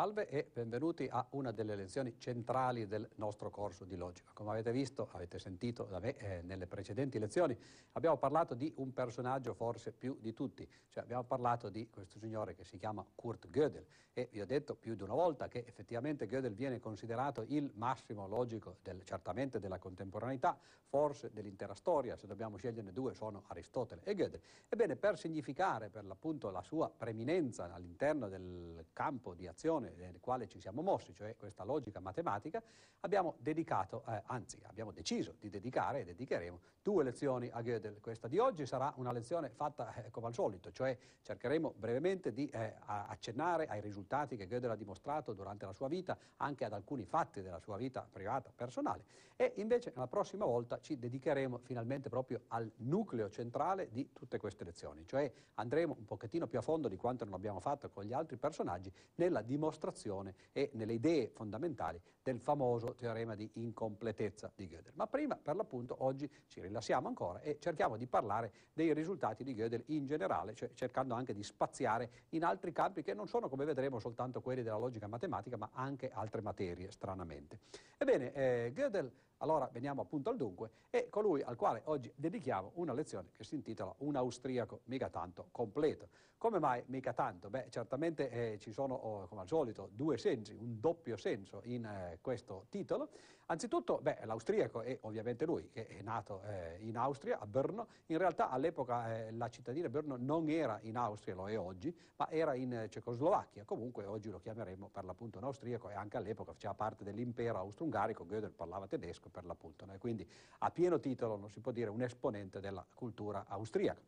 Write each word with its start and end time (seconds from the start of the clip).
Salve 0.00 0.30
e 0.30 0.48
benvenuti 0.50 1.06
a 1.10 1.26
una 1.32 1.52
delle 1.52 1.76
lezioni 1.76 2.14
centrali 2.16 2.86
del 2.86 3.06
nostro 3.16 3.50
corso 3.50 3.84
di 3.84 3.96
logica. 3.96 4.30
Come 4.32 4.48
avete 4.48 4.72
visto, 4.72 5.10
avete 5.12 5.38
sentito 5.38 5.84
da 5.84 5.98
me 5.98 6.16
eh, 6.16 6.40
nelle 6.40 6.66
precedenti 6.66 7.18
lezioni, 7.18 7.54
abbiamo 7.92 8.16
parlato 8.16 8.54
di 8.54 8.72
un 8.76 8.94
personaggio 8.94 9.52
forse 9.52 9.92
più 9.92 10.16
di 10.18 10.32
tutti, 10.32 10.66
cioè 10.88 11.02
abbiamo 11.02 11.24
parlato 11.24 11.68
di 11.68 11.90
questo 11.90 12.18
signore 12.18 12.54
che 12.54 12.64
si 12.64 12.78
chiama 12.78 13.04
Kurt 13.14 13.48
Gödel 13.50 13.84
e 14.14 14.28
vi 14.32 14.40
ho 14.40 14.46
detto 14.46 14.74
più 14.74 14.94
di 14.94 15.02
una 15.02 15.12
volta 15.12 15.48
che 15.48 15.64
effettivamente 15.66 16.26
Gödel 16.26 16.54
viene 16.54 16.80
considerato 16.80 17.44
il 17.48 17.70
massimo 17.74 18.26
logico 18.26 18.76
del, 18.82 19.04
certamente 19.04 19.60
della 19.60 19.78
contemporaneità, 19.78 20.58
forse 20.86 21.30
dell'intera 21.30 21.74
storia, 21.74 22.16
se 22.16 22.26
dobbiamo 22.26 22.56
sceglierne 22.56 22.92
due 22.92 23.12
sono 23.12 23.44
Aristotele 23.48 24.00
e 24.04 24.14
Gödel. 24.14 24.40
Ebbene, 24.68 24.96
per 24.96 25.18
significare 25.18 25.90
per 25.90 26.04
l'appunto 26.04 26.50
la 26.50 26.62
sua 26.62 26.90
preminenza 26.90 27.72
all'interno 27.72 28.28
del 28.28 28.86
campo 28.94 29.34
di 29.34 29.46
azione 29.46 29.89
nel 29.96 30.20
quale 30.20 30.46
ci 30.48 30.60
siamo 30.60 30.82
mossi, 30.82 31.14
cioè 31.14 31.36
questa 31.36 31.64
logica 31.64 32.00
matematica, 32.00 32.62
abbiamo 33.00 33.34
dedicato, 33.38 34.04
eh, 34.06 34.22
anzi 34.26 34.58
abbiamo 34.64 34.92
deciso 34.92 35.34
di 35.38 35.48
dedicare 35.48 36.00
e 36.00 36.04
dedicheremo 36.04 36.60
due 36.82 37.04
lezioni 37.04 37.48
a 37.52 37.60
Gödel. 37.62 38.00
Questa 38.00 38.28
di 38.28 38.38
oggi 38.38 38.66
sarà 38.66 38.92
una 38.96 39.12
lezione 39.12 39.50
fatta 39.50 39.94
eh, 39.94 40.10
come 40.10 40.28
al 40.28 40.34
solito, 40.34 40.70
cioè 40.70 40.96
cercheremo 41.22 41.74
brevemente 41.76 42.32
di 42.32 42.46
eh, 42.48 42.74
accennare 42.86 43.66
ai 43.66 43.80
risultati 43.80 44.36
che 44.36 44.46
Gödel 44.46 44.70
ha 44.70 44.76
dimostrato 44.76 45.32
durante 45.32 45.66
la 45.66 45.72
sua 45.72 45.88
vita, 45.88 46.16
anche 46.36 46.64
ad 46.64 46.72
alcuni 46.72 47.04
fatti 47.04 47.42
della 47.42 47.58
sua 47.58 47.76
vita 47.76 48.06
privata, 48.10 48.52
personale, 48.54 49.04
e 49.36 49.54
invece 49.56 49.92
la 49.96 50.06
prossima 50.06 50.44
volta 50.44 50.80
ci 50.80 50.98
dedicheremo 50.98 51.58
finalmente 51.58 52.08
proprio 52.08 52.42
al 52.48 52.70
nucleo 52.76 53.30
centrale 53.30 53.88
di 53.90 54.10
tutte 54.12 54.38
queste 54.38 54.64
lezioni, 54.64 55.06
cioè 55.06 55.30
andremo 55.54 55.96
un 55.98 56.04
pochettino 56.04 56.46
più 56.46 56.58
a 56.58 56.62
fondo 56.62 56.88
di 56.88 56.96
quanto 56.96 57.24
non 57.24 57.34
abbiamo 57.34 57.60
fatto 57.60 57.88
con 57.90 58.04
gli 58.04 58.12
altri 58.12 58.36
personaggi 58.36 58.92
nella 59.16 59.40
dimostrazione 59.40 59.78
dimostrazione 59.80 60.34
e 60.52 60.70
nelle 60.74 60.92
idee 60.92 61.28
fondamentali 61.28 62.00
del 62.22 62.38
famoso 62.38 62.94
teorema 62.94 63.34
di 63.34 63.50
incompletezza 63.54 64.52
di 64.54 64.68
Gödel. 64.68 64.92
Ma 64.94 65.06
prima, 65.06 65.36
per 65.36 65.56
l'appunto, 65.56 65.96
oggi 66.04 66.30
ci 66.48 66.60
rilassiamo 66.60 67.08
ancora 67.08 67.40
e 67.40 67.58
cerchiamo 67.58 67.96
di 67.96 68.06
parlare 68.06 68.52
dei 68.74 68.92
risultati 68.92 69.42
di 69.42 69.54
Gödel 69.54 69.84
in 69.86 70.06
generale, 70.06 70.54
cioè 70.54 70.70
cercando 70.74 71.14
anche 71.14 71.32
di 71.32 71.42
spaziare 71.42 72.10
in 72.30 72.44
altri 72.44 72.72
campi 72.72 73.02
che 73.02 73.14
non 73.14 73.26
sono, 73.26 73.48
come 73.48 73.64
vedremo, 73.64 73.98
soltanto 73.98 74.42
quelli 74.42 74.62
della 74.62 74.76
logica 74.76 75.06
matematica, 75.06 75.56
ma 75.56 75.70
anche 75.72 76.10
altre 76.12 76.42
materie, 76.42 76.90
stranamente. 76.90 77.60
Ebbene, 77.96 78.32
eh, 78.34 78.72
Gödel 78.74 79.10
allora 79.40 79.68
veniamo 79.72 80.02
appunto 80.02 80.30
al 80.30 80.36
dunque, 80.36 80.70
è 80.90 81.08
colui 81.08 81.42
al 81.42 81.56
quale 81.56 81.82
oggi 81.84 82.12
dedichiamo 82.14 82.72
una 82.74 82.92
lezione 82.92 83.28
che 83.32 83.44
si 83.44 83.54
intitola 83.54 83.94
Un 83.98 84.16
austriaco 84.16 84.80
mica 84.84 85.08
tanto 85.08 85.48
completo. 85.50 86.08
Come 86.38 86.58
mai 86.58 86.82
mica 86.86 87.12
tanto? 87.12 87.50
Beh, 87.50 87.66
certamente 87.68 88.30
eh, 88.30 88.58
ci 88.58 88.72
sono, 88.72 88.94
oh, 88.94 89.26
come 89.26 89.42
al 89.42 89.46
solito, 89.46 89.90
due 89.92 90.16
sensi, 90.16 90.54
un 90.54 90.80
doppio 90.80 91.16
senso 91.16 91.60
in 91.64 91.84
eh, 91.84 92.18
questo 92.22 92.66
titolo. 92.70 93.10
Anzitutto, 93.50 93.98
beh, 94.00 94.18
l'austriaco 94.26 94.80
è 94.80 94.96
ovviamente 95.02 95.44
lui, 95.44 95.70
che 95.72 95.84
è 95.88 96.02
nato 96.02 96.40
eh, 96.44 96.76
in 96.82 96.96
Austria, 96.96 97.40
a 97.40 97.46
Brno. 97.46 97.88
In 98.06 98.16
realtà 98.16 98.48
all'epoca 98.48 99.12
eh, 99.12 99.32
la 99.32 99.48
cittadina 99.50 99.88
di 99.88 99.92
Brno 99.92 100.14
non 100.16 100.48
era 100.48 100.78
in 100.82 100.96
Austria, 100.96 101.34
lo 101.34 101.48
è 101.48 101.58
oggi, 101.58 101.92
ma 102.14 102.30
era 102.30 102.54
in 102.54 102.72
eh, 102.72 102.88
Cecoslovacchia. 102.88 103.64
Comunque 103.64 104.04
oggi 104.04 104.30
lo 104.30 104.38
chiameremo 104.38 104.88
per 104.92 105.02
l'appunto 105.02 105.38
un 105.38 105.44
austriaco 105.44 105.90
e 105.90 105.94
anche 105.94 106.16
all'epoca 106.16 106.52
faceva 106.52 106.74
parte 106.74 107.02
dell'impero 107.02 107.58
austro-ungarico, 107.58 108.24
Gödel 108.24 108.52
parlava 108.52 108.86
tedesco 108.86 109.30
per 109.30 109.44
l'appunto, 109.44 109.84
no? 109.84 109.96
quindi 109.98 110.24
a 110.58 110.70
pieno 110.70 111.00
titolo 111.00 111.36
non 111.36 111.50
si 111.50 111.58
può 111.58 111.72
dire 111.72 111.90
un 111.90 112.02
esponente 112.02 112.60
della 112.60 112.86
cultura 112.94 113.46
austriaca. 113.48 114.00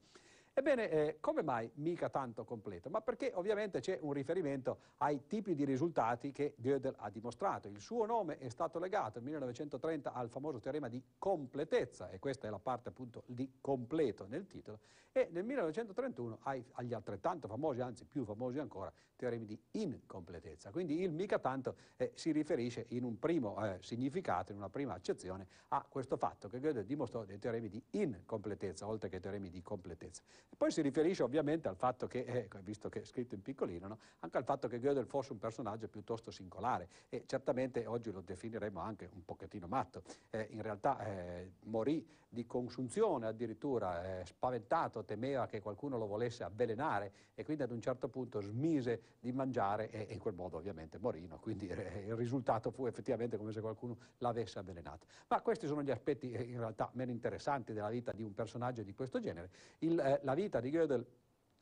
Ebbene, 0.54 0.90
eh, 0.90 1.16
come 1.18 1.42
mai 1.42 1.70
mica 1.76 2.10
tanto 2.10 2.44
completo? 2.44 2.90
Ma 2.90 3.00
perché 3.00 3.32
ovviamente 3.34 3.80
c'è 3.80 3.98
un 4.02 4.12
riferimento 4.12 4.80
ai 4.98 5.26
tipi 5.26 5.54
di 5.54 5.64
risultati 5.64 6.30
che 6.30 6.56
Gödel 6.58 6.94
ha 6.98 7.08
dimostrato. 7.08 7.68
Il 7.68 7.80
suo 7.80 8.04
nome 8.04 8.36
è 8.36 8.50
stato 8.50 8.78
legato 8.78 9.18
nel 9.18 9.28
1930 9.28 10.12
al 10.12 10.28
famoso 10.28 10.60
teorema 10.60 10.88
di 10.88 11.02
completezza, 11.16 12.10
e 12.10 12.18
questa 12.18 12.48
è 12.48 12.50
la 12.50 12.58
parte 12.58 12.90
appunto 12.90 13.22
di 13.24 13.50
completo 13.62 14.26
nel 14.26 14.46
titolo, 14.46 14.80
e 15.10 15.28
nel 15.30 15.44
1931 15.44 16.38
ai, 16.42 16.62
agli 16.72 16.92
altrettanto 16.92 17.48
famosi, 17.48 17.80
anzi 17.80 18.04
più 18.04 18.24
famosi 18.24 18.58
ancora, 18.58 18.92
teoremi 19.16 19.46
di 19.46 19.58
incompletezza. 19.72 20.70
Quindi 20.70 21.00
il 21.00 21.12
mica 21.12 21.38
tanto 21.38 21.76
eh, 21.96 22.12
si 22.14 22.30
riferisce 22.32 22.86
in 22.88 23.04
un 23.04 23.18
primo 23.18 23.64
eh, 23.64 23.78
significato, 23.80 24.52
in 24.52 24.58
una 24.58 24.68
prima 24.70 24.94
accezione, 24.94 25.46
a 25.68 25.84
questo 25.88 26.16
fatto 26.16 26.48
che 26.48 26.60
Gödel 26.60 26.84
dimostrò 26.84 27.24
dei 27.24 27.38
teoremi 27.38 27.68
di 27.68 27.82
incompletezza, 27.90 28.86
oltre 28.86 29.08
che 29.08 29.20
teoremi 29.20 29.48
di 29.48 29.62
completezza. 29.62 30.22
E 30.48 30.56
poi 30.56 30.70
si 30.70 30.82
riferisce 30.82 31.22
ovviamente 31.22 31.68
al 31.68 31.76
fatto 31.76 32.06
che, 32.06 32.20
eh, 32.20 32.48
visto 32.62 32.88
che 32.88 33.00
è 33.00 33.04
scritto 33.04 33.34
in 33.34 33.42
piccolino, 33.42 33.88
no? 33.88 33.98
anche 34.20 34.36
al 34.36 34.44
fatto 34.44 34.68
che 34.68 34.78
Gödel 34.78 35.06
fosse 35.06 35.32
un 35.32 35.38
personaggio 35.38 35.88
piuttosto 35.88 36.30
singolare 36.30 36.88
e 37.08 37.24
certamente 37.26 37.86
oggi 37.86 38.10
lo 38.10 38.20
definiremo 38.20 38.80
anche 38.80 39.08
un 39.12 39.24
pochettino 39.24 39.66
matto. 39.66 40.02
Eh, 40.30 40.48
in 40.50 40.62
realtà 40.62 41.04
eh, 41.04 41.52
morì 41.64 42.06
di 42.32 42.46
consunzione 42.46 43.26
addirittura, 43.26 44.20
eh, 44.20 44.24
spaventato, 44.24 45.04
temeva 45.04 45.46
che 45.46 45.60
qualcuno 45.60 45.98
lo 45.98 46.06
volesse 46.06 46.42
avvelenare 46.42 47.12
e 47.34 47.44
quindi 47.44 47.62
ad 47.62 47.70
un 47.70 47.80
certo 47.82 48.08
punto 48.08 48.40
smise 48.40 49.16
di 49.20 49.32
mangiare 49.32 49.90
e 49.90 50.14
in 50.14 50.18
quel 50.18 50.32
modo 50.32 50.56
ovviamente 50.56 50.96
morì. 50.96 51.26
No? 51.26 51.38
Quindi 51.38 51.68
eh, 51.68 52.04
il 52.06 52.16
risultato 52.16 52.70
fu 52.70 52.86
effettivamente 52.86 53.36
come 53.36 53.52
se 53.52 53.60
qualcuno 53.60 53.98
l'avesse 54.18 54.58
avvelenato. 54.58 55.06
Ma 55.28 55.42
questi 55.42 55.66
sono 55.66 55.82
gli 55.82 55.90
aspetti 55.90 56.32
eh, 56.32 56.42
in 56.44 56.58
realtà 56.58 56.88
meno 56.94 57.10
interessanti 57.10 57.74
della 57.74 57.90
vita 57.90 58.12
di 58.12 58.22
un 58.22 58.32
personaggio 58.32 58.82
di 58.82 58.94
questo 58.94 59.20
genere. 59.20 59.50
Il, 59.80 60.20
la 60.22 60.31
la 60.32 60.34
vita 60.34 60.60
di 60.60 60.70
Gödel 60.70 61.04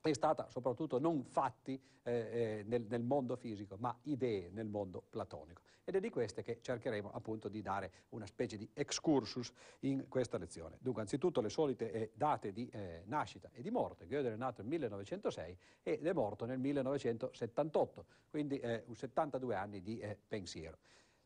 è 0.01 0.13
stata 0.13 0.49
soprattutto 0.49 1.01
non 1.01 1.25
fatti 1.25 1.79
eh, 2.05 2.13
eh, 2.13 2.65
nel, 2.67 2.87
nel, 2.89 3.03
mondo 3.03 3.37
fisico, 3.37 3.77
ma 3.79 3.95
idee 4.03 4.49
nel 4.51 4.69
mondo 4.69 5.03
platonico. 5.11 5.61
Ed 5.85 5.97
è 5.97 6.01
di 6.01 6.09
queste 6.09 6.43
che 6.43 6.61
cercheremo 6.63 7.11
appunto 7.11 7.49
di 7.49 7.63
dare 7.63 8.07
una 8.11 8.27
specie 8.27 8.57
di 8.57 8.69
excursus 8.73 9.53
in 9.81 10.07
questa 10.09 10.39
lezione. 10.39 10.79
Dunque, 10.81 11.03
anzitutto 11.03 11.41
le 11.41 11.49
solite 11.49 11.91
eh, 11.91 12.13
date 12.15 12.53
di 12.53 12.69
eh, 12.69 13.03
nascita 13.07 13.51
e 13.53 13.61
di 13.61 13.71
morte. 13.71 14.07
Gödel 14.07 14.35
è 14.35 14.37
nato 14.37 14.63
nel 14.63 14.71
1906 14.71 15.59
ed 15.83 16.07
è 16.07 16.13
morto 16.13 16.45
nel 16.45 16.61
1978, 16.61 18.07
quindi 18.31 18.61
72 18.93 19.53
eh, 19.53 19.57
anni 19.57 19.83
di 19.83 19.99
eh, 19.99 20.17
pensiero. 20.29 20.79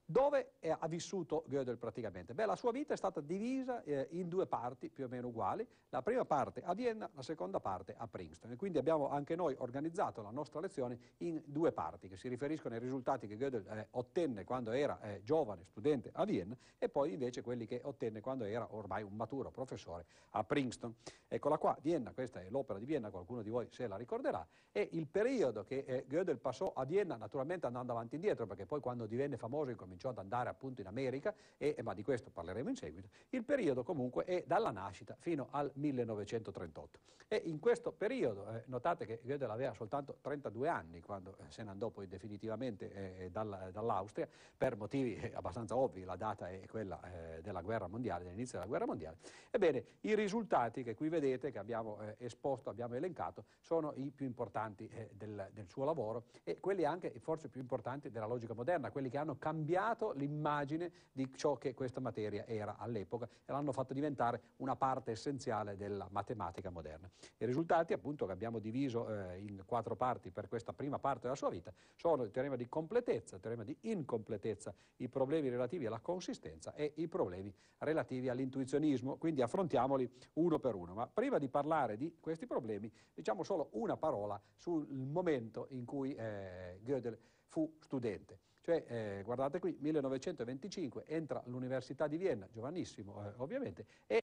Dove 0.07 0.57
è, 0.59 0.69
ha 0.69 0.87
vissuto 0.87 1.45
Gödel 1.49 1.79
praticamente? 1.79 2.35
Beh, 2.35 2.45
la 2.45 2.57
sua 2.57 2.73
vita 2.73 2.93
è 2.93 2.97
stata 2.97 3.23
divisa 3.23 3.83
eh, 3.85 4.09
in 4.11 4.29
due 4.29 4.47
parti 4.47 4.91
più 4.91 5.07
o 5.07 5.09
meno 5.09 5.29
uguali, 5.29 5.67
la 5.89 6.03
prima 6.03 6.27
parte 6.27 6.61
a 6.63 6.75
Vienna, 6.75 7.09
la 7.15 7.23
seconda 7.23 7.59
parte 7.59 7.95
a 7.97 8.07
Princeton 8.07 8.51
e 8.53 8.57
quindi 8.57 8.77
abbiamo 8.77 9.09
anche 9.09 9.35
noi 9.35 9.55
organizzato 9.57 10.21
la 10.21 10.29
nostra 10.29 10.61
lezione 10.61 10.99
in 11.19 11.41
due 11.47 11.73
parti 11.73 12.09
che 12.09 12.19
si 12.19 12.29
riferiscono 12.29 12.75
ai 12.75 12.81
risultati 12.81 13.27
che 13.27 13.39
Gödel 13.39 13.67
eh, 13.67 13.89
ottenne 13.93 14.45
quando 14.45 14.73
era 14.73 15.01
eh, 15.01 15.23
giovane 15.25 15.65
studente 15.65 16.11
a 16.13 16.27
Vienna 16.27 16.55
e 16.77 16.91
poi 16.91 17.15
invece 17.15 17.41
quelli 17.41 17.65
che 17.65 17.81
ottenne 17.83 18.21
quando 18.21 18.45
era 18.45 18.75
ormai 18.75 19.03
un 19.03 19.15
maturo 19.15 19.51
professore 19.51 20.05
a 20.33 20.45
Princeton. 20.45 20.95
Eccola 21.27 21.57
qua, 21.57 21.79
Vienna, 21.81 22.13
questa 22.13 22.43
è 22.43 22.51
l'opera 22.51 22.79
di 22.79 22.85
Vienna, 22.85 23.09
qualcuno 23.09 23.41
di 23.41 23.49
voi 23.49 23.69
se 23.71 23.87
la 23.87 23.97
ricorderà, 23.97 24.47
e 24.71 24.87
il 24.93 25.07
periodo 25.07 25.65
che 25.65 25.85
eh, 25.87 26.05
Gödel 26.07 26.39
passò 26.39 26.75
a 26.75 26.85
Vienna, 26.85 27.17
naturalmente 27.17 27.65
andando 27.67 27.93
avanti 27.93 28.15
e 28.15 28.17
indietro, 28.19 28.47
perché 28.47 28.67
poi 28.67 28.81
quando 28.81 29.07
divenne 29.07 29.39
famoso 29.39 29.71
incominciò 29.71 29.93
cominciò 29.95 30.09
ad 30.11 30.19
andare 30.19 30.49
appunto 30.49 30.81
in 30.81 30.87
America, 30.89 31.35
e, 31.57 31.77
ma 31.83 31.95
di 31.95 32.03
questo 32.03 32.31
parleremo 32.31 32.69
in 32.69 32.77
seguito, 32.77 33.09
il 33.31 33.45
periodo 33.45 33.83
comunque 33.85 34.25
è 34.25 34.45
dalla 34.47 34.71
nascita 34.71 35.17
fino 35.19 35.49
al 35.51 35.71
1938. 35.75 36.99
E 37.29 37.41
in 37.47 37.59
questo 37.59 37.91
periodo, 37.93 38.49
eh, 38.51 38.65
notate 38.67 39.07
che 39.07 39.21
Gödel 39.23 39.51
aveva 39.51 39.73
soltanto 39.73 40.19
32 40.21 40.69
anni 40.69 41.01
quando 41.01 41.37
eh, 41.39 41.45
se 41.49 41.63
ne 41.63 41.71
andò 41.71 41.89
poi 41.89 42.07
definitivamente 42.07 42.93
eh, 42.93 43.31
dalla, 43.31 43.71
dall'Austria, 43.71 44.29
per 44.57 44.77
motivi 44.77 45.17
eh, 45.17 45.33
abbastanza 45.35 45.77
ovvi, 45.77 46.05
la 46.05 46.17
data 46.17 46.49
è 46.51 46.67
quella 46.67 47.01
eh, 47.03 47.41
della 47.41 47.63
guerra 47.63 47.87
mondiale, 47.87 48.25
dell'inizio 48.25 48.59
della 48.59 48.69
guerra 48.69 48.87
mondiale. 48.87 49.17
Ebbene, 49.51 49.85
i 50.03 50.15
risultati 50.15 50.83
che 50.83 50.95
qui 50.95 51.09
vedete, 51.09 51.51
che 51.51 51.59
abbiamo 51.59 52.01
eh, 52.01 52.17
esposto, 52.19 52.69
abbiamo 52.69 52.95
elencato, 52.95 53.45
sono 53.61 53.93
i 53.97 54.11
più 54.11 54.27
importanti 54.27 54.91
del, 55.13 55.49
del 55.53 55.69
suo 55.69 55.85
lavoro 55.85 56.25
e 56.43 56.61
quelli 56.61 56.85
anche 56.85 57.19
forse 57.21 57.49
più 57.49 57.61
importanti 57.61 58.11
della 58.11 58.27
logica 58.27 58.55
moderna, 58.55 58.91
quelli 58.91 59.09
che 59.09 59.19
hanno 59.19 59.37
cambiato 59.39 59.84
cambiato 59.85 60.13
l'immagine 60.13 60.91
di 61.13 61.31
ciò 61.37 61.57
che 61.59 61.75
questa 61.75 62.01
materia 62.01 62.47
era 62.47 62.77
all'epoca 62.79 63.29
e 63.45 63.53
l'hanno 63.53 63.73
fatto 63.73 63.93
diventare 63.93 64.41
una 64.57 64.77
parte 64.77 65.11
essenziale 65.11 65.77
della 65.77 66.09
matematica 66.11 66.71
moderna. 66.71 67.11
I 67.37 67.45
risultati, 67.45 67.93
appunto, 67.93 68.25
che 68.25 68.33
abbiamo 68.33 68.59
diviso 68.59 69.07
eh, 69.09 69.39
in 69.39 69.63
quattro 69.67 69.95
parti 69.95 70.31
per 70.31 70.49
questa 70.49 70.73
prima 70.73 70.99
parte 70.99 71.23
della 71.23 71.35
sua 71.35 71.51
vita, 71.51 71.73
sono 71.95 72.23
il 72.23 72.31
teorema 72.31 72.57
di 72.57 72.67
completezza, 72.69 73.37
il 73.37 73.43
teorema 73.43 73.63
di 73.63 73.77
incompletezza, 73.83 74.75
i 74.97 75.09
problemi 75.09 75.51
relativi 75.51 75.87
alla 75.87 76.01
consistenza 76.01 76.75
e 76.75 76.93
i 76.97 77.07
problemi 77.07 77.55
relativi 77.79 78.31
all'intuizionismo, 78.31 79.17
quindi 79.19 79.43
affrontiamoli 79.43 80.11
uno 80.35 80.59
per 80.59 80.75
uno. 80.75 80.95
Ma 80.95 81.07
prima 81.07 81.39
di 81.39 81.49
parlare 81.49 81.97
di 81.97 82.17
questi 82.21 82.47
problemi, 82.47 82.91
diciamo 83.13 83.43
solo 83.43 83.69
una 83.73 83.97
parola 83.97 84.41
sul 84.57 84.87
momento 84.89 85.67
in 85.71 85.85
cui 85.85 86.15
eh, 86.15 86.81
Gödel 86.83 87.19
fu 87.47 87.77
studente. 87.81 88.39
Cioè, 88.65 88.85
eh, 88.89 89.23
guardate 89.25 89.59
qui, 89.59 89.77
1925 89.79 91.05
entra 91.07 91.43
all'Università 91.45 92.07
di 92.07 92.17
Vienna, 92.17 92.49
giovanissimo 92.51 93.23
eh, 93.23 93.35
ovviamente, 93.37 93.85
e 94.07 94.23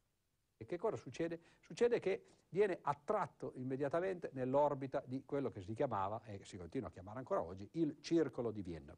che 0.66 0.78
cosa 0.80 0.96
succede? 0.96 1.40
Succede 1.60 2.00
che 2.00 2.26
viene 2.50 2.80
attratto 2.82 3.52
immediatamente 3.58 4.32
nell'orbita 4.34 5.04
di 5.06 5.24
quello 5.26 5.52
che 5.52 5.62
si 5.62 5.76
chiamava, 5.76 6.24
e 6.24 6.44
si 6.44 6.58
continua 6.58 6.88
a 6.88 6.92
chiamare 6.92 7.20
ancora 7.20 7.44
oggi, 7.44 7.70
il 7.74 7.98
Circolo 8.02 8.50
di 8.50 8.64
Vienna. 8.64 8.98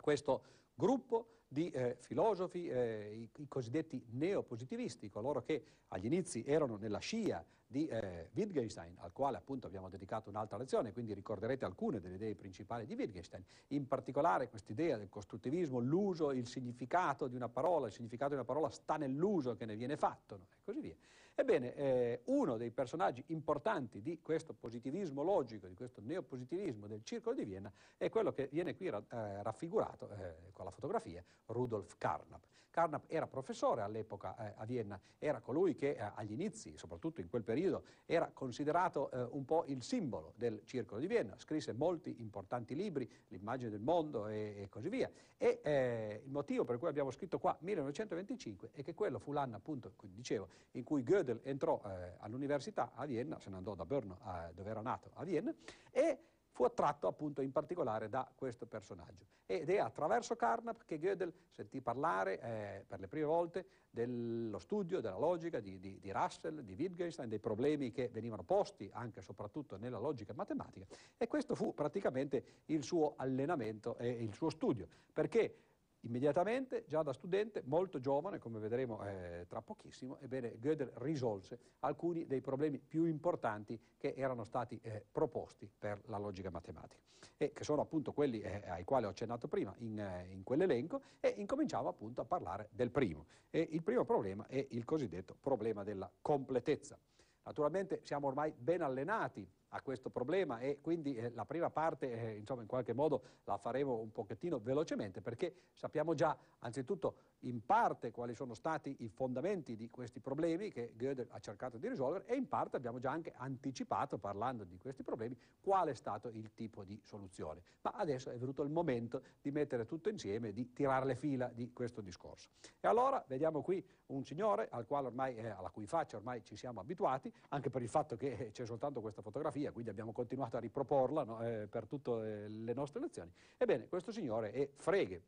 Questo 0.00 0.44
gruppo 0.80 1.42
di 1.46 1.68
eh, 1.70 1.96
filosofi, 2.00 2.68
eh, 2.68 3.28
i, 3.36 3.42
i, 3.42 3.48
cosiddetti 3.48 4.02
neopositivisti, 4.12 5.10
coloro 5.10 5.42
che 5.42 5.62
agli 5.88 6.06
inizi 6.06 6.42
erano 6.46 6.76
nella 6.76 7.00
scia 7.00 7.44
di 7.66 7.86
eh, 7.86 8.30
Wittgenstein, 8.34 8.96
al 8.98 9.12
quale 9.12 9.36
appunto 9.36 9.66
abbiamo 9.66 9.88
dedicato 9.90 10.30
un'altra 10.30 10.56
lezione, 10.56 10.92
quindi 10.92 11.12
ricorderete 11.12 11.64
alcune 11.64 12.00
delle 12.00 12.14
idee 12.14 12.34
principali 12.34 12.86
di 12.86 12.94
Wittgenstein, 12.94 13.44
in 13.68 13.86
particolare 13.86 14.48
quest'idea 14.48 14.96
del 14.96 15.08
costruttivismo, 15.08 15.80
l'uso, 15.80 16.32
il 16.32 16.46
significato 16.46 17.28
di 17.28 17.36
una 17.36 17.48
parola, 17.48 17.86
il 17.86 17.92
significato 17.92 18.30
di 18.30 18.36
una 18.36 18.44
parola 18.44 18.70
sta 18.70 18.96
nell'uso 18.96 19.54
che 19.54 19.66
ne 19.66 19.76
viene 19.76 19.96
fatto, 19.96 20.36
no? 20.36 20.46
e 20.56 20.62
così 20.64 20.80
via. 20.80 20.96
Ebbene, 21.40 21.74
eh, 21.74 22.20
uno 22.26 22.58
dei 22.58 22.70
personaggi 22.70 23.24
importanti 23.28 24.02
di 24.02 24.20
questo 24.20 24.52
positivismo 24.52 25.22
logico, 25.22 25.66
di 25.68 25.74
questo 25.74 26.02
neopositivismo 26.04 26.86
del 26.86 27.02
Circolo 27.02 27.34
di 27.34 27.46
Vienna, 27.46 27.72
è 27.96 28.10
quello 28.10 28.30
che 28.30 28.50
viene 28.52 28.76
qui 28.76 28.90
ra 28.90 29.02
eh, 29.10 29.42
raffigurato 29.42 30.10
eh, 30.10 30.50
con 30.52 30.66
la 30.66 30.70
fotografia, 30.70 31.24
Rudolf 31.46 31.94
Carnap. 31.96 32.42
Carnap 32.70 33.04
era 33.08 33.26
professore 33.26 33.82
all'epoca 33.82 34.36
eh, 34.36 34.54
a 34.56 34.64
Vienna, 34.64 34.98
era 35.18 35.40
colui 35.40 35.74
che 35.74 35.90
eh, 35.90 36.12
agli 36.14 36.32
inizi, 36.32 36.76
soprattutto 36.78 37.20
in 37.20 37.28
quel 37.28 37.42
periodo, 37.42 37.82
era 38.06 38.30
considerato 38.32 39.10
eh, 39.10 39.20
un 39.32 39.44
po' 39.44 39.64
il 39.66 39.82
simbolo 39.82 40.32
del 40.36 40.62
Circolo 40.64 41.00
di 41.00 41.06
Vienna, 41.06 41.36
scrisse 41.36 41.72
molti 41.72 42.20
importanti 42.20 42.74
libri, 42.74 43.08
L'immagine 43.28 43.70
del 43.70 43.80
mondo 43.80 44.28
e, 44.28 44.54
e 44.62 44.68
così 44.68 44.88
via. 44.88 45.10
E 45.36 46.20
il 46.24 46.30
motivo 46.30 46.64
per 46.64 46.78
cui 46.78 46.88
abbiamo 46.88 47.10
scritto 47.10 47.38
qua 47.38 47.56
1925 47.60 48.70
è 48.72 48.82
che 48.82 48.94
quello 48.94 49.18
fu 49.18 49.32
l'anno, 49.32 49.56
appunto, 49.56 49.92
dicevo, 50.02 50.48
in 50.72 50.84
cui 50.84 51.02
Gödel 51.30 51.40
entrò 51.44 51.80
eh, 51.84 52.16
all'università 52.18 52.92
a 52.94 53.06
Vienna, 53.06 53.38
se 53.38 53.50
ne 53.50 53.56
andò 53.56 53.74
da 53.74 53.84
Brno, 53.84 54.18
dove 54.52 54.70
era 54.70 54.80
nato, 54.80 55.10
a 55.14 55.24
Vienna, 55.24 55.54
e 55.90 56.18
fu 56.50 56.64
attratto 56.64 57.06
appunto 57.06 57.40
in 57.40 57.52
particolare 57.52 58.08
da 58.08 58.30
questo 58.34 58.66
personaggio. 58.66 59.26
Ed 59.46 59.68
è 59.68 59.78
attraverso 59.78 60.36
Carnap 60.36 60.84
che 60.84 60.98
Gödel 60.98 61.32
sentì 61.50 61.80
parlare 61.80 62.40
eh, 62.40 62.84
per 62.86 63.00
le 63.00 63.08
prime 63.08 63.26
volte 63.26 63.66
dello 63.90 64.58
studio 64.58 65.00
della 65.00 65.18
logica 65.18 65.58
di, 65.58 65.80
di, 65.80 65.98
di, 65.98 66.12
Russell, 66.12 66.60
di 66.60 66.74
Wittgenstein, 66.74 67.28
dei 67.28 67.40
problemi 67.40 67.90
che 67.90 68.08
venivano 68.08 68.44
posti 68.44 68.88
anche 68.92 69.18
e 69.18 69.22
soprattutto 69.22 69.76
nella 69.76 69.98
logica 69.98 70.32
matematica 70.34 70.86
e 71.16 71.26
questo 71.26 71.56
fu 71.56 71.74
praticamente 71.74 72.62
il 72.66 72.84
suo 72.84 73.14
allenamento 73.16 73.96
e 73.98 74.08
il 74.08 74.32
suo 74.34 74.50
studio, 74.50 74.86
perché 75.12 75.69
Immediatamente, 76.02 76.84
già 76.86 77.02
da 77.02 77.12
studente, 77.12 77.62
molto 77.66 78.00
giovane, 78.00 78.38
come 78.38 78.58
vedremo 78.58 79.04
eh, 79.04 79.44
tra 79.46 79.60
pochissimo, 79.60 80.18
ebbene, 80.20 80.58
Gödel 80.58 80.90
risolse 80.94 81.58
alcuni 81.80 82.26
dei 82.26 82.40
problemi 82.40 82.78
più 82.78 83.04
importanti 83.04 83.78
che 83.98 84.14
erano 84.16 84.44
stati 84.44 84.80
eh, 84.82 85.04
proposti 85.10 85.70
per 85.78 86.00
la 86.06 86.16
logica 86.16 86.48
matematica 86.48 87.02
e 87.36 87.52
che 87.52 87.64
sono 87.64 87.82
appunto 87.82 88.12
quelli 88.12 88.40
eh, 88.40 88.62
ai 88.68 88.84
quali 88.84 89.04
ho 89.04 89.10
accennato 89.10 89.46
prima 89.46 89.74
in, 89.78 89.98
eh, 89.98 90.28
in, 90.30 90.42
quell'elenco 90.42 91.02
e 91.20 91.34
incominciamo 91.36 91.88
appunto 91.88 92.22
a 92.22 92.24
parlare 92.24 92.68
del 92.72 92.90
primo. 92.90 93.26
E 93.50 93.68
il 93.70 93.82
primo 93.82 94.04
problema 94.04 94.46
è 94.46 94.66
il 94.70 94.84
cosiddetto 94.84 95.36
problema 95.38 95.84
della 95.84 96.10
completezza. 96.22 96.98
Naturalmente 97.42 98.00
siamo 98.04 98.26
ormai 98.28 98.54
ben 98.56 98.80
allenati 98.80 99.46
a 99.70 99.82
questo 99.82 100.10
problema 100.10 100.58
e 100.58 100.80
quindi 100.80 101.14
eh, 101.14 101.30
la 101.30 101.44
prima 101.44 101.70
parte 101.70 102.10
eh, 102.10 102.36
insomma 102.36 102.62
in 102.62 102.68
qualche 102.68 102.92
modo 102.92 103.22
la 103.44 103.56
faremo 103.56 103.98
un 103.98 104.10
pochettino 104.10 104.58
velocemente 104.58 105.20
perché 105.20 105.54
sappiamo 105.72 106.14
già 106.14 106.36
anzitutto 106.60 107.14
in 107.40 107.64
parte 107.64 108.10
quali 108.10 108.34
sono 108.34 108.54
stati 108.54 108.96
i 109.00 109.08
fondamenti 109.08 109.76
di 109.76 109.88
questi 109.90 110.20
problemi 110.20 110.70
che 110.70 110.92
Gödel 110.96 111.28
ha 111.30 111.38
cercato 111.40 111.78
di 111.78 111.88
risolvere 111.88 112.26
e 112.26 112.36
in 112.36 112.48
parte 112.48 112.76
abbiamo 112.76 112.98
già 112.98 113.10
anche 113.10 113.32
anticipato 113.36 114.18
parlando 114.18 114.64
di 114.64 114.78
questi 114.78 115.02
problemi 115.02 115.36
qual 115.60 115.88
è 115.88 115.94
stato 115.94 116.28
il 116.28 116.52
tipo 116.54 116.84
di 116.84 117.00
soluzione. 117.02 117.62
Ma 117.82 117.92
adesso 117.92 118.30
è 118.30 118.36
venuto 118.36 118.62
il 118.62 118.70
momento 118.70 119.22
di 119.40 119.50
mettere 119.50 119.86
tutto 119.86 120.08
insieme 120.08 120.52
di 120.52 120.72
tirare 120.72 121.06
le 121.06 121.16
fila 121.16 121.48
di 121.48 121.72
questo 121.72 122.00
discorso. 122.00 122.50
E 122.80 122.86
allora 122.88 123.22
vediamo 123.26 123.62
qui 123.62 123.84
un 124.06 124.24
signore 124.24 124.68
al 124.70 124.86
ormai, 124.88 125.36
eh, 125.36 125.48
alla 125.48 125.70
cui 125.70 125.86
faccia 125.86 126.16
ormai 126.16 126.42
ci 126.44 126.56
siamo 126.56 126.80
abituati, 126.80 127.32
anche 127.50 127.70
per 127.70 127.82
il 127.82 127.88
fatto 127.88 128.16
che 128.16 128.50
c'è 128.52 128.66
soltanto 128.66 129.00
questa 129.00 129.22
fotografia 129.22 129.28
fotografia, 129.40 129.72
quindi 129.72 129.90
abbiamo 129.90 130.12
continuato 130.12 130.56
a 130.56 130.60
riproporla 130.60 131.24
no, 131.24 131.42
eh, 131.42 131.66
per 131.68 131.86
tutte 131.86 132.48
le 132.48 132.74
nostre 132.74 133.00
lezioni. 133.00 133.32
Ebbene, 133.56 133.88
questo 133.88 134.12
signore 134.12 134.52
è 134.52 134.70
Frege, 134.74 135.22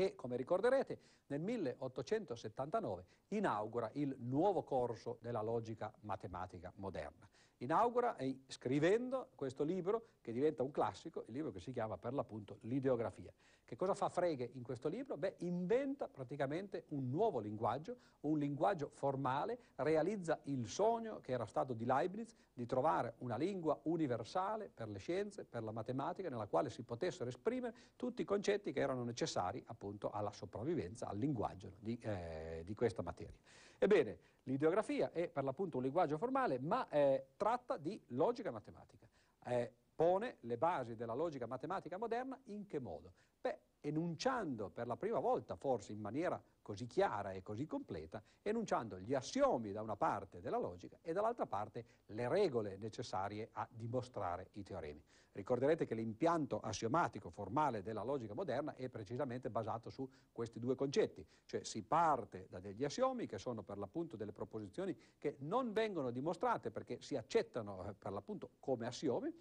che, 0.00 0.14
come 0.14 0.36
ricorderete, 0.36 0.98
nel 1.26 1.42
1879 1.42 3.04
inaugura 3.28 3.90
il 3.94 4.16
nuovo 4.20 4.62
corso 4.62 5.18
della 5.20 5.42
logica 5.42 5.92
matematica 6.00 6.72
moderna. 6.76 7.28
Inaugura 7.58 8.16
eh, 8.16 8.40
scrivendo 8.46 9.28
questo 9.34 9.62
libro 9.62 10.06
che 10.22 10.32
diventa 10.32 10.62
un 10.62 10.70
classico, 10.70 11.24
il 11.26 11.34
libro 11.34 11.50
che 11.50 11.60
si 11.60 11.70
chiama 11.72 11.98
per 11.98 12.14
l'appunto 12.14 12.56
L'ideografia. 12.62 13.30
Che 13.70 13.76
cosa 13.76 13.94
fa 13.94 14.08
Frege 14.08 14.50
in 14.54 14.62
questo 14.62 14.88
libro? 14.88 15.16
Beh, 15.16 15.34
inventa 15.40 16.08
praticamente 16.08 16.86
un 16.88 17.08
nuovo 17.10 17.38
linguaggio, 17.38 17.98
un 18.20 18.38
linguaggio 18.38 18.90
formale, 18.94 19.58
realizza 19.76 20.40
il 20.44 20.66
sogno 20.66 21.20
che 21.20 21.32
era 21.32 21.46
stato 21.46 21.74
di 21.74 21.84
Leibniz 21.84 22.34
di 22.52 22.66
trovare 22.66 23.14
una 23.18 23.36
lingua 23.36 23.78
universale 23.84 24.70
per 24.74 24.88
le 24.88 24.98
scienze, 24.98 25.44
per 25.44 25.62
la 25.62 25.70
matematica, 25.70 26.28
nella 26.28 26.46
quale 26.46 26.68
si 26.68 26.82
potessero 26.82 27.28
esprimere 27.28 27.74
tutti 27.94 28.22
i 28.22 28.24
concetti 28.24 28.72
che 28.72 28.80
erano 28.80 29.04
necessari 29.04 29.62
appunto 29.66 29.89
alla 30.10 30.32
sopravvivenza, 30.32 31.08
al 31.08 31.18
linguaggio 31.18 31.72
di, 31.78 31.98
eh, 32.00 32.62
di 32.64 32.74
questa 32.74 33.02
materia. 33.02 33.36
Ebbene, 33.78 34.18
l'ideografia 34.44 35.10
è 35.12 35.28
per 35.28 35.44
l'appunto 35.44 35.78
un 35.78 35.82
linguaggio 35.82 36.18
formale, 36.18 36.58
ma 36.58 36.88
eh, 36.88 37.28
tratta 37.36 37.76
di 37.76 38.00
logica 38.08 38.50
matematica. 38.50 39.08
Eh, 39.44 39.72
pone 39.94 40.36
le 40.40 40.56
basi 40.56 40.96
della 40.96 41.14
logica 41.14 41.46
matematica 41.46 41.98
moderna 41.98 42.38
in 42.44 42.66
che 42.66 42.78
modo? 42.78 43.12
Beh, 43.40 43.58
enunciando 43.80 44.68
per 44.68 44.86
la 44.86 44.96
prima 44.96 45.18
volta, 45.18 45.56
forse 45.56 45.92
in 45.92 46.00
maniera 46.00 46.42
così 46.62 46.86
chiara 46.86 47.32
e 47.32 47.42
così 47.42 47.66
completa, 47.66 48.22
enunciando 48.42 48.98
gli 48.98 49.14
assiomi 49.14 49.72
da 49.72 49.82
una 49.82 49.96
parte 49.96 50.40
della 50.40 50.58
logica 50.58 50.98
e 51.02 51.12
dall'altra 51.12 51.46
parte 51.46 51.84
le 52.06 52.28
regole 52.28 52.76
necessarie 52.76 53.48
a 53.52 53.66
dimostrare 53.70 54.48
i 54.52 54.62
teoremi. 54.62 55.02
Ricorderete 55.32 55.86
che 55.86 55.94
l'impianto 55.94 56.58
assiomatico 56.58 57.30
formale 57.30 57.82
della 57.82 58.02
logica 58.02 58.34
moderna 58.34 58.74
è 58.74 58.88
precisamente 58.88 59.48
basato 59.48 59.88
su 59.88 60.08
questi 60.32 60.58
due 60.58 60.74
concetti, 60.74 61.24
cioè 61.46 61.62
si 61.62 61.82
parte 61.82 62.46
da 62.50 62.58
degli 62.58 62.84
assiomi 62.84 63.26
che 63.26 63.38
sono 63.38 63.62
per 63.62 63.78
l'appunto 63.78 64.16
delle 64.16 64.32
proposizioni 64.32 64.96
che 65.18 65.36
non 65.40 65.72
vengono 65.72 66.10
dimostrate 66.10 66.72
perché 66.72 67.00
si 67.00 67.16
accettano 67.16 67.88
eh, 67.88 67.94
per 67.94 68.10
l'appunto 68.12 68.50
come 68.58 68.86
assiomi, 68.86 69.32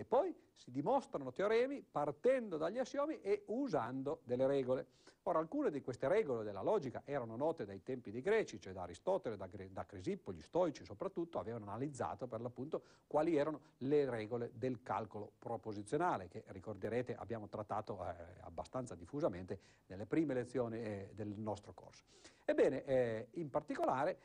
e 0.00 0.04
poi 0.06 0.34
si 0.54 0.70
dimostrano 0.70 1.30
teoremi 1.30 1.82
partendo 1.82 2.56
dagli 2.56 2.78
assiomi 2.78 3.20
e 3.20 3.42
usando 3.48 4.20
delle 4.24 4.46
regole. 4.46 4.86
Ora, 5.24 5.38
alcune 5.38 5.70
di 5.70 5.82
queste 5.82 6.08
regole 6.08 6.42
della 6.42 6.62
logica 6.62 7.02
erano 7.04 7.36
note 7.36 7.66
dai 7.66 7.82
tempi 7.82 8.10
dei 8.10 8.22
greci, 8.22 8.58
cioè 8.58 8.72
da 8.72 8.84
Aristotele, 8.84 9.36
da, 9.36 9.46
da 9.68 9.84
Crisippo, 9.84 10.32
gli 10.32 10.40
stoici 10.40 10.86
soprattutto, 10.86 11.38
avevano 11.38 11.66
analizzato 11.66 12.26
per 12.26 12.40
l'appunto 12.40 12.82
quali 13.06 13.36
erano 13.36 13.60
le 13.78 14.08
regole 14.08 14.52
del 14.54 14.82
calcolo 14.82 15.32
proposizionale, 15.38 16.28
che 16.28 16.44
ricorderete 16.46 17.14
abbiamo 17.14 17.46
trattato 17.46 18.02
eh, 18.02 18.14
abbastanza 18.40 18.94
diffusamente 18.94 19.60
nelle 19.88 20.06
prime 20.06 20.32
lezioni 20.32 20.80
eh, 20.80 21.10
del 21.12 21.28
nostro 21.36 21.74
corso. 21.74 22.04
Ebbene, 22.46 22.84
eh, 22.84 23.28
in 23.32 23.50
particolare 23.50 24.18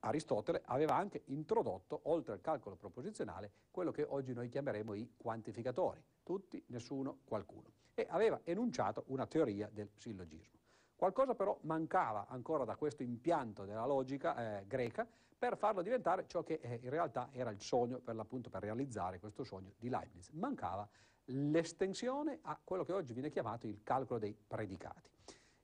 Aristotele 0.00 0.62
aveva 0.66 0.94
anche 0.94 1.22
introdotto, 1.26 2.00
oltre 2.04 2.32
al 2.32 2.40
calcolo 2.40 2.76
proposizionale, 2.76 3.50
quello 3.70 3.90
che 3.90 4.04
oggi 4.08 4.32
noi 4.32 4.48
chiameremo 4.48 4.94
i 4.94 5.12
quantificatori, 5.16 6.02
tutti, 6.22 6.62
nessuno, 6.68 7.18
qualcuno, 7.24 7.70
e 7.94 8.06
aveva 8.08 8.40
enunciato 8.44 9.04
una 9.08 9.26
teoria 9.26 9.68
del 9.72 9.90
sillogismo. 9.94 10.58
Qualcosa 10.96 11.34
però 11.34 11.58
mancava 11.62 12.26
ancora 12.28 12.64
da 12.64 12.76
questo 12.76 13.02
impianto 13.02 13.64
della 13.64 13.84
logica 13.84 14.60
eh, 14.60 14.66
greca 14.66 15.06
per 15.38 15.58
farlo 15.58 15.82
diventare 15.82 16.26
ciò 16.26 16.42
che 16.42 16.58
eh, 16.62 16.80
in 16.82 16.90
realtà 16.90 17.28
era 17.32 17.50
il 17.50 17.60
sogno, 17.60 17.98
per 17.98 18.14
l'appunto 18.14 18.48
per 18.48 18.62
realizzare 18.62 19.18
questo 19.18 19.44
sogno 19.44 19.72
di 19.76 19.90
Leibniz. 19.90 20.30
Mancava 20.30 20.88
l'estensione 21.26 22.38
a 22.42 22.58
quello 22.62 22.84
che 22.84 22.92
oggi 22.92 23.12
viene 23.12 23.30
chiamato 23.30 23.66
il 23.66 23.82
calcolo 23.82 24.18
dei 24.18 24.34
predicati. 24.34 25.10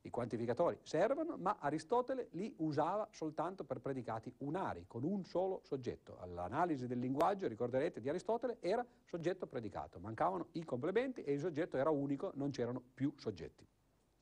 I 0.04 0.10
quantificatori 0.10 0.78
servono, 0.82 1.36
ma 1.36 1.58
Aristotele 1.60 2.28
li 2.32 2.52
usava 2.58 3.08
soltanto 3.12 3.62
per 3.64 3.80
predicati 3.80 4.32
unari, 4.38 4.84
con 4.88 5.04
un 5.04 5.24
solo 5.24 5.60
soggetto. 5.62 6.18
L'analisi 6.26 6.88
del 6.88 6.98
linguaggio, 6.98 7.46
ricorderete, 7.46 8.00
di 8.00 8.08
Aristotele 8.08 8.56
era 8.60 8.84
soggetto-predicato. 9.04 10.00
Mancavano 10.00 10.48
i 10.52 10.64
complementi 10.64 11.22
e 11.22 11.34
il 11.34 11.40
soggetto 11.40 11.76
era 11.76 11.90
unico, 11.90 12.32
non 12.34 12.50
c'erano 12.50 12.82
più 12.94 13.12
soggetti. 13.16 13.64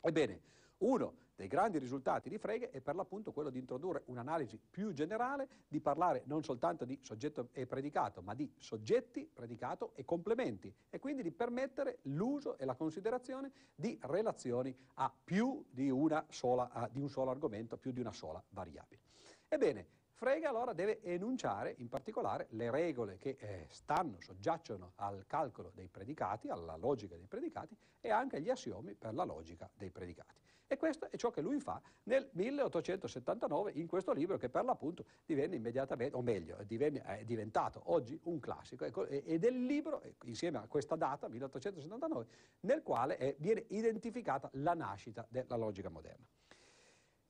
Ebbene, 0.01 0.41
uno 0.81 1.15
dei 1.35 1.49
grandi 1.49 1.79
risultati 1.79 2.29
di 2.29 2.37
Frege 2.37 2.69
è 2.69 2.83
per 2.83 2.95
l'appunto 2.95 3.33
quello 3.33 3.49
di 3.49 3.59
introdurre 3.59 4.03
un'analisi 4.07 4.59
più 4.59 4.93
generale, 4.93 5.49
di 5.69 5.81
parlare 5.81 6.23
non 6.27 6.43
soltanto 6.43 6.85
di 6.85 6.99
soggetto 7.01 7.49
e 7.53 7.67
predicato, 7.67 8.21
ma 8.21 8.35
di 8.35 8.53
soggetti, 8.59 9.27
predicato 9.33 9.93
e 9.95 10.05
complementi 10.05 10.71
e 10.91 10.99
quindi 10.99 11.23
di 11.23 11.31
permettere 11.31 12.01
l'uso 12.03 12.59
e 12.59 12.67
la 12.67 12.75
considerazione 12.75 13.51
di 13.75 13.99
relazioni 14.03 14.77
a 14.95 15.11
più 15.25 15.65
di, 15.71 15.91
sola, 16.29 16.89
di 16.93 17.01
un 17.01 17.09
solo 17.09 17.31
argomento, 17.31 17.79
più 17.79 17.91
di 17.91 18.01
una 18.01 18.13
sola 18.13 18.43
variabile. 18.51 19.01
Ebbene, 19.49 19.87
Frege 20.13 20.45
allora 20.45 20.75
deve 20.75 21.01
enunciare 21.01 21.75
in 21.79 21.89
particolare 21.89 22.49
le 22.51 22.71
regole 22.71 23.17
che 23.17 23.39
eh, 23.41 23.67
stanno, 23.71 24.21
soggiacciono 24.21 24.93
al 24.97 25.25
calcolo 25.27 25.71
dei 25.75 25.89
predicati, 25.89 26.49
alla 26.49 26.77
logica 26.77 27.17
dei 27.17 27.27
predicati 27.27 27.75
e 27.99 28.11
anche 28.11 28.39
gli 28.43 28.51
assiomi 28.51 28.95
per 28.95 29.15
la 29.15 29.25
logica 29.25 29.71
dei 29.73 29.91
predicati. 29.91 30.39
E 30.73 30.77
questo 30.77 31.11
è 31.11 31.17
ciò 31.17 31.31
che 31.33 31.41
lui 31.41 31.59
fa 31.59 31.83
nel 32.05 32.29
1879 32.31 33.73
in 33.75 33.89
questo 33.89 34.13
libro 34.13 34.37
che 34.37 34.49
per 34.49 34.63
l'appunto 34.63 35.05
divenne 35.27 35.57
immediatamente, 35.57 36.17
o 36.17 36.23
meglio, 36.23 36.63
divenne, 36.63 37.03
è 37.03 37.25
diventato 37.25 37.83
oggi 37.87 38.17
un 38.27 38.39
classico 38.39 38.85
ecco, 38.85 39.05
ed 39.05 39.45
è 39.45 39.49
il 39.49 39.67
libro, 39.67 40.01
insieme 40.27 40.59
a 40.59 40.69
questa 40.69 40.95
data, 40.95 41.27
1879, 41.27 42.27
nel 42.61 42.85
quale 42.85 43.17
è, 43.17 43.35
viene 43.41 43.65
identificata 43.71 44.49
la 44.53 44.75
nascita 44.75 45.27
della 45.29 45.57
logica 45.57 45.89
moderna. 45.89 46.25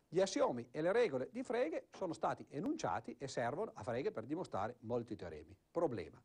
Gli 0.07 0.21
assiomi 0.21 0.69
e 0.71 0.83
le 0.83 0.93
regole 0.93 1.31
di 1.33 1.43
Frege 1.43 1.87
sono 1.93 2.13
stati 2.13 2.45
enunciati 2.51 3.17
e 3.17 3.27
servono 3.27 3.71
a 3.73 3.83
Frege 3.83 4.13
per 4.13 4.27
dimostrare 4.27 4.77
molti 4.81 5.17
teoremi. 5.17 5.57
Problema. 5.71 6.23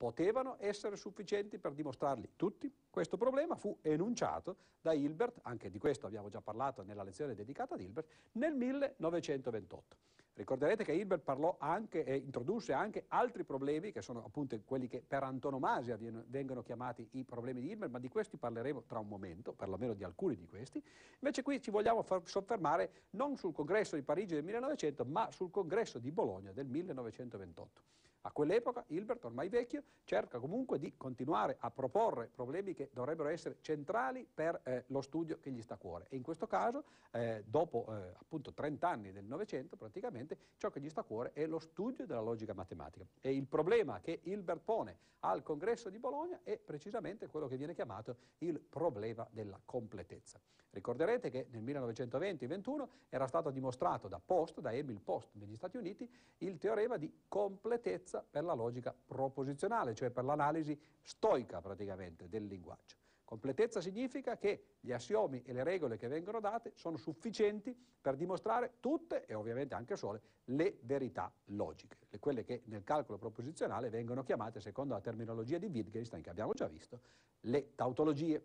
Potevano 0.00 0.56
essere 0.60 0.96
sufficienti 0.96 1.58
per 1.58 1.74
dimostrarli 1.74 2.30
tutti? 2.36 2.72
Questo 2.88 3.18
problema 3.18 3.54
fu 3.54 3.76
enunciato 3.82 4.56
da 4.80 4.94
Hilbert, 4.94 5.40
anche 5.42 5.68
di 5.68 5.78
questo 5.78 6.06
abbiamo 6.06 6.30
già 6.30 6.40
parlato 6.40 6.82
nella 6.82 7.02
lezione 7.02 7.34
dedicata 7.34 7.74
ad 7.74 7.82
Hilbert, 7.82 8.08
nel 8.32 8.54
1928. 8.54 9.96
Ricorderete 10.32 10.84
che 10.84 10.92
Hilbert 10.92 11.20
parlò 11.22 11.54
anche 11.58 12.02
e 12.02 12.16
introdusse 12.16 12.72
anche 12.72 13.04
altri 13.08 13.44
problemi, 13.44 13.92
che 13.92 14.00
sono 14.00 14.24
appunto 14.24 14.58
quelli 14.64 14.88
che 14.88 15.02
per 15.06 15.22
antonomasia 15.22 15.98
vengono 15.98 16.62
chiamati 16.62 17.06
i 17.10 17.24
problemi 17.24 17.60
di 17.60 17.68
Hilbert, 17.68 17.92
ma 17.92 17.98
di 17.98 18.08
questi 18.08 18.38
parleremo 18.38 18.84
tra 18.84 19.00
un 19.00 19.06
momento, 19.06 19.52
perlomeno 19.52 19.92
di 19.92 20.02
alcuni 20.02 20.34
di 20.34 20.46
questi. 20.46 20.82
Invece 21.18 21.42
qui 21.42 21.60
ci 21.60 21.70
vogliamo 21.70 22.02
soffermare 22.24 23.08
non 23.10 23.36
sul 23.36 23.52
congresso 23.52 23.96
di 23.96 24.02
Parigi 24.02 24.32
del 24.32 24.44
1900, 24.44 25.04
ma 25.04 25.30
sul 25.30 25.50
congresso 25.50 25.98
di 25.98 26.10
Bologna 26.10 26.52
del 26.52 26.68
1928. 26.68 27.82
A 28.22 28.32
quell'epoca 28.32 28.84
Hilbert, 28.88 29.24
ormai 29.24 29.48
vecchio, 29.48 29.82
cerca 30.04 30.38
comunque 30.38 30.78
di 30.78 30.94
continuare 30.98 31.56
a 31.58 31.70
proporre 31.70 32.28
problemi 32.28 32.74
che 32.74 32.90
dovrebbero 32.92 33.30
essere 33.30 33.56
centrali 33.62 34.28
per 34.32 34.60
eh, 34.64 34.84
lo 34.88 35.00
studio 35.00 35.38
che 35.38 35.50
gli 35.50 35.62
sta 35.62 35.74
a 35.74 35.78
cuore. 35.78 36.04
E 36.10 36.16
in 36.16 36.22
questo 36.22 36.46
caso, 36.46 36.84
eh, 37.12 37.42
dopo 37.46 37.86
eh, 37.88 38.12
appunto 38.18 38.52
30 38.52 38.86
anni 38.86 39.12
del 39.12 39.24
Novecento, 39.24 39.76
praticamente, 39.76 40.36
ciò 40.58 40.68
che 40.68 40.80
gli 40.80 40.90
sta 40.90 41.00
a 41.00 41.04
cuore 41.04 41.32
è 41.32 41.46
lo 41.46 41.58
studio 41.58 42.04
della 42.04 42.20
logica 42.20 42.52
matematica. 42.52 43.06
E 43.22 43.34
il 43.34 43.46
problema 43.46 44.00
che 44.00 44.20
Hilbert 44.22 44.60
pone 44.64 44.98
al 45.20 45.42
congresso 45.42 45.88
di 45.88 45.98
Bologna 45.98 46.40
è 46.42 46.58
precisamente 46.58 47.26
quello 47.26 47.48
che 47.48 47.56
viene 47.56 47.74
chiamato 47.74 48.16
il 48.38 48.60
problema 48.60 49.26
della 49.30 49.58
completezza. 49.64 50.38
Ricorderete 50.72 51.30
che 51.30 51.48
nel 51.50 51.64
1920-21 51.64 52.86
era 53.08 53.26
stato 53.26 53.50
dimostrato 53.50 54.06
da 54.06 54.20
Post, 54.24 54.60
da 54.60 54.72
Emil 54.72 55.00
Post 55.00 55.30
negli 55.32 55.56
Stati 55.56 55.76
Uniti, 55.76 56.08
il 56.38 56.58
teorema 56.58 56.96
di 56.96 57.12
completezza 57.26 58.09
per 58.18 58.44
la 58.44 58.54
logica 58.54 58.94
proposizionale, 59.06 59.94
cioè 59.94 60.10
per 60.10 60.24
l'analisi 60.24 60.78
stoica 61.00 61.60
praticamente 61.60 62.28
del 62.28 62.46
linguaggio. 62.46 62.96
Completezza 63.24 63.80
significa 63.80 64.36
che 64.36 64.78
gli 64.80 64.90
assiomi 64.90 65.40
e 65.42 65.52
le 65.52 65.62
regole 65.62 65.96
che 65.96 66.08
vengono 66.08 66.40
date 66.40 66.72
sono 66.74 66.96
sufficienti 66.96 67.76
per 68.00 68.16
dimostrare 68.16 68.78
tutte, 68.80 69.24
e 69.24 69.34
ovviamente 69.34 69.76
anche 69.76 69.94
sole, 69.94 70.20
le 70.46 70.78
verità 70.82 71.32
logiche, 71.44 71.96
quelle 72.18 72.42
che 72.42 72.62
nel 72.64 72.82
calcolo 72.82 73.18
proposizionale 73.18 73.88
vengono 73.88 74.24
chiamate, 74.24 74.58
secondo 74.58 74.94
la 74.94 75.00
terminologia 75.00 75.58
di 75.58 75.66
Wittgenstein 75.66 76.22
che 76.22 76.30
abbiamo 76.30 76.54
già 76.54 76.66
visto, 76.66 77.00
le 77.42 77.76
tautologie. 77.76 78.44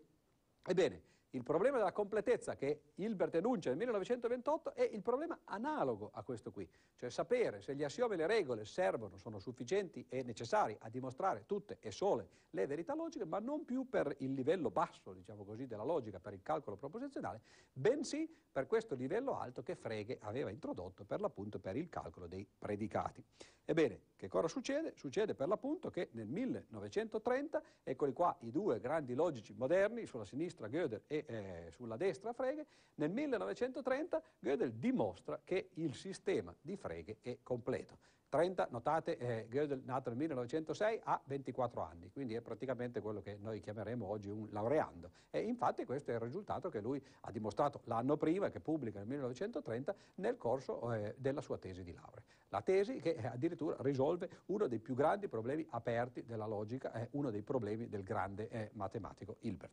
Ebbene, 0.62 1.02
il 1.30 1.42
problema 1.42 1.76
della 1.78 1.92
completezza 1.92 2.54
che 2.54 2.92
Hilbert 2.94 3.34
enuncia 3.34 3.70
nel 3.70 3.78
1928 3.78 4.74
è 4.74 4.82
il 4.82 5.02
problema 5.02 5.38
analogo 5.44 6.10
a 6.12 6.22
questo 6.22 6.50
qui, 6.50 6.68
cioè 6.94 7.10
sapere 7.10 7.60
se 7.60 7.74
gli 7.74 7.84
assiomi 7.84 8.14
e 8.14 8.16
le 8.16 8.26
regole 8.26 8.64
servono, 8.64 9.16
sono 9.16 9.38
sufficienti 9.38 10.06
e 10.08 10.22
necessari 10.22 10.76
a 10.80 10.88
dimostrare 10.88 11.44
tutte 11.46 11.78
e 11.80 11.90
sole 11.90 12.28
le 12.50 12.66
verità 12.66 12.94
logiche, 12.94 13.24
ma 13.24 13.38
non 13.38 13.64
più 13.64 13.88
per 13.88 14.14
il 14.18 14.32
livello 14.32 14.70
basso, 14.70 15.12
diciamo 15.12 15.44
così, 15.44 15.66
della 15.66 15.84
logica, 15.84 16.20
per 16.20 16.32
il 16.32 16.42
calcolo 16.42 16.76
proposizionale, 16.76 17.40
bensì 17.72 18.28
per 18.50 18.66
questo 18.66 18.94
livello 18.94 19.38
alto 19.38 19.62
che 19.62 19.74
Frege 19.74 20.18
aveva 20.22 20.50
introdotto 20.50 21.04
per 21.04 21.20
l'appunto 21.20 21.58
per 21.58 21.76
il 21.76 21.88
calcolo 21.88 22.26
dei 22.26 22.46
predicati. 22.58 23.22
Ebbene, 23.68 24.00
che 24.14 24.28
cosa 24.28 24.46
succede? 24.46 24.92
Succede 24.94 25.34
per 25.34 25.48
l'appunto 25.48 25.90
che 25.90 26.10
nel 26.12 26.28
1930, 26.28 27.60
eccoli 27.82 28.12
qua 28.12 28.36
i 28.42 28.52
due 28.52 28.78
grandi 28.78 29.12
logici 29.12 29.52
moderni, 29.56 30.06
sulla 30.06 30.24
sinistra 30.24 30.68
Gödel 30.68 31.02
e 31.08 31.24
eh, 31.26 31.70
sulla 31.72 31.96
destra 31.96 32.32
Frege, 32.32 32.64
nel 32.94 33.10
1930 33.10 34.22
Gödel 34.38 34.70
dimostra 34.70 35.40
che 35.42 35.70
il 35.74 35.96
sistema 35.96 36.54
di 36.60 36.76
Frege 36.76 37.18
è 37.22 37.38
completo. 37.42 37.98
30, 38.28 38.68
notate, 38.70 39.16
eh, 39.18 39.46
Gödel 39.48 39.82
nato 39.84 40.08
nel 40.10 40.18
1906 40.18 41.00
ha 41.04 41.20
24 41.24 41.82
anni, 41.82 42.10
quindi 42.10 42.34
è 42.34 42.40
praticamente 42.40 43.00
quello 43.00 43.20
che 43.20 43.38
noi 43.40 43.60
chiameremo 43.60 44.06
oggi 44.06 44.28
un 44.28 44.48
laureando. 44.50 45.10
E 45.30 45.40
infatti 45.40 45.84
questo 45.84 46.10
è 46.10 46.14
il 46.14 46.20
risultato 46.20 46.68
che 46.68 46.80
lui 46.80 47.02
ha 47.20 47.30
dimostrato 47.30 47.80
l'anno 47.84 48.16
prima, 48.16 48.50
che 48.50 48.60
pubblica 48.60 48.98
nel 48.98 49.08
1930, 49.08 49.94
nel 50.16 50.36
corso 50.36 50.92
eh, 50.92 51.14
della 51.18 51.40
sua 51.40 51.58
tesi 51.58 51.82
di 51.82 51.92
laurea. 51.92 52.22
La 52.48 52.62
tesi 52.62 52.98
che 53.00 53.10
eh, 53.10 53.26
addirittura 53.26 53.76
risolve 53.80 54.28
uno 54.46 54.66
dei 54.66 54.78
più 54.78 54.94
grandi 54.94 55.28
problemi 55.28 55.66
aperti 55.70 56.24
della 56.24 56.46
logica, 56.46 56.92
è 56.92 57.08
uno 57.12 57.30
dei 57.30 57.42
problemi 57.42 57.88
del 57.88 58.02
grande 58.02 58.48
eh, 58.48 58.70
matematico 58.74 59.36
Hilbert. 59.40 59.72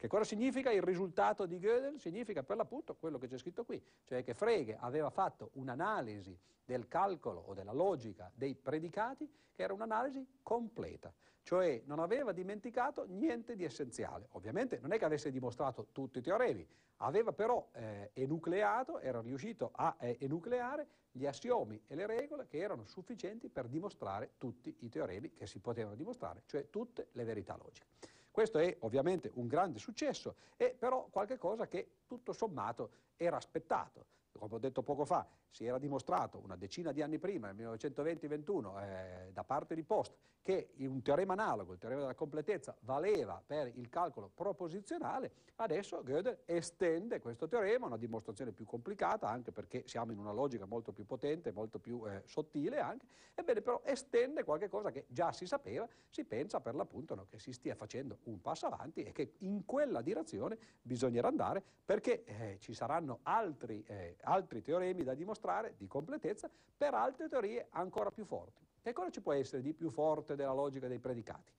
Che 0.00 0.08
cosa 0.08 0.24
significa 0.24 0.70
il 0.70 0.80
risultato 0.80 1.44
di 1.44 1.58
Gödel? 1.58 1.98
Significa 1.98 2.42
per 2.42 2.56
l'appunto 2.56 2.96
quello 2.96 3.18
che 3.18 3.28
c'è 3.28 3.36
scritto 3.36 3.66
qui, 3.66 3.84
cioè 4.06 4.24
che 4.24 4.32
Frege 4.32 4.78
aveva 4.80 5.10
fatto 5.10 5.50
un'analisi 5.56 6.34
del 6.64 6.88
calcolo 6.88 7.42
o 7.48 7.52
della 7.52 7.74
logica 7.74 8.30
dei 8.34 8.54
predicati 8.54 9.30
che 9.52 9.62
era 9.62 9.74
un'analisi 9.74 10.26
completa, 10.42 11.12
cioè 11.42 11.82
non 11.84 11.98
aveva 11.98 12.32
dimenticato 12.32 13.04
niente 13.08 13.54
di 13.54 13.62
essenziale. 13.62 14.28
Ovviamente 14.30 14.78
non 14.78 14.92
è 14.92 14.98
che 14.98 15.04
avesse 15.04 15.30
dimostrato 15.30 15.88
tutti 15.92 16.16
i 16.16 16.22
teoremi, 16.22 16.66
aveva 17.02 17.34
però 17.34 17.68
eh, 17.72 18.08
enucleato, 18.14 19.00
era 19.00 19.20
riuscito 19.20 19.68
a 19.74 19.94
eh, 20.00 20.16
enucleare 20.20 20.86
gli 21.12 21.26
assiomi 21.26 21.78
e 21.86 21.94
le 21.94 22.06
regole 22.06 22.46
che 22.46 22.56
erano 22.56 22.86
sufficienti 22.86 23.50
per 23.50 23.68
dimostrare 23.68 24.30
tutti 24.38 24.74
i 24.78 24.88
teoremi 24.88 25.34
che 25.34 25.46
si 25.46 25.58
potevano 25.58 25.94
dimostrare, 25.94 26.44
cioè 26.46 26.70
tutte 26.70 27.08
le 27.12 27.24
verità 27.24 27.54
logiche. 27.62 28.18
Questo 28.30 28.58
è 28.58 28.76
ovviamente 28.80 29.30
un 29.34 29.46
grande 29.46 29.78
successo, 29.78 30.36
è 30.56 30.72
però 30.72 31.08
qualcosa 31.10 31.66
che 31.66 31.96
tutto 32.06 32.32
sommato 32.32 32.90
era 33.16 33.36
aspettato. 33.36 34.06
Come 34.32 34.54
ho 34.54 34.58
detto 34.58 34.82
poco 34.82 35.04
fa, 35.04 35.26
si 35.50 35.66
era 35.66 35.78
dimostrato 35.78 36.38
una 36.38 36.56
decina 36.56 36.92
di 36.92 37.02
anni 37.02 37.18
prima, 37.18 37.50
nel 37.50 37.56
1920-21, 37.56 38.82
eh, 38.82 39.30
da 39.32 39.44
parte 39.44 39.74
di 39.74 39.82
Post, 39.82 40.16
che 40.42 40.70
un 40.78 41.02
teorema 41.02 41.34
analogo, 41.34 41.72
il 41.72 41.78
teorema 41.78 42.00
della 42.00 42.14
completezza, 42.14 42.74
valeva 42.80 43.42
per 43.44 43.70
il 43.74 43.88
calcolo 43.88 44.30
proposizionale, 44.32 45.32
adesso 45.56 46.02
Gödel 46.02 46.40
estende 46.46 47.20
questo 47.20 47.46
teorema, 47.46 47.86
una 47.86 47.96
dimostrazione 47.96 48.52
più 48.52 48.64
complicata, 48.64 49.28
anche 49.28 49.52
perché 49.52 49.84
siamo 49.86 50.12
in 50.12 50.18
una 50.18 50.32
logica 50.32 50.64
molto 50.64 50.92
più 50.92 51.04
potente, 51.04 51.52
molto 51.52 51.78
più 51.78 52.06
eh, 52.06 52.22
sottile 52.24 52.78
anche, 52.80 53.06
ebbene 53.34 53.60
però 53.60 53.80
estende 53.84 54.42
qualcosa 54.44 54.90
che 54.90 55.04
già 55.08 55.32
si 55.32 55.46
sapeva, 55.46 55.86
si 56.08 56.24
pensa 56.24 56.60
per 56.60 56.74
l'appunto 56.74 57.14
no, 57.14 57.26
che 57.28 57.38
si 57.38 57.52
stia 57.52 57.74
facendo 57.74 58.18
un 58.24 58.40
passo 58.40 58.66
avanti 58.66 59.02
e 59.02 59.12
che 59.12 59.34
in 59.38 59.64
quella 59.64 60.00
direzione 60.00 60.58
bisognerà 60.80 61.28
andare 61.28 61.62
perché 61.84 62.24
eh, 62.24 62.56
ci 62.60 62.72
saranno 62.72 63.20
altri, 63.22 63.82
eh, 63.86 64.16
altri 64.22 64.62
teoremi 64.62 65.02
da 65.02 65.14
dimostrare 65.14 65.74
di 65.76 65.86
completezza 65.86 66.50
per 66.76 66.94
altre 66.94 67.28
teorie 67.28 67.66
ancora 67.70 68.10
più 68.10 68.24
forti. 68.24 68.69
Che 68.82 68.92
cosa 68.94 69.10
ci 69.10 69.20
può 69.20 69.32
essere 69.32 69.60
di 69.60 69.74
più 69.74 69.90
forte 69.90 70.36
della 70.36 70.54
logica 70.54 70.88
dei 70.88 70.98
predicati? 70.98 71.52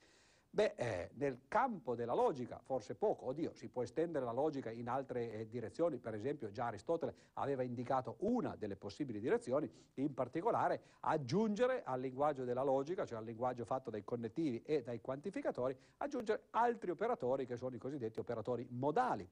Beh, 0.53 0.73
eh, 0.75 1.11
nel 1.13 1.43
campo 1.47 1.95
della 1.95 2.13
logica 2.13 2.59
forse 2.61 2.95
poco, 2.95 3.27
oddio, 3.27 3.53
si 3.53 3.69
può 3.69 3.83
estendere 3.83 4.25
la 4.25 4.33
logica 4.33 4.69
in 4.69 4.89
altre 4.89 5.31
eh, 5.31 5.47
direzioni, 5.47 5.97
per 5.97 6.13
esempio 6.13 6.51
già 6.51 6.65
Aristotele 6.65 7.15
aveva 7.35 7.63
indicato 7.63 8.17
una 8.19 8.57
delle 8.57 8.75
possibili 8.75 9.21
direzioni, 9.21 9.71
in 9.93 10.13
particolare 10.13 10.81
aggiungere 11.01 11.83
al 11.83 12.01
linguaggio 12.01 12.43
della 12.43 12.63
logica, 12.63 13.05
cioè 13.05 13.19
al 13.19 13.23
linguaggio 13.23 13.63
fatto 13.63 13.89
dai 13.89 14.03
connettivi 14.03 14.61
e 14.63 14.81
dai 14.83 14.99
quantificatori, 14.99 15.77
aggiungere 15.97 16.47
altri 16.49 16.89
operatori 16.89 17.45
che 17.45 17.55
sono 17.55 17.75
i 17.75 17.79
cosiddetti 17.79 18.19
operatori 18.19 18.67
modali. 18.71 19.25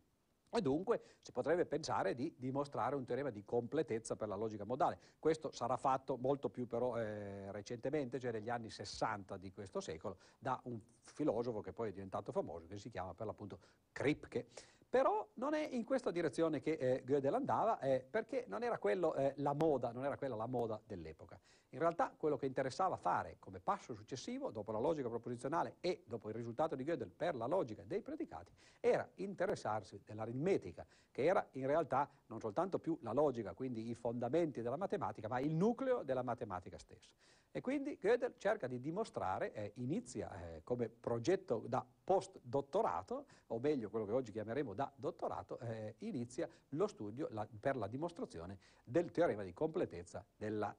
E 0.51 0.62
dunque 0.62 1.01
si 1.22 1.32
potrebbe 1.32 1.65
pensare 1.65 2.15
di 2.15 2.34
dimostrare 2.38 2.96
un 2.96 3.06
teorema 3.06 3.29
di 3.29 3.46
completezza 3.46 4.15
per 4.15 4.27
la 4.27 4.36
logica 4.36 4.63
modale. 4.63 4.98
Questo 5.20 5.51
sarà 5.51 5.77
fatto 5.77 6.18
molto 6.18 6.50
più 6.50 6.68
però 6.68 6.98
eh, 6.98 7.51
recentemente, 7.51 8.20
cioè 8.20 8.32
negli 8.32 8.50
anni 8.50 8.72
60 8.72 9.38
di 9.38 9.51
questo 9.51 9.79
secolo, 9.79 10.18
da 10.39 10.60
un 10.63 10.79
filosofo 11.03 11.62
che 11.62 11.72
poi 11.72 11.89
è 11.89 11.91
diventato 11.91 12.32
famoso, 12.32 12.65
che 12.65 12.77
si 12.77 12.89
chiama 12.89 13.13
per 13.13 13.27
l'appunto 13.27 13.60
Kripke. 13.91 14.48
Però 14.89 15.27
non 15.36 15.53
è 15.53 15.68
in 15.70 15.84
questa 15.86 16.10
direzione 16.10 16.60
che 16.60 16.72
eh, 16.72 17.03
Gödel 17.06 17.36
andava, 17.36 17.77
eh, 17.79 18.03
perché 18.10 18.46
non 18.48 18.63
era 18.63 18.79
quello 18.79 19.13
eh, 19.13 19.36
moda, 19.53 19.91
non 19.91 20.03
era 20.03 20.18
quella 20.18 20.36
la 20.36 20.48
moda 20.48 20.82
dell'epoca. 20.84 21.39
In 21.72 21.80
realtà 21.80 22.12
quello 22.18 22.36
che 22.36 22.48
interessava 22.48 22.98
fare 22.98 23.36
come 23.38 23.60
passo 23.60 23.94
successivo, 23.94 24.50
dopo 24.50 24.72
la 24.72 24.80
logica 24.80 25.08
proposizionale 25.08 25.76
e 25.82 26.04
dopo 26.08 26.30
il 26.30 26.34
risultato 26.34 26.76
di 26.76 26.84
Gödel 26.84 27.12
per 27.16 27.36
la 27.36 27.46
logica 27.46 27.84
dei 27.84 28.02
predicati, 28.02 28.52
era 28.80 29.08
interessarsi 29.16 30.02
dell'aritmetica, 30.04 30.84
che 31.12 31.24
era 31.26 31.48
in 31.52 31.68
realtà 31.68 32.10
non 32.28 32.40
soltanto 32.40 32.80
più 32.80 32.98
la 33.02 33.14
logica, 33.14 33.54
quindi 33.54 33.88
i 33.88 33.94
fondamenti 33.94 34.64
della 34.64 34.78
matematica, 34.78 35.28
ma 35.28 35.40
il 35.40 35.54
nucleo 35.54 36.02
della 36.02 36.24
matematica 36.24 36.80
stessa. 36.80 37.12
E 37.52 37.62
quindi 37.62 37.98
Gödel 38.00 38.36
cerca 38.38 38.68
di 38.68 38.80
dimostrare, 38.80 39.52
eh, 39.54 39.72
inizia 39.78 40.32
eh, 40.32 40.62
come 40.64 40.88
progetto 40.88 41.64
da 41.68 41.84
post-dottorato, 42.04 43.26
o 43.48 43.60
meglio 43.60 43.90
quello 43.90 44.06
che 44.06 44.12
oggi 44.12 44.32
chiameremo 44.32 44.76
da 44.76 44.92
dottorato, 44.96 45.58
eh, 45.60 45.96
inizia 46.00 46.48
lo 46.70 46.86
studio 46.86 47.28
la, 47.32 47.48
per 47.60 47.76
la 47.76 47.88
dimostrazione 47.88 48.60
del 48.84 49.10
teorema 49.10 49.42
di 49.42 49.54
completezza 49.54 50.24
della, 50.38 50.76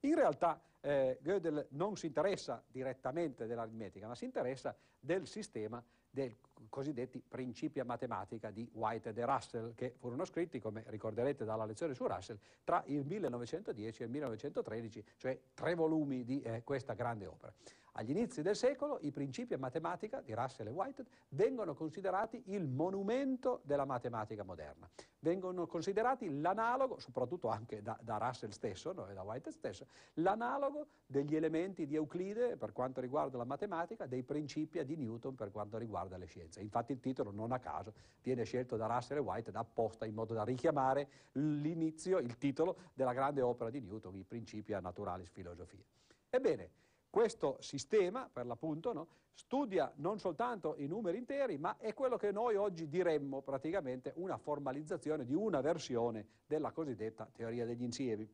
In 0.00 0.14
realtà 0.14 0.60
eh, 0.80 1.18
Gödel 1.22 1.66
non 1.70 1.96
si 1.96 2.06
interessa 2.06 2.62
direttamente 2.66 3.46
dell'aritmetica, 3.46 4.06
ma 4.06 4.14
si 4.14 4.24
interessa 4.24 4.76
del 5.00 5.26
sistema 5.26 5.82
dei 6.10 6.36
cosiddetti 6.68 7.22
principi 7.26 7.80
a 7.80 7.84
matematica 7.84 8.50
di 8.50 8.68
Whitehead 8.72 9.16
e 9.18 9.24
Russell, 9.24 9.74
che 9.74 9.94
furono 9.98 10.24
scritti, 10.24 10.60
come 10.60 10.84
ricorderete 10.86 11.44
dalla 11.44 11.64
lezione 11.64 11.94
su 11.94 12.06
Russell, 12.06 12.38
tra 12.62 12.82
il 12.86 13.04
1910 13.04 14.02
e 14.02 14.04
il 14.04 14.10
1913, 14.10 15.04
cioè 15.16 15.38
tre 15.54 15.74
volumi 15.74 16.24
di 16.24 16.40
eh, 16.42 16.62
questa 16.64 16.94
grande 16.94 17.26
opera. 17.26 17.52
Agli 17.96 18.10
inizi 18.10 18.42
del 18.42 18.56
secolo 18.56 18.98
i 19.02 19.12
principi 19.12 19.54
a 19.54 19.58
matematica 19.58 20.20
di 20.20 20.34
Russell 20.34 20.66
e 20.66 20.70
Whitehead 20.70 21.06
vengono 21.28 21.74
considerati 21.74 22.42
il 22.46 22.66
monumento 22.66 23.60
della 23.62 23.84
matematica 23.84 24.42
moderna, 24.42 24.90
vengono 25.20 25.68
considerati 25.68 26.40
l'analogo, 26.40 26.98
soprattutto 26.98 27.46
anche 27.48 27.82
da, 27.82 27.96
da 28.02 28.16
Russell 28.18 28.50
stesso 28.50 28.92
no, 28.92 29.06
da 29.06 29.22
Whitehead 29.22 29.54
stesso, 29.54 29.86
l'analogo 30.14 30.88
degli 31.06 31.36
elementi 31.36 31.86
di 31.86 31.94
Euclide 31.94 32.56
per 32.56 32.72
quanto 32.72 33.00
riguarda 33.00 33.36
la 33.36 33.44
matematica, 33.44 34.06
dei 34.06 34.24
principi 34.24 34.84
di 34.84 34.96
Newton 34.96 35.36
per 35.36 35.52
quanto 35.52 35.78
riguarda 35.78 36.16
le 36.16 36.26
scienze. 36.26 36.60
Infatti 36.60 36.90
il 36.90 36.98
titolo 36.98 37.30
non 37.30 37.52
a 37.52 37.60
caso 37.60 37.94
viene 38.22 38.42
scelto 38.42 38.76
da 38.76 38.86
Russell 38.86 39.18
e 39.18 39.20
Whitehead 39.20 39.54
apposta 39.54 40.04
in 40.04 40.14
modo 40.14 40.34
da 40.34 40.42
richiamare 40.42 41.08
l'inizio, 41.32 42.18
il 42.18 42.36
titolo 42.38 42.76
della 42.92 43.12
grande 43.12 43.40
opera 43.40 43.70
di 43.70 43.78
Newton, 43.78 44.16
i 44.16 44.24
principi 44.24 44.72
a 44.72 44.80
naturalis 44.80 45.30
filosofia. 45.30 45.84
Ebbene, 46.28 46.82
questo 47.14 47.58
sistema, 47.60 48.28
per 48.28 48.44
l'appunto, 48.44 48.92
no, 48.92 49.06
studia 49.34 49.92
non 49.98 50.18
soltanto 50.18 50.74
i 50.78 50.88
numeri 50.88 51.16
interi, 51.16 51.58
ma 51.58 51.76
è 51.78 51.94
quello 51.94 52.16
che 52.16 52.32
noi 52.32 52.56
oggi 52.56 52.88
diremmo 52.88 53.40
praticamente 53.40 54.14
una 54.16 54.36
formalizzazione 54.36 55.24
di 55.24 55.32
una 55.32 55.60
versione 55.60 56.26
della 56.44 56.72
cosiddetta 56.72 57.30
teoria 57.32 57.64
degli 57.64 57.84
insiemi. 57.84 58.28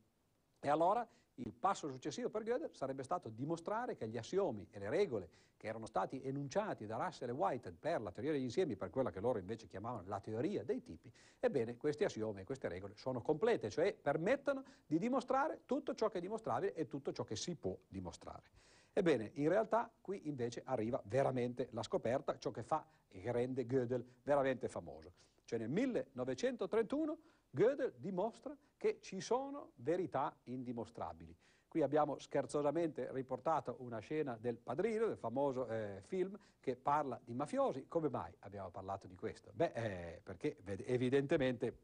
E 0.59 0.69
allora 0.71 1.07
il 1.35 1.53
passo 1.53 1.91
successivo 1.91 2.31
per 2.31 2.43
Gödel 2.43 2.71
sarebbe 2.73 3.03
stato 3.03 3.29
dimostrare 3.29 3.97
che 3.97 4.09
gli 4.09 4.17
assiomi 4.17 4.67
e 4.71 4.79
le 4.79 4.89
regole 4.89 5.29
che 5.59 5.67
erano 5.67 5.85
stati 5.85 6.23
enunciati 6.25 6.87
da 6.87 6.97
Russell 6.97 7.29
e 7.29 7.33
Whitehead 7.33 7.77
per 7.79 8.01
la 8.01 8.11
teoria 8.11 8.33
degli 8.33 8.45
insiemi, 8.45 8.77
per 8.77 8.89
quella 8.89 9.11
che 9.11 9.21
loro 9.21 9.39
invece 9.39 9.67
chiamavano 9.67 10.09
la 10.09 10.21
teoria 10.21 10.65
dei 10.65 10.83
tipi, 10.83 11.13
ebbene 11.39 11.77
questi 11.77 12.05
assiomi 12.05 12.41
e 12.41 12.45
queste 12.45 12.67
regole 12.67 12.95
sono 12.97 13.21
complete, 13.21 13.69
cioè 13.69 13.93
permettono 13.93 14.65
di 14.87 14.99
dimostrare 14.99 15.61
tutto 15.67 15.95
ciò 15.95 16.09
che 16.09 16.17
è 16.17 16.21
dimostrabile 16.23 16.73
e 16.73 16.87
tutto 16.87 17.13
ciò 17.13 17.25
che 17.25 17.37
si 17.37 17.55
può 17.57 17.77
dimostrare. 17.87 18.70
Ebbene, 18.93 19.31
in 19.35 19.49
realtà 19.49 19.91
qui 20.01 20.29
invece 20.29 20.63
arriva 20.65 21.01
veramente 21.07 21.69
la 21.73 21.83
scoperta, 21.83 22.39
ciò 22.39 22.51
che 22.51 22.63
fa 22.63 22.87
e 23.09 23.21
che 23.21 23.33
rende 23.33 23.67
Gödel 23.67 24.05
veramente 24.23 24.69
famoso. 24.69 25.13
Cioè 25.45 25.59
nel 25.59 25.71
1931 25.71 27.19
Gödel 27.51 27.95
dimostra 27.97 28.57
che 28.77 28.99
ci 29.01 29.21
sono 29.21 29.73
verità 29.77 30.37
indimostrabili. 30.45 31.37
Qui 31.69 31.83
abbiamo 31.83 32.19
scherzosamente 32.19 33.13
riportato 33.13 33.77
una 33.79 34.01
scena 34.01 34.37
del 34.41 34.57
Padrino, 34.57 35.07
del 35.07 35.17
famoso 35.17 35.69
eh, 35.69 36.03
film, 36.07 36.37
che 36.59 36.75
parla 36.75 37.21
di 37.25 37.33
mafiosi. 37.33 37.87
Come 37.87 38.09
mai 38.09 38.35
abbiamo 38.41 38.71
parlato 38.71 39.07
di 39.07 39.15
questo? 39.15 39.53
Beh, 39.55 39.73
eh, 39.75 40.21
perché 40.23 40.57
evidentemente 40.65 41.79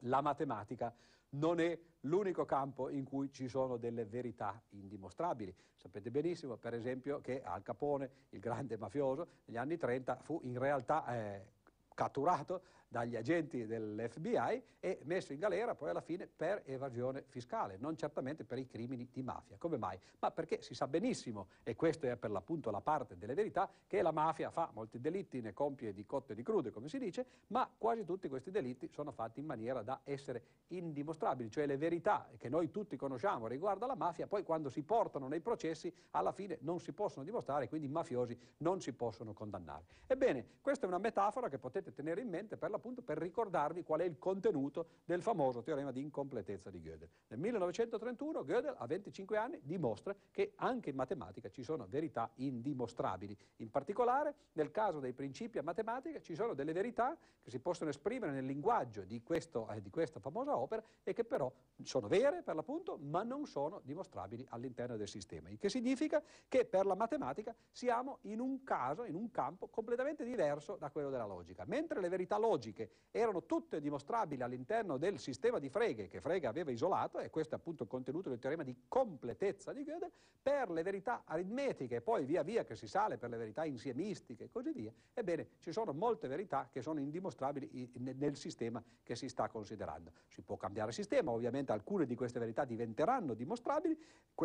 la 0.00 0.20
matematica 0.20 0.94
non 1.30 1.60
è 1.60 1.78
l'unico 2.00 2.44
campo 2.44 2.88
in 2.88 3.04
cui 3.04 3.30
ci 3.32 3.48
sono 3.48 3.76
delle 3.76 4.04
verità 4.04 4.60
indimostrabili. 4.70 5.54
Sapete 5.74 6.10
benissimo, 6.10 6.56
per 6.56 6.74
esempio, 6.74 7.20
che 7.20 7.42
Al 7.42 7.62
Capone, 7.62 8.10
il 8.30 8.40
grande 8.40 8.76
mafioso, 8.76 9.26
negli 9.46 9.56
anni 9.56 9.76
30 9.76 10.18
fu 10.22 10.40
in 10.44 10.58
realtà 10.58 11.06
eh, 11.14 11.46
catturato 11.94 12.62
dagli 12.88 13.16
agenti 13.16 13.66
dell'FBI 13.66 14.62
e 14.80 15.00
messo 15.04 15.32
in 15.32 15.38
galera 15.38 15.74
poi 15.74 15.90
alla 15.90 16.00
fine 16.00 16.26
per 16.26 16.62
evasione 16.66 17.24
fiscale, 17.26 17.76
non 17.78 17.96
certamente 17.96 18.44
per 18.44 18.58
i 18.58 18.66
crimini 18.66 19.08
di 19.12 19.22
mafia. 19.22 19.56
Come 19.58 19.76
mai? 19.76 19.98
Ma 20.20 20.30
perché 20.30 20.62
si 20.62 20.74
sa 20.74 20.86
benissimo, 20.86 21.48
e 21.62 21.74
questa 21.74 22.08
è 22.08 22.16
per 22.16 22.30
l'appunto 22.30 22.70
la 22.70 22.80
parte 22.80 23.16
delle 23.16 23.34
verità, 23.34 23.70
che 23.86 24.02
la 24.02 24.12
mafia 24.12 24.50
fa 24.50 24.70
molti 24.72 25.00
delitti, 25.00 25.40
ne 25.40 25.52
compie 25.52 25.92
di 25.92 26.06
cotte 26.06 26.32
e 26.32 26.36
di 26.36 26.42
crude, 26.42 26.70
come 26.70 26.88
si 26.88 26.98
dice, 26.98 27.26
ma 27.48 27.68
quasi 27.76 28.04
tutti 28.04 28.28
questi 28.28 28.50
delitti 28.50 28.88
sono 28.92 29.12
fatti 29.12 29.40
in 29.40 29.46
maniera 29.46 29.82
da 29.82 30.00
essere 30.04 30.42
indimostrabili, 30.68 31.50
cioè 31.50 31.66
le 31.66 31.76
verità 31.76 32.28
che 32.36 32.48
noi 32.48 32.70
tutti 32.70 32.96
conosciamo 32.96 33.46
riguardo 33.46 33.84
alla 33.84 33.94
mafia, 33.94 34.26
poi 34.26 34.42
quando 34.42 34.68
si 34.68 34.82
portano 34.82 35.28
nei 35.28 35.40
processi 35.40 35.92
alla 36.10 36.32
fine 36.32 36.58
non 36.60 36.80
si 36.80 36.92
possono 36.92 37.24
dimostrare, 37.24 37.68
quindi 37.68 37.86
i 37.86 37.90
mafiosi 37.90 38.38
non 38.58 38.80
si 38.80 38.92
possono 38.92 39.32
condannare. 39.32 39.84
Ebbene, 40.06 40.46
questa 40.60 40.86
è 40.86 40.88
una 40.88 40.98
metafora 40.98 41.48
che 41.48 41.58
potete 41.58 41.92
tenere 41.92 42.20
in 42.20 42.28
mente 42.28 42.56
per 42.56 42.70
l'appunto 42.76 43.02
per 43.02 43.18
ricordarvi 43.18 43.82
qual 43.82 44.00
è 44.00 44.04
il 44.04 44.18
contenuto 44.18 44.86
del 45.04 45.22
famoso 45.22 45.62
teorema 45.62 45.90
di 45.90 46.00
incompletezza 46.00 46.70
di 46.70 46.80
Gödel. 46.80 47.08
Nel 47.28 47.38
1931 47.38 48.44
Gödel, 48.44 48.74
a 48.76 48.86
25 48.86 49.36
anni, 49.36 49.60
dimostra 49.62 50.14
che 50.30 50.52
anche 50.56 50.90
in 50.90 50.96
matematica 50.96 51.48
ci 51.48 51.62
sono 51.62 51.86
verità 51.88 52.30
indimostrabili. 52.36 53.36
In 53.56 53.70
particolare, 53.70 54.34
nel 54.52 54.70
caso 54.70 55.00
dei 55.00 55.12
principi 55.12 55.58
a 55.58 55.62
matematica, 55.62 56.20
ci 56.20 56.34
sono 56.34 56.54
delle 56.54 56.72
verità 56.72 57.16
che 57.42 57.50
si 57.50 57.58
possono 57.58 57.90
esprimere 57.90 58.32
nel 58.32 58.44
linguaggio 58.44 59.02
di, 59.02 59.22
questo, 59.22 59.68
eh, 59.70 59.80
di 59.80 59.90
questa 59.90 60.20
famosa 60.20 60.56
opera 60.56 60.82
e 61.02 61.12
che 61.12 61.24
però 61.24 61.52
sono 61.82 62.08
vere, 62.08 62.42
per 62.42 62.54
l'appunto, 62.54 62.98
ma 62.98 63.22
non 63.22 63.46
sono 63.46 63.80
dimostrabili 63.82 64.46
all'interno 64.50 64.96
del 64.96 65.08
sistema. 65.08 65.48
Il 65.48 65.58
che 65.58 65.68
significa 65.68 66.22
che 66.48 66.64
per 66.64 66.86
la 66.86 66.94
matematica 66.94 67.54
siamo 67.70 68.18
in 68.22 68.40
un 68.40 68.62
caso, 68.62 69.04
in 69.04 69.14
un 69.14 69.30
campo 69.30 69.68
completamente 69.68 70.24
diverso 70.24 70.76
da 70.76 70.90
quello 70.90 71.10
della 71.10 71.26
logica. 71.26 71.64
Mentre 71.66 72.00
le 72.00 72.08
verità 72.08 72.36
logiche 72.36 72.65
logiche 72.66 72.90
erano 73.10 73.44
tutte 73.44 73.80
dimostrabili 73.80 74.42
all'interno 74.42 74.98
del 74.98 75.18
sistema 75.18 75.58
di 75.58 75.68
Frege 75.68 76.08
che 76.08 76.20
Frege 76.20 76.46
aveva 76.46 76.70
isolato, 76.70 77.18
e 77.18 77.30
questo 77.30 77.54
è 77.54 77.58
appunto 77.58 77.84
il 77.84 77.88
contenuto 77.88 78.28
del 78.28 78.38
teorema 78.38 78.62
di 78.62 78.76
completezza 78.88 79.72
di 79.72 79.84
Gödel, 79.84 80.10
per 80.42 80.70
le 80.70 80.82
verità 80.82 81.22
aritmetiche 81.24 82.00
poi 82.00 82.24
via 82.24 82.42
via 82.42 82.64
che 82.64 82.76
si 82.76 82.86
sale 82.86 83.16
per 83.16 83.30
le 83.30 83.36
verità 83.36 83.64
insiemistiche 83.64 84.44
e 84.44 84.50
così 84.50 84.72
via, 84.72 84.92
ebbene 85.14 85.48
ci 85.58 85.72
sono 85.72 85.92
molte 85.92 86.28
verità 86.28 86.68
che 86.70 86.82
sono 86.82 87.00
indimostrabili 87.00 87.92
nel 87.94 88.36
sistema 88.36 88.82
che 89.02 89.16
si 89.16 89.28
sta 89.28 89.48
considerando. 89.48 90.12
Si 90.28 90.42
può 90.42 90.56
cambiare 90.56 90.92
sistema, 90.92 91.30
ovviamente 91.30 91.72
alcune 91.72 92.06
di 92.06 92.14
queste 92.14 92.38
verità 92.38 92.64
diventeranno 92.64 93.34
dimostrabili, 93.34 93.98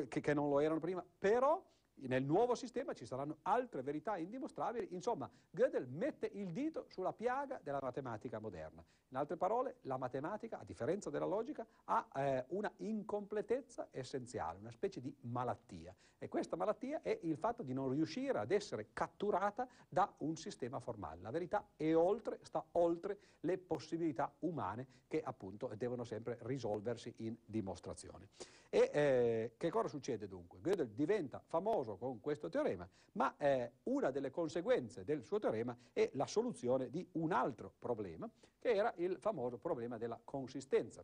che 0.08 0.34
non 0.34 0.50
lo 0.50 0.60
erano 0.60 0.80
prima, 0.80 1.06
però 1.20 1.62
nel 2.08 2.24
nuovo 2.24 2.56
sistema 2.56 2.94
ci 2.94 3.06
saranno 3.06 3.38
altre 3.44 3.82
verità 3.82 4.18
indimostrabili, 4.18 4.90
insomma 4.92 5.30
Gödel 5.50 5.88
mette 5.88 6.30
il 6.34 6.52
dito 6.52 6.86
sulla 6.88 7.14
piaga 7.14 7.60
della 7.64 7.80
matematica 7.82 8.40
moderna. 8.40 8.84
In 9.10 9.18
altre 9.18 9.38
parole, 9.38 9.78
la 9.82 9.98
matematica, 9.98 10.60
a 10.60 10.64
differenza 10.64 11.10
della 11.10 11.26
logica, 11.26 11.66
ha 11.86 12.08
eh, 12.16 12.46
una 12.50 12.72
incompletezza 12.78 13.90
essenziale, 13.92 14.60
una 14.60 14.72
specie 14.72 15.02
di 15.02 15.14
malattia. 15.22 15.94
E 16.18 16.30
questa 16.30 16.56
malattia 16.56 17.02
è 17.02 17.20
il 17.24 17.36
fatto 17.36 17.64
di 17.64 17.74
non 17.74 17.90
riuscire 17.90 18.38
ad 18.38 18.52
essere 18.52 18.90
catturata 18.94 19.68
da 19.90 20.14
un 20.20 20.38
sistema 20.38 20.80
formale. 20.80 21.20
La 21.22 21.32
verità 21.32 21.72
è 21.76 21.94
oltre, 21.96 22.40
sta 22.44 22.64
oltre 22.74 23.18
le 23.42 23.58
possibilità 23.58 24.32
umane 24.40 24.88
che 25.08 25.22
appunto 25.22 25.70
devono 25.76 26.04
sempre 26.04 26.38
risolversi 26.44 27.14
in 27.18 27.36
dimostrazione. 27.44 28.30
E 28.70 28.90
eh, 28.94 29.54
che 29.58 29.70
cosa 29.70 29.90
succede 29.90 30.30
dunque? 30.30 30.60
Gödel 30.62 30.92
diventa 30.94 31.42
famoso 31.46 31.91
con 31.98 32.20
questo 32.20 32.50
teorema, 32.50 32.88
ma 33.14 33.36
eh, 33.38 33.74
una 33.84 34.12
delle 34.12 34.30
conseguenze 34.30 35.04
del 35.04 35.24
suo 35.24 35.40
teorema 35.40 35.78
è 35.94 36.10
la 36.14 36.28
soluzione 36.28 36.90
di 36.90 37.08
un 37.14 37.32
altro 37.32 37.74
problema, 37.80 38.30
che 38.60 38.74
era 38.74 38.94
il 38.98 39.18
famoso 39.20 39.58
problema 39.58 39.98
della 39.98 40.20
consistenza. 40.24 41.04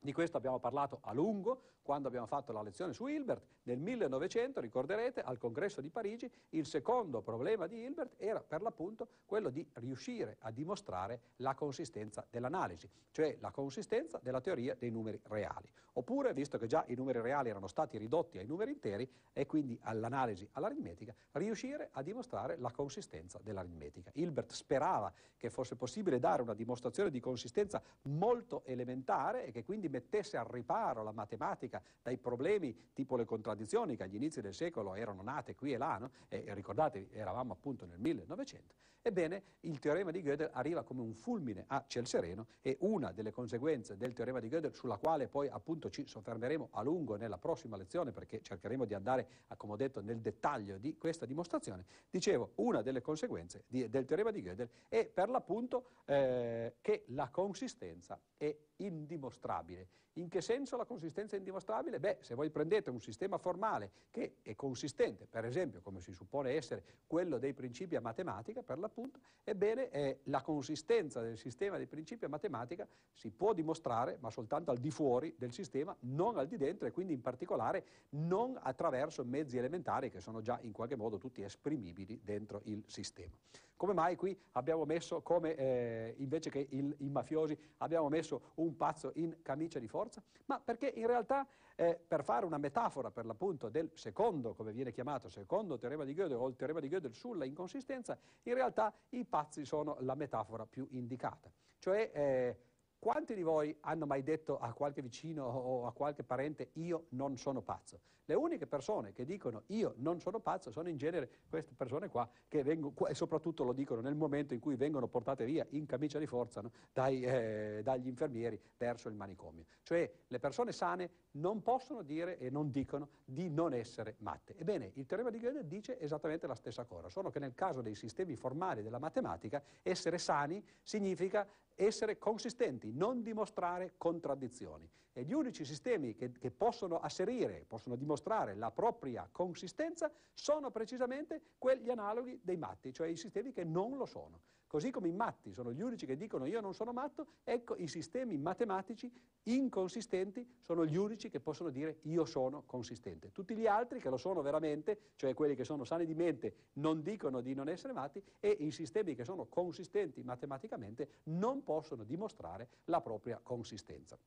Di 0.00 0.12
questo 0.12 0.36
abbiamo 0.36 0.58
parlato 0.58 0.98
a 1.02 1.12
lungo 1.12 1.62
quando 1.88 2.08
abbiamo 2.08 2.26
fatto 2.26 2.52
la 2.52 2.60
lezione 2.60 2.92
su 2.92 3.06
Hilbert. 3.06 3.42
Nel 3.62 3.78
1900, 3.78 4.60
ricorderete, 4.60 5.22
al 5.22 5.38
congresso 5.38 5.80
di 5.80 5.88
Parigi, 5.88 6.30
il 6.50 6.66
secondo 6.66 7.22
problema 7.22 7.66
di 7.66 7.80
Hilbert 7.80 8.16
era 8.18 8.42
per 8.42 8.60
l'appunto 8.60 9.08
quello 9.24 9.48
di 9.48 9.66
riuscire 9.76 10.36
a 10.40 10.50
dimostrare 10.50 11.20
la 11.36 11.54
consistenza 11.54 12.26
dell'analisi, 12.28 12.90
cioè 13.10 13.38
la 13.40 13.50
consistenza 13.50 14.20
della 14.22 14.42
teoria 14.42 14.74
dei 14.74 14.90
numeri 14.90 15.18
reali. 15.28 15.66
Oppure, 15.94 16.34
visto 16.34 16.58
che 16.58 16.66
già 16.66 16.84
i 16.88 16.94
numeri 16.94 17.22
reali 17.22 17.48
erano 17.48 17.66
stati 17.68 17.96
ridotti 17.96 18.36
ai 18.36 18.46
numeri 18.46 18.72
interi 18.72 19.10
e 19.32 19.46
quindi 19.46 19.76
all'analisi 19.84 20.46
all'aritmetica, 20.52 21.14
riuscire 21.32 21.88
a 21.92 22.02
dimostrare 22.02 22.58
la 22.58 22.70
consistenza 22.70 23.40
dell'aritmetica. 23.42 24.10
Hilbert 24.12 24.52
sperava 24.52 25.10
che 25.38 25.48
fosse 25.48 25.74
possibile 25.74 26.18
dare 26.18 26.42
una 26.42 26.54
dimostrazione 26.54 27.10
di 27.10 27.18
consistenza 27.18 27.82
molto 28.02 28.62
elementare 28.66 29.46
e 29.46 29.52
che 29.52 29.64
quindi 29.64 29.88
mettesse 29.88 30.36
al 30.36 30.44
riparo 30.44 31.02
la 31.02 31.12
matematica 31.12 31.77
dai 32.02 32.18
problemi 32.18 32.90
tipo 32.92 33.16
le 33.16 33.24
contraddizioni 33.24 33.96
che 33.96 34.04
agli 34.04 34.16
inizi 34.16 34.40
del 34.40 34.54
secolo 34.54 34.94
erano 34.94 35.22
nate 35.22 35.54
qui 35.54 35.72
e 35.72 35.76
là, 35.78 35.98
no? 35.98 36.10
e, 36.28 36.44
e 36.46 36.54
ricordatevi, 36.54 37.10
eravamo 37.12 37.52
appunto 37.52 37.86
nel 37.86 37.98
1900, 37.98 38.74
ebbene 39.02 39.42
il 39.60 39.78
teorema 39.78 40.10
di 40.10 40.22
Gödel 40.22 40.50
arriva 40.52 40.82
come 40.82 41.00
un 41.00 41.14
fulmine 41.14 41.64
a 41.68 41.84
ciel 41.86 42.06
sereno 42.06 42.46
e 42.60 42.76
una 42.80 43.12
delle 43.12 43.30
conseguenze 43.30 43.96
del 43.96 44.12
teorema 44.12 44.40
di 44.40 44.48
Gödel, 44.48 44.74
sulla 44.74 44.98
quale 44.98 45.28
poi 45.28 45.48
appunto 45.48 45.90
ci 45.90 46.06
soffermeremo 46.06 46.68
a 46.72 46.82
lungo 46.82 47.16
nella 47.16 47.38
prossima 47.38 47.76
lezione 47.76 48.12
perché 48.12 48.42
cercheremo 48.42 48.84
di 48.84 48.94
andare, 48.94 49.28
come 49.56 49.72
ho 49.72 49.76
detto, 49.76 50.00
nel 50.00 50.20
dettaglio 50.20 50.78
di 50.78 50.96
questa 50.96 51.26
dimostrazione, 51.26 51.84
dicevo, 52.10 52.52
una 52.56 52.82
delle 52.82 53.00
conseguenze 53.00 53.64
di, 53.66 53.88
del 53.88 54.04
teorema 54.04 54.30
di 54.30 54.42
Gödel 54.42 54.68
è 54.88 55.06
per 55.06 55.28
l'appunto 55.28 55.90
eh, 56.04 56.76
che 56.80 57.04
la 57.08 57.28
consistenza 57.30 58.20
è 58.36 58.56
indimostrabile. 58.78 59.88
In 60.18 60.28
che 60.28 60.40
senso 60.40 60.76
la 60.76 60.84
consistenza 60.84 61.36
è 61.36 61.38
indimostrabile? 61.38 62.00
Beh, 62.00 62.18
se 62.20 62.34
voi 62.34 62.50
prendete 62.50 62.90
un 62.90 63.00
sistema 63.00 63.38
formale 63.38 63.92
che 64.10 64.38
è 64.42 64.56
consistente, 64.56 65.26
per 65.26 65.44
esempio, 65.44 65.80
come 65.80 66.00
si 66.00 66.12
suppone 66.12 66.50
essere 66.50 66.82
quello 67.06 67.38
dei 67.38 67.54
principi 67.54 67.94
a 67.94 68.00
matematica, 68.00 68.62
per 68.62 68.78
l'appunto, 68.78 69.20
ebbene 69.44 69.90
eh, 69.90 70.20
la 70.24 70.42
consistenza 70.42 71.20
del 71.20 71.38
sistema 71.38 71.76
dei 71.76 71.86
principi 71.86 72.24
a 72.24 72.28
matematica 72.28 72.86
si 73.12 73.30
può 73.30 73.52
dimostrare, 73.52 74.18
ma 74.20 74.30
soltanto 74.30 74.72
al 74.72 74.78
di 74.78 74.90
fuori 74.90 75.32
del 75.38 75.52
sistema, 75.52 75.96
non 76.00 76.36
al 76.36 76.48
di 76.48 76.56
dentro 76.56 76.88
e 76.88 76.90
quindi 76.90 77.12
in 77.12 77.20
particolare 77.20 77.84
non 78.10 78.58
attraverso 78.60 79.24
mezzi 79.24 79.56
elementari 79.56 80.10
che 80.10 80.20
sono 80.20 80.40
già 80.40 80.58
in 80.62 80.72
qualche 80.72 80.96
modo 80.96 81.18
tutti 81.18 81.42
esprimibili 81.42 82.20
dentro 82.24 82.62
il 82.64 82.82
sistema. 82.88 83.36
Come 83.78 83.92
mai 83.92 84.16
qui 84.16 84.36
abbiamo 84.54 84.84
messo, 84.84 85.22
come 85.22 85.54
eh, 85.54 86.14
invece 86.18 86.50
che 86.50 86.66
il, 86.70 86.92
i 86.98 87.08
mafiosi, 87.08 87.56
abbiamo 87.76 88.08
messo 88.08 88.50
un 88.56 88.76
pazzo 88.76 89.12
in 89.14 89.36
camicia 89.40 89.78
di 89.78 89.86
forza? 89.86 90.20
Ma 90.46 90.58
perché 90.58 90.92
in 90.96 91.06
realtà 91.06 91.46
eh, 91.76 91.96
per 91.96 92.24
fare 92.24 92.44
una 92.44 92.58
metafora 92.58 93.12
per 93.12 93.24
l'appunto 93.24 93.68
del 93.68 93.92
secondo, 93.94 94.52
come 94.54 94.72
viene 94.72 94.90
chiamato, 94.90 95.28
secondo 95.28 95.78
teorema 95.78 96.02
di 96.02 96.12
Gödel 96.12 96.36
o 96.36 96.48
il 96.48 96.56
teorema 96.56 96.80
di 96.80 96.88
Gödel 96.88 97.12
sulla 97.12 97.44
inconsistenza, 97.44 98.18
in 98.42 98.54
realtà 98.54 98.92
i 99.10 99.24
pazzi 99.24 99.64
sono 99.64 99.96
la 100.00 100.16
metafora 100.16 100.66
più 100.66 100.84
indicata. 100.90 101.48
Cioè 101.78 102.10
eh, 102.12 102.56
quanti 102.98 103.34
di 103.34 103.42
voi 103.42 103.76
hanno 103.80 104.06
mai 104.06 104.22
detto 104.22 104.58
a 104.58 104.72
qualche 104.72 105.02
vicino 105.02 105.44
o 105.44 105.86
a 105.86 105.92
qualche 105.92 106.24
parente 106.24 106.70
io 106.74 107.06
non 107.10 107.36
sono 107.36 107.62
pazzo? 107.62 108.00
Le 108.28 108.34
uniche 108.34 108.66
persone 108.66 109.12
che 109.14 109.24
dicono 109.24 109.62
io 109.68 109.94
non 109.98 110.20
sono 110.20 110.38
pazzo 110.38 110.70
sono 110.70 110.90
in 110.90 110.98
genere 110.98 111.30
queste 111.48 111.72
persone 111.74 112.08
qua 112.08 112.28
che 112.46 112.62
vengono, 112.62 112.94
e 113.06 113.14
soprattutto 113.14 113.64
lo 113.64 113.72
dicono 113.72 114.02
nel 114.02 114.16
momento 114.16 114.52
in 114.52 114.60
cui 114.60 114.76
vengono 114.76 115.08
portate 115.08 115.46
via 115.46 115.66
in 115.70 115.86
camicia 115.86 116.18
di 116.18 116.26
forza 116.26 116.60
no? 116.60 116.70
Dai, 116.92 117.22
eh, 117.22 117.80
dagli 117.82 118.06
infermieri 118.06 118.60
verso 118.76 119.08
il 119.08 119.14
manicomio. 119.14 119.64
Cioè 119.82 120.10
le 120.26 120.38
persone 120.38 120.72
sane 120.72 121.10
non 121.32 121.62
possono 121.62 122.02
dire 122.02 122.36
e 122.36 122.50
non 122.50 122.70
dicono 122.70 123.08
di 123.24 123.48
non 123.48 123.72
essere 123.72 124.16
matte. 124.18 124.54
Ebbene, 124.58 124.90
il 124.96 125.06
teorema 125.06 125.30
di 125.30 125.38
Gödel 125.38 125.64
dice 125.64 125.98
esattamente 125.98 126.46
la 126.46 126.54
stessa 126.54 126.84
cosa, 126.84 127.08
solo 127.08 127.30
che 127.30 127.38
nel 127.38 127.54
caso 127.54 127.80
dei 127.80 127.94
sistemi 127.94 128.36
formali 128.36 128.82
della 128.82 128.98
matematica 128.98 129.62
essere 129.82 130.18
sani 130.18 130.62
significa 130.82 131.48
essere 131.80 132.18
consistenti, 132.18 132.92
non 132.92 133.22
dimostrare 133.22 133.94
contraddizioni. 133.96 134.90
E 135.12 135.22
gli 135.22 135.32
unici 135.32 135.64
sistemi 135.64 136.14
che, 136.14 136.32
che, 136.32 136.50
possono 136.50 136.98
asserire, 136.98 137.64
possono 137.66 137.96
dimostrare 137.96 138.54
la 138.54 138.70
propria 138.70 139.28
consistenza, 139.30 140.10
sono 140.32 140.70
precisamente 140.70 141.40
quegli 141.58 141.88
analoghi 141.88 142.40
dei 142.42 142.56
matti, 142.56 142.92
cioè 142.92 143.08
i 143.08 143.16
sistemi 143.16 143.52
che 143.52 143.64
non 143.64 143.96
lo 143.96 144.06
sono. 144.06 144.40
Così 144.68 144.90
come 144.90 145.08
i 145.08 145.12
matti 145.12 145.54
sono 145.54 145.72
gli 145.72 145.80
unici 145.80 146.04
che 146.04 146.14
dicono 146.14 146.44
io 146.44 146.60
non 146.60 146.74
sono 146.74 146.92
matto, 146.92 147.28
ecco 147.42 147.74
i 147.76 147.88
sistemi 147.88 148.36
matematici 148.36 149.10
inconsistenti 149.44 150.46
sono 150.60 150.84
gli 150.84 150.96
unici 150.96 151.30
che 151.30 151.40
possono 151.40 151.70
dire 151.70 152.00
io 152.02 152.26
sono 152.26 152.64
consistente. 152.66 153.32
Tutti 153.32 153.56
gli 153.56 153.66
altri 153.66 153.98
che 153.98 154.10
lo 154.10 154.18
sono 154.18 154.42
veramente, 154.42 155.12
cioè 155.16 155.32
quelli 155.32 155.54
che 155.54 155.64
sono 155.64 155.84
sani 155.84 156.04
di 156.04 156.14
mente, 156.14 156.54
non 156.74 157.00
dicono 157.00 157.40
di 157.40 157.54
non 157.54 157.70
essere 157.70 157.94
matti 157.94 158.22
e 158.40 158.50
i 158.60 158.70
sistemi 158.70 159.14
che 159.14 159.24
sono 159.24 159.46
consistenti 159.46 160.22
matematicamente 160.22 161.20
non 161.24 161.64
possono 161.64 162.04
dimostrare 162.04 162.68
la 162.84 163.00
propria 163.00 163.40
consistenza. 163.42 164.18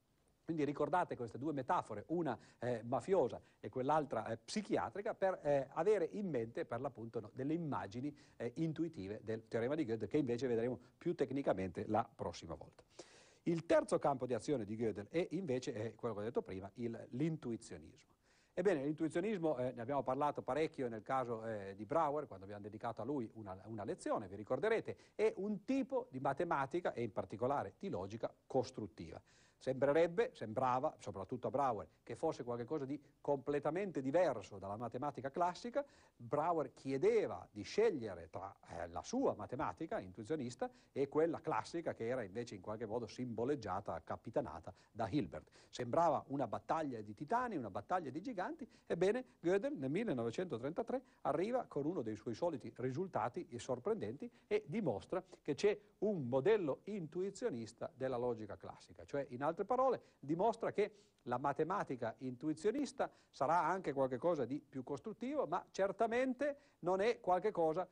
Quindi 0.52 0.66
ricordate 0.66 1.16
queste 1.16 1.38
due 1.38 1.54
metafore, 1.54 2.04
una 2.08 2.38
eh, 2.60 2.82
mafiosa 2.84 3.42
e 3.62 3.70
quell'altra 3.70 4.28
eh, 4.28 4.36
psichiatrica, 4.36 5.14
per 5.14 5.40
eh, 5.44 5.70
avere 5.76 6.10
in 6.12 6.30
mente 6.30 6.66
per 6.66 6.82
l'appunto 6.82 7.22
no, 7.22 7.32
delle 7.34 7.54
immagini 7.54 8.14
eh, 8.36 8.52
intuitive 8.56 9.22
del 9.24 9.48
teorema 9.48 9.76
di 9.76 9.86
Gödel 9.86 10.10
che 10.10 10.18
invece 10.18 10.48
vedremo 10.48 10.78
più 10.98 11.16
tecnicamente 11.16 11.86
la 11.88 12.06
prossima 12.14 12.56
volta. 12.56 12.84
Il 13.44 13.66
terzo 13.66 13.98
campo 13.98 14.26
di 14.26 14.34
azione 14.34 14.66
di 14.66 14.76
Gödel 14.76 15.08
è 15.08 15.26
invece, 15.32 15.72
è 15.72 15.96
quello 15.96 16.16
che 16.16 16.20
ho 16.20 16.24
detto 16.26 16.42
prima, 16.42 16.70
l'intuizionismo. 16.76 18.10
Ebbene, 18.54 18.84
l'intuizionismo, 18.84 19.58
eh, 19.58 19.72
ne 19.72 19.82
abbiamo 19.82 20.04
parlato 20.04 20.42
parecchio 20.42 20.90
nel 20.90 21.02
caso 21.02 21.46
eh, 21.46 21.76
di 21.78 21.86
Brauer, 21.86 22.28
quando 22.28 22.44
abbiamo 22.44 22.64
dedicato 22.64 23.02
a 23.02 23.06
lui 23.06 23.30
una, 23.36 23.58
una, 23.68 23.86
lezione, 23.86 24.28
vi 24.28 24.36
ricorderete, 24.36 24.98
è 25.16 25.32
un 25.38 25.64
tipo 25.64 26.10
di 26.12 26.20
matematica 26.20 26.92
e 26.92 27.04
in 27.04 27.14
particolare 27.14 27.76
di 27.80 27.88
logica 27.88 28.30
costruttiva. 28.46 29.22
Sembrerebbe, 29.62 30.32
sembrava, 30.34 30.96
soprattutto 30.98 31.46
a 31.46 31.50
Brauer, 31.52 31.88
che 32.02 32.16
fosse 32.16 32.44
qualcosa 32.44 32.84
di 32.84 33.00
completamente 33.22 34.02
diverso 34.02 34.58
dalla 34.58 34.76
matematica 34.76 35.30
classica. 35.30 35.86
Brauer 36.16 36.74
chiedeva 36.74 37.48
di 37.52 37.62
scegliere 37.62 38.30
tra 38.32 38.56
eh, 38.70 38.88
la 38.88 39.04
sua 39.04 39.36
matematica 39.36 40.00
intuizionista 40.00 40.68
e 40.92 41.08
quella 41.08 41.42
classica 41.42 41.94
che 41.94 42.08
era 42.08 42.24
invece 42.24 42.56
in 42.56 42.62
qualche 42.62 42.88
modo 42.88 43.06
simboleggiata, 43.06 44.02
capitanata 44.04 44.74
da 44.92 45.08
Hilbert. 45.08 45.52
Sembrava 45.70 46.24
una 46.30 46.48
battaglia 46.48 47.00
di 47.02 47.14
titani, 47.14 47.56
una 47.56 47.70
battaglia 47.70 48.10
di 48.10 48.20
giganti, 48.20 48.68
ebbene 48.88 49.36
Gödel 49.40 49.78
nel 49.78 49.92
1933 49.92 51.04
arriva 51.22 51.66
con 51.68 51.86
uno 51.86 52.02
dei 52.02 52.16
suoi 52.16 52.34
soliti 52.34 52.74
risultati 52.78 53.48
sorprendenti 53.60 54.30
e 54.48 54.64
dimostra 54.66 55.24
che 55.42 55.54
c'è 55.54 55.80
un 56.00 56.28
modello 56.28 56.82
intuizionista 56.86 57.92
della 57.96 58.18
logica 58.18 58.58
classica, 58.58 59.06
cioè 59.06 59.26
in 59.30 59.44
altre 59.52 59.66
parole, 59.66 60.02
dimostra 60.20 60.72
che 60.72 61.10
la 61.26 61.38
matematica 61.38 62.16
intuizionista 62.20 63.12
sarà 63.30 63.64
anche 63.64 63.94
qualcosa 63.94 64.46
di 64.46 64.60
più 64.60 64.84
costruttivo, 64.84 65.46
ma 65.46 65.64
certamente 65.70 66.72
non 66.82 67.00
è 67.00 67.20
qualcosa 67.20 67.88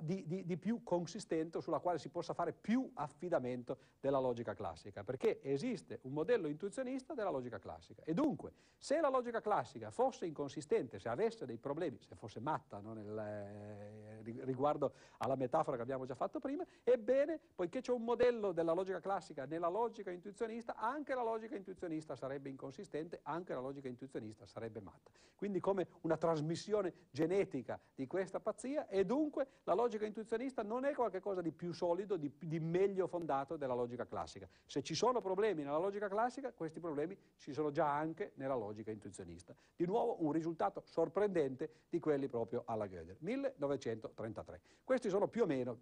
di, 0.00 0.26
di, 0.26 0.44
di, 0.44 0.56
più 0.58 0.82
consistente 0.82 1.60
sulla 1.60 1.78
quale 1.78 1.98
si 1.98 2.10
possa 2.10 2.34
fare 2.34 2.52
più 2.52 2.90
affidamento 2.94 3.78
della 4.00 4.18
logica 4.18 4.54
classica, 4.54 5.02
perché 5.02 5.40
esiste 5.42 6.00
un 6.02 6.12
modello 6.12 6.46
intuizionista 6.46 7.14
della 7.14 7.30
logica 7.30 7.58
classica. 7.58 8.02
E 8.04 8.12
dunque, 8.12 8.52
se 8.76 9.00
la 9.00 9.08
logica 9.08 9.40
classica 9.40 9.90
fosse 9.90 10.26
inconsistente, 10.26 10.98
se 10.98 11.08
avesse 11.08 11.46
dei 11.46 11.58
problemi, 11.58 11.98
se 12.02 12.16
fosse 12.16 12.40
matta 12.40 12.78
no, 12.80 12.92
nel, 12.92 13.18
eh, 13.18 14.44
riguardo 14.44 14.92
alla 15.18 15.36
metafora 15.36 15.76
che 15.76 15.82
abbiamo 15.82 16.04
già 16.04 16.14
fatto 16.14 16.38
prima, 16.38 16.64
ebbene, 16.84 17.40
poiché 17.54 17.80
c'è 17.80 17.92
un 17.92 18.04
modello 18.04 18.52
della 18.52 18.72
logica 18.72 19.00
classica 19.00 19.46
nella 19.46 19.68
logica 19.68 20.10
intuizionista, 20.10 20.76
anche 20.88 21.14
la 21.14 21.22
logica 21.22 21.56
intuizionista 21.56 22.16
sarebbe 22.16 22.48
inconsistente, 22.48 23.20
anche 23.22 23.54
la 23.54 23.60
logica 23.60 23.88
intuizionista 23.88 24.46
sarebbe 24.46 24.80
matta. 24.80 25.10
Quindi 25.34 25.60
come 25.60 25.88
una 26.02 26.16
trasmissione 26.16 26.92
genetica 27.10 27.78
di 27.94 28.06
questa 28.06 28.40
pazzia 28.40 28.88
e 28.88 29.04
dunque 29.04 29.46
la 29.64 29.74
logica 29.74 30.06
intuizionista 30.06 30.62
non 30.62 30.84
è 30.84 30.94
qualcosa 30.94 31.40
di 31.40 31.52
più 31.52 31.72
solido, 31.72 32.16
di, 32.16 32.32
di 32.38 32.58
meglio 32.58 33.06
fondato 33.06 33.56
della 33.56 33.74
logica 33.74 34.06
classica. 34.06 34.48
Se 34.66 34.82
ci 34.82 34.94
sono 34.94 35.20
problemi 35.20 35.62
nella 35.62 35.78
logica 35.78 36.08
classica, 36.08 36.52
questi 36.52 36.80
problemi 36.80 37.16
ci 37.36 37.52
sono 37.52 37.70
già 37.70 37.94
anche 37.94 38.32
nella 38.34 38.56
logica 38.56 38.90
intuizionista. 38.90 39.54
Di 39.76 39.84
nuovo 39.86 40.22
un 40.24 40.32
risultato 40.32 40.82
sorprendente 40.86 41.84
di 41.88 42.00
quelli 42.00 42.28
proprio 42.28 42.62
alla 42.66 42.86
Gödel. 42.86 43.16
1933. 43.20 44.60
Questi 44.84 45.08
sono 45.08 45.28
più 45.28 45.42
o 45.42 45.46
meno 45.46 45.78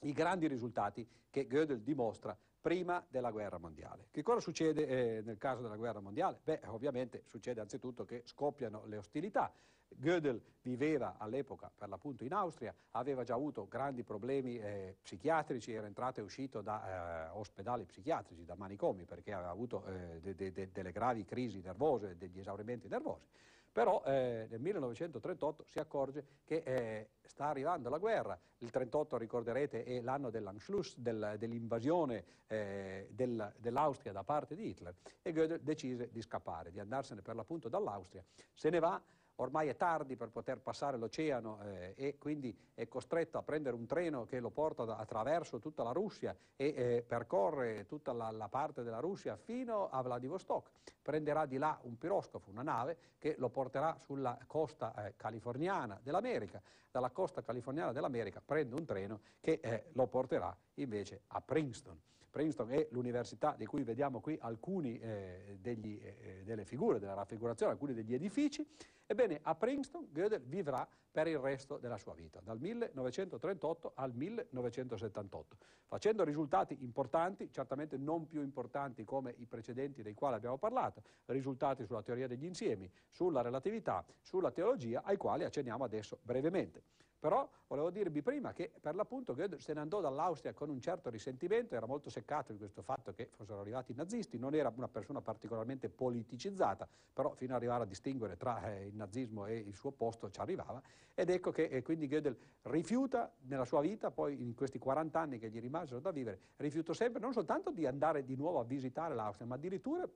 i 0.00 0.12
grandi 0.12 0.46
risultati 0.46 1.06
che 1.30 1.46
Gödel 1.46 1.80
dimostra 1.80 2.36
prima 2.66 3.00
della 3.08 3.30
guerra 3.30 3.58
mondiale. 3.58 4.08
Che 4.10 4.24
cosa 4.24 4.40
succede 4.40 4.88
eh, 4.88 5.22
nel 5.22 5.38
caso 5.38 5.62
della 5.62 5.76
guerra 5.76 6.00
mondiale? 6.00 6.40
Beh, 6.42 6.62
ovviamente 6.66 7.22
succede 7.26 7.60
anzitutto 7.60 8.04
che 8.04 8.22
scoppiano 8.24 8.86
le 8.86 8.96
ostilità. 8.96 9.52
Gödel 9.88 10.42
viveva 10.62 11.14
all'epoca 11.16 11.70
per 11.72 11.88
l'appunto 11.88 12.24
in 12.24 12.32
Austria, 12.32 12.74
aveva 12.90 13.22
già 13.22 13.34
avuto 13.34 13.68
grandi 13.68 14.02
problemi 14.02 14.58
eh, 14.58 14.96
psichiatrici, 15.00 15.72
era 15.72 15.86
entrato 15.86 16.18
e 16.18 16.24
uscito 16.24 16.60
da 16.60 17.28
eh, 17.28 17.38
ospedali 17.38 17.84
psichiatrici, 17.84 18.44
da 18.44 18.56
manicomi, 18.56 19.04
perché 19.04 19.32
aveva 19.32 19.50
avuto 19.50 19.86
eh, 19.86 20.18
de, 20.20 20.34
de, 20.34 20.50
de, 20.50 20.72
delle 20.72 20.90
gravi 20.90 21.24
crisi 21.24 21.60
nervose, 21.60 22.16
degli 22.16 22.40
esaurimenti 22.40 22.88
nervosi. 22.88 23.28
Però 23.76 24.02
eh, 24.06 24.46
nel 24.48 24.58
1938 24.58 25.64
si 25.66 25.78
accorge 25.78 26.24
che 26.46 26.62
eh, 26.64 27.08
sta 27.24 27.48
arrivando 27.48 27.90
la 27.90 27.98
guerra, 27.98 28.32
il 28.32 28.70
1938 28.72 29.18
ricorderete 29.18 29.84
è 29.84 30.00
l'anno 30.00 30.30
dell'Anschluss, 30.30 30.96
del, 30.96 31.34
dell'invasione 31.38 32.24
eh, 32.46 33.06
del, 33.10 33.52
dell'Austria 33.58 34.12
da 34.12 34.24
parte 34.24 34.54
di 34.54 34.68
Hitler 34.68 34.94
e 35.20 35.30
Goethe 35.30 35.62
decise 35.62 36.08
di 36.10 36.22
scappare, 36.22 36.70
di 36.70 36.80
andarsene 36.80 37.20
per 37.20 37.34
l'appunto 37.34 37.68
dall'Austria. 37.68 38.24
Se 38.54 38.70
ne 38.70 38.78
va 38.78 38.98
ormai 39.36 39.68
è 39.68 39.76
tardi 39.76 40.16
per 40.16 40.30
poter 40.30 40.58
passare 40.58 40.96
l'oceano 40.96 41.60
eh, 41.62 41.94
e 41.96 42.18
quindi 42.18 42.56
è 42.74 42.88
costretto 42.88 43.38
a 43.38 43.42
prendere 43.42 43.74
un 43.74 43.86
treno 43.86 44.24
che 44.24 44.40
lo 44.40 44.50
porta 44.50 44.84
da, 44.84 44.96
attraverso 44.96 45.58
tutta 45.58 45.82
la 45.82 45.92
Russia 45.92 46.36
e 46.56 46.66
eh, 46.76 47.04
percorre 47.06 47.86
tutta 47.86 48.12
la, 48.12 48.30
la, 48.30 48.48
parte 48.48 48.82
della 48.82 49.00
Russia 49.00 49.36
fino 49.36 49.88
a 49.88 50.00
Vladivostok. 50.02 50.70
Prenderà 51.02 51.46
di 51.46 51.58
là 51.58 51.78
un 51.82 51.98
piroscafo, 51.98 52.50
una 52.50 52.62
nave 52.62 52.96
che 53.18 53.34
lo 53.38 53.48
porterà 53.48 53.96
sulla 53.98 54.38
costa 54.46 55.06
eh, 55.06 55.14
californiana 55.16 55.98
dell'America. 56.02 56.60
Dalla 56.90 57.10
costa 57.10 57.42
californiana 57.42 57.92
dell'America 57.92 58.40
prende 58.44 58.74
un 58.74 58.84
treno 58.84 59.20
che 59.40 59.60
eh, 59.62 59.86
lo 59.92 60.06
porterà 60.06 60.56
invece 60.74 61.22
a 61.28 61.40
Princeton. 61.42 62.00
Princeton 62.36 62.70
è 62.70 62.86
l'università 62.90 63.54
di 63.56 63.64
cui 63.64 63.82
vediamo 63.82 64.20
qui 64.20 64.36
alcune 64.42 65.00
eh, 65.00 65.58
eh, 65.62 66.42
delle 66.44 66.66
figure, 66.66 66.98
della 66.98 67.14
raffigurazione, 67.14 67.72
alcuni 67.72 67.94
degli 67.94 68.12
edifici. 68.12 68.62
Ebbene, 69.06 69.40
a 69.42 69.54
Princeton 69.54 70.08
Gödel 70.12 70.42
vivrà 70.42 70.86
per 71.10 71.28
il 71.28 71.38
resto 71.38 71.78
della 71.78 71.96
sua 71.96 72.12
vita, 72.12 72.40
dal 72.44 72.58
1938 72.60 73.92
al 73.94 74.12
1978, 74.12 75.56
facendo 75.86 76.24
risultati 76.24 76.76
importanti, 76.82 77.50
certamente 77.50 77.96
non 77.96 78.26
più 78.26 78.42
importanti 78.42 79.02
come 79.04 79.34
i 79.38 79.46
precedenti 79.46 80.02
dei 80.02 80.12
quali 80.12 80.34
abbiamo 80.34 80.58
parlato, 80.58 81.02
risultati 81.26 81.86
sulla 81.86 82.02
teoria 82.02 82.26
degli 82.26 82.44
insiemi, 82.44 82.90
sulla 83.08 83.40
relatività, 83.40 84.04
sulla 84.20 84.50
teologia, 84.50 85.04
ai 85.04 85.16
quali 85.16 85.44
accenniamo 85.44 85.84
adesso 85.84 86.18
brevemente. 86.20 86.82
Però 87.26 87.50
volevo 87.66 87.90
dirvi 87.90 88.22
prima 88.22 88.52
che 88.52 88.70
per 88.80 88.94
l'appunto 88.94 89.34
Goethe 89.34 89.58
se 89.58 89.72
ne 89.72 89.80
andò 89.80 90.00
dall'Austria 90.00 90.52
con 90.52 90.70
un 90.70 90.80
certo 90.80 91.10
risentimento, 91.10 91.74
era 91.74 91.84
molto 91.84 92.08
seccato 92.08 92.52
di 92.52 92.58
questo 92.58 92.82
fatto 92.82 93.12
che 93.12 93.30
fossero 93.32 93.58
arrivati 93.58 93.90
i 93.90 93.96
nazisti, 93.96 94.38
non 94.38 94.54
era 94.54 94.72
una 94.76 94.86
persona 94.86 95.20
particolarmente 95.20 95.88
politicizzata, 95.88 96.86
però 97.12 97.34
fino 97.34 97.50
ad 97.50 97.56
arrivare 97.56 97.82
a 97.82 97.86
distinguere 97.86 98.36
tra 98.36 98.70
eh, 98.70 98.86
il 98.86 98.94
nazismo 98.94 99.46
e 99.46 99.56
il 99.56 99.74
suo 99.74 99.90
posto 99.90 100.30
ci 100.30 100.38
arrivava, 100.38 100.80
ed 101.14 101.28
ecco 101.28 101.50
che 101.50 101.64
eh, 101.64 101.82
quindi 101.82 102.06
Goethe 102.06 102.36
rifiuta 102.62 103.34
nella 103.46 103.64
sua 103.64 103.80
vita, 103.80 104.12
poi 104.12 104.40
in 104.40 104.54
questi 104.54 104.78
40 104.78 105.18
anni 105.18 105.38
che 105.40 105.50
gli 105.50 105.58
rimasero 105.58 105.98
da 105.98 106.12
vivere, 106.12 106.38
rifiuta 106.58 106.94
sempre 106.94 107.20
non 107.20 107.32
soltanto 107.32 107.72
di 107.72 107.86
andare 107.86 108.24
di 108.24 108.36
nuovo 108.36 108.60
a 108.60 108.64
visitare 108.64 109.16
l'Austria, 109.16 109.48
ma 109.48 109.56
addirittura 109.56 110.08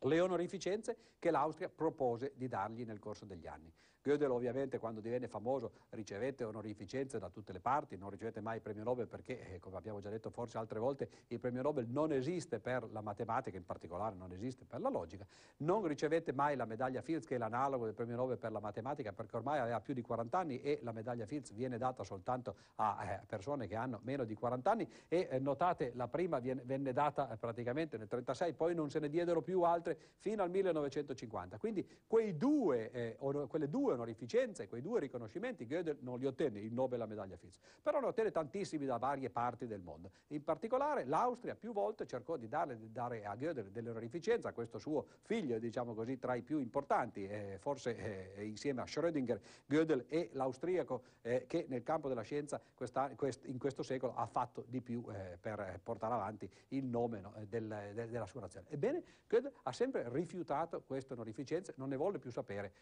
le 0.00 0.20
onorificenze 0.20 1.14
che 1.18 1.30
l'Austria 1.30 1.70
propose 1.70 2.34
di 2.36 2.46
dargli 2.46 2.84
nel 2.84 2.98
corso 2.98 3.24
degli 3.24 3.46
anni. 3.46 3.72
Gödel 4.02 4.30
ovviamente 4.30 4.78
quando 4.78 5.00
divenne 5.00 5.28
famoso 5.28 5.72
ricevette 5.90 6.44
onorificenze 6.44 7.18
da 7.18 7.30
tutte 7.30 7.52
le 7.52 7.60
parti, 7.60 7.96
non 7.96 8.10
ricevette 8.10 8.40
mai 8.40 8.56
il 8.56 8.62
premio 8.62 8.82
Nobel 8.82 9.06
perché, 9.06 9.54
eh, 9.54 9.58
come 9.60 9.76
abbiamo 9.76 10.00
già 10.00 10.10
detto 10.10 10.30
forse 10.30 10.58
altre 10.58 10.78
volte, 10.78 11.08
il 11.28 11.38
premio 11.38 11.62
Nobel 11.62 11.86
non 11.88 12.12
esiste 12.12 12.58
per 12.58 12.88
la 12.90 13.00
matematica, 13.00 13.56
in 13.56 13.64
particolare 13.64 14.16
non 14.16 14.32
esiste 14.32 14.64
per 14.64 14.80
la 14.80 14.88
logica, 14.88 15.26
non 15.58 15.86
ricevette 15.86 16.32
mai 16.32 16.56
la 16.56 16.64
medaglia 16.64 17.00
Fields 17.00 17.26
che 17.26 17.36
è 17.36 17.38
l'analogo 17.38 17.84
del 17.84 17.94
premio 17.94 18.16
Nobel 18.16 18.38
per 18.38 18.52
la 18.52 18.60
matematica 18.60 19.12
perché 19.12 19.36
ormai 19.36 19.60
aveva 19.60 19.80
più 19.80 19.94
di 19.94 20.02
40 20.02 20.38
anni 20.38 20.60
e 20.60 20.80
la 20.82 20.92
medaglia 20.92 21.26
Fields 21.26 21.52
viene 21.52 21.78
data 21.78 22.02
soltanto 22.02 22.56
a 22.76 23.04
eh, 23.04 23.20
persone 23.26 23.66
che 23.66 23.76
hanno 23.76 24.00
meno 24.02 24.24
di 24.24 24.34
40 24.34 24.70
anni 24.70 24.88
e 25.08 25.28
eh, 25.30 25.38
notate 25.38 25.92
la 25.94 26.08
prima 26.08 26.38
viene, 26.38 26.62
venne 26.64 26.92
data 26.92 27.30
eh, 27.30 27.36
praticamente 27.36 27.96
nel 27.96 28.08
1936, 28.10 28.52
poi 28.54 28.74
non 28.74 28.90
se 28.90 28.98
ne 28.98 29.08
diedero 29.08 29.42
più 29.42 29.62
altre 29.62 29.96
fino 30.18 30.42
al 30.42 30.50
1950. 30.50 31.58
Quindi 31.58 31.86
quei 32.06 32.36
due, 32.36 32.90
eh, 32.90 33.16
quelle 33.48 33.68
due 33.68 33.91
due 33.92 33.94
onorificenze, 33.94 34.68
quei 34.68 34.80
due 34.80 35.00
riconoscimenti, 35.00 35.66
Gödel 35.66 35.98
non 36.00 36.18
li 36.18 36.26
ottenne 36.26 36.60
il 36.60 36.72
Nobel 36.72 36.94
e 36.94 36.98
la 36.98 37.06
medaglia 37.06 37.36
Fields, 37.36 37.58
però 37.82 38.00
ne 38.00 38.06
ottenne 38.06 38.30
tantissimi 38.30 38.86
da 38.86 38.96
varie 38.96 39.30
parti 39.30 39.66
del 39.66 39.80
mondo. 39.80 40.10
In 40.28 40.42
particolare 40.42 41.04
l'Austria 41.04 41.54
più 41.54 41.72
volte 41.72 42.06
cercò 42.06 42.36
di 42.36 42.48
dare, 42.48 42.78
di 42.78 42.90
dare 42.90 43.24
a 43.24 43.34
Gödel 43.34 43.70
delle 43.70 43.90
onorificenze, 43.90 44.48
a 44.48 44.52
questo 44.52 44.78
suo 44.78 45.06
figlio, 45.22 45.58
diciamo 45.58 45.94
così, 45.94 46.18
tra 46.18 46.34
i 46.34 46.42
più 46.42 46.58
importanti, 46.58 47.26
eh, 47.26 47.56
forse 47.58 48.34
eh, 48.36 48.44
insieme 48.44 48.80
a 48.80 48.84
Schrödinger, 48.84 49.40
Gödel 49.66 50.06
è 50.06 50.30
l'austriaco 50.32 51.02
eh, 51.22 51.44
che 51.46 51.66
nel 51.68 51.82
campo 51.82 52.08
della 52.08 52.22
scienza 52.22 52.60
quest, 52.74 53.44
in 53.44 53.58
questo 53.58 53.82
secolo 53.82 54.14
ha 54.14 54.26
fatto 54.26 54.64
di 54.68 54.80
più 54.80 55.04
eh, 55.10 55.36
per 55.40 55.80
portare 55.82 56.14
avanti 56.14 56.48
il 56.68 56.84
nome 56.84 57.20
no, 57.20 57.34
del, 57.48 57.66
del, 57.94 58.08
della 58.08 58.26
sua 58.26 58.40
nazione. 58.40 58.66
Ebbene, 58.70 59.02
Gödel 59.28 59.52
ha 59.62 59.72
sempre 59.72 60.08
rifiutato 60.08 60.82
queste 60.82 61.12
onorificenze, 61.12 61.74
non 61.76 61.88
ne 61.88 61.96
volle 61.96 62.18
più 62.18 62.30
sapere, 62.30 62.72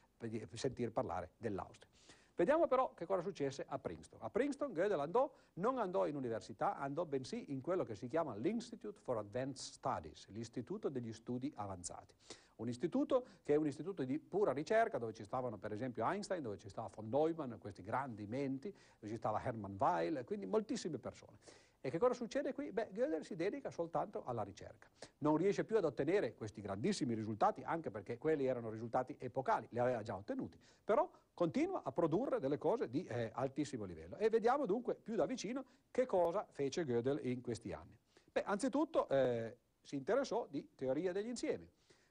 sentire 0.54 0.90
parlare 0.90 0.99
parlare 1.00 1.30
dell'Austria. 1.38 1.88
Vediamo 2.34 2.66
però 2.66 2.94
che 2.94 3.04
cosa 3.04 3.22
successe 3.22 3.64
a 3.68 3.78
Princeton. 3.78 4.18
A 4.22 4.30
Princeton 4.30 4.72
Gödel 4.72 5.00
andò, 5.00 5.30
non 5.54 5.78
andò 5.78 6.06
in 6.06 6.16
università, 6.16 6.76
andò 6.76 7.04
bensì 7.04 7.52
in 7.52 7.60
quello 7.60 7.84
che 7.84 7.94
si 7.94 8.08
chiama 8.08 8.34
l'Institute 8.34 8.98
for 8.98 9.18
Advanced 9.18 9.74
Studies, 9.74 10.28
l'istituto 10.28 10.88
degli 10.88 11.12
studi 11.12 11.52
avanzati. 11.56 12.14
Un 12.56 12.68
istituto 12.68 13.26
che 13.42 13.54
è 13.54 13.56
un 13.56 13.66
istituto 13.66 14.04
di 14.04 14.18
pura 14.18 14.52
ricerca 14.52 14.98
dove 14.98 15.12
ci 15.12 15.24
stavano 15.24 15.58
per 15.58 15.72
esempio 15.72 16.04
Einstein, 16.06 16.42
dove 16.42 16.58
ci 16.58 16.68
stava 16.68 16.90
von 16.94 17.08
Neumann, 17.08 17.54
questi 17.58 17.82
grandi 17.82 18.26
menti, 18.26 18.74
dove 18.98 19.12
ci 19.12 19.18
stava 19.18 19.42
Hermann 19.42 19.76
Weil, 19.78 20.24
quindi 20.24 20.46
moltissime 20.46 20.98
persone. 20.98 21.38
E 21.82 21.88
che 21.88 21.98
cosa 21.98 22.12
succede 22.12 22.52
qui? 22.52 22.72
Beh, 22.72 22.88
Gödel 22.92 23.24
si 23.24 23.36
dedica 23.36 23.70
soltanto 23.70 24.22
alla 24.24 24.42
ricerca. 24.42 24.86
Non 25.18 25.36
riesce 25.36 25.64
più 25.64 25.78
ad 25.78 25.84
ottenere 25.84 26.34
questi 26.34 26.60
grandissimi 26.60 27.14
risultati, 27.14 27.62
anche 27.62 27.90
perché 27.90 28.18
quelli 28.18 28.44
erano 28.44 28.68
risultati 28.68 29.16
epocali, 29.18 29.66
li 29.70 29.78
aveva 29.78 30.02
già 30.02 30.14
ottenuti, 30.14 30.58
però 30.84 31.08
continua 31.32 31.80
a 31.82 31.90
produrre 31.90 32.38
delle 32.38 32.58
cose 32.58 32.90
di 32.90 33.02
eh, 33.06 33.30
altissimo 33.32 33.84
livello. 33.84 34.18
E 34.18 34.28
vediamo 34.28 34.66
dunque 34.66 34.94
più 34.94 35.14
da 35.14 35.24
vicino 35.24 35.64
che 35.90 36.04
cosa 36.04 36.46
fece 36.50 36.84
Gödel 36.84 37.20
in 37.22 37.40
questi 37.40 37.72
anni. 37.72 37.96
Beh, 38.30 38.42
anzitutto 38.42 39.08
eh, 39.08 39.56
si 39.80 39.96
interessò 39.96 40.46
di 40.50 40.68
teoria 40.74 41.12
degli 41.12 41.28
insiemi. 41.28 41.66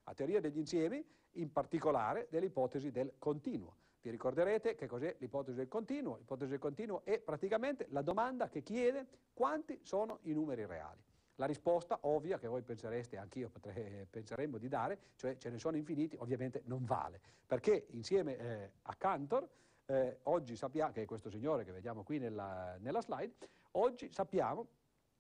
A 0.06 0.14
teoria 0.16 0.42
degli 0.42 0.58
insiemi, 0.58 1.06
in 1.34 1.52
particolare 1.52 2.26
dell'ipotesi 2.32 2.90
del 2.90 3.14
continuo. 3.20 3.76
Vi 4.02 4.10
ricorderete 4.10 4.76
che 4.76 4.88
cos'è 4.88 5.16
l'ipotesi 5.20 5.58
del 5.58 5.68
continuo? 5.68 6.16
L'ipotesi 6.18 6.52
del 6.52 6.60
continuo 6.60 7.02
è 7.04 7.20
praticamente 7.20 7.88
la 7.90 8.02
domanda 8.02 8.48
che 8.48 8.62
chiede 8.62 9.08
quanti 9.34 9.80
sono 9.84 10.20
i 10.24 10.34
numeri 10.34 10.66
reali. 10.66 11.04
La 11.36 11.46
risposta 11.46 12.00
ovvia, 12.02 12.38
che 12.38 12.48
voi 12.48 12.62
pensereste, 12.62 13.18
anch'io 13.18 13.52
penseremmo 14.10 14.58
di 14.58 14.68
dare, 14.68 15.00
cioè 15.16 15.38
ce 15.38 15.50
ne 15.50 15.58
sono 15.58 15.78
infiniti, 15.78 16.16
ovviamente 16.20 16.62
non 16.66 16.84
vale, 16.86 17.20
perché 17.46 17.88
insieme 17.92 18.38
eh, 18.38 18.72
a 18.84 18.96
Cantor, 18.96 19.48
eh, 19.86 20.20
oggi 20.24 20.56
sappiamo, 20.56 20.92
che 20.92 21.02
è 21.02 21.06
questo 21.06 21.30
signore 21.30 21.64
che 21.64 21.72
vediamo 21.72 22.04
qui 22.04 22.20
nella, 22.20 22.78
nella 22.80 23.02
slide, 23.02 23.36
oggi 23.72 24.12
sappiamo 24.12 24.68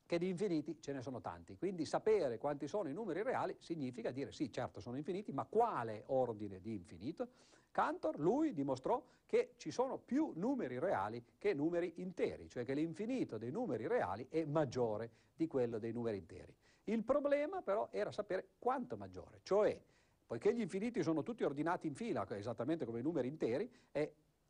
che 0.06 0.18
di 0.18 0.28
infiniti 0.28 0.78
ce 0.82 0.92
ne 0.92 1.02
sono 1.02 1.22
tanti. 1.22 1.56
Quindi 1.56 1.86
sapere 1.86 2.38
quanti 2.38 2.68
sono 2.68 2.89
i 2.89 2.94
numeri 2.94 3.24
reali 3.24 3.56
significa 3.60 4.12
dire 4.12 4.32
sì, 4.32 4.52
certo 4.52 4.80
sono 4.80 4.98
infiniti, 4.98 5.32
ma 5.32 5.46
quale 5.46 6.04
ordine 6.08 6.60
di 6.60 6.76
infinito? 6.76 7.28
Cantor, 7.71 8.19
lui 8.19 8.53
dimostrò 8.53 9.03
che 9.25 9.53
ci 9.58 9.71
sono 9.71 9.97
più 9.97 10.32
numeri 10.36 10.79
reali 10.79 11.23
che 11.38 11.53
numeri 11.53 11.93
interi, 11.97 12.49
cioè 12.49 12.65
che 12.65 12.73
l'infinito 12.73 13.38
dei 13.38 13.51
numeri 13.51 13.88
reali 13.88 14.27
è 14.29 14.43
maggiore 14.45 15.12
di 15.36 15.47
quello 15.47 15.77
dei 15.77 15.91
numeri 15.91 16.17
interi. 16.17 16.53
Il 16.86 17.03
problema 17.03 17.62
però 17.62 17.89
era 17.91 18.12
sapere 18.12 18.49
quanto 18.58 18.97
maggiore, 18.97 19.39
cioè 19.43 19.79
poiché 20.25 20.53
gli 20.53 20.62
infiniti 20.62 21.03
sono 21.03 21.21
tutti 21.21 21.43
ordinati 21.43 21.86
in 21.88 21.93
fila, 21.93 22.27
esattamente 22.36 22.86
come 22.86 22.99
i 22.99 23.03
numeri 23.03 23.27
interi, 23.27 23.71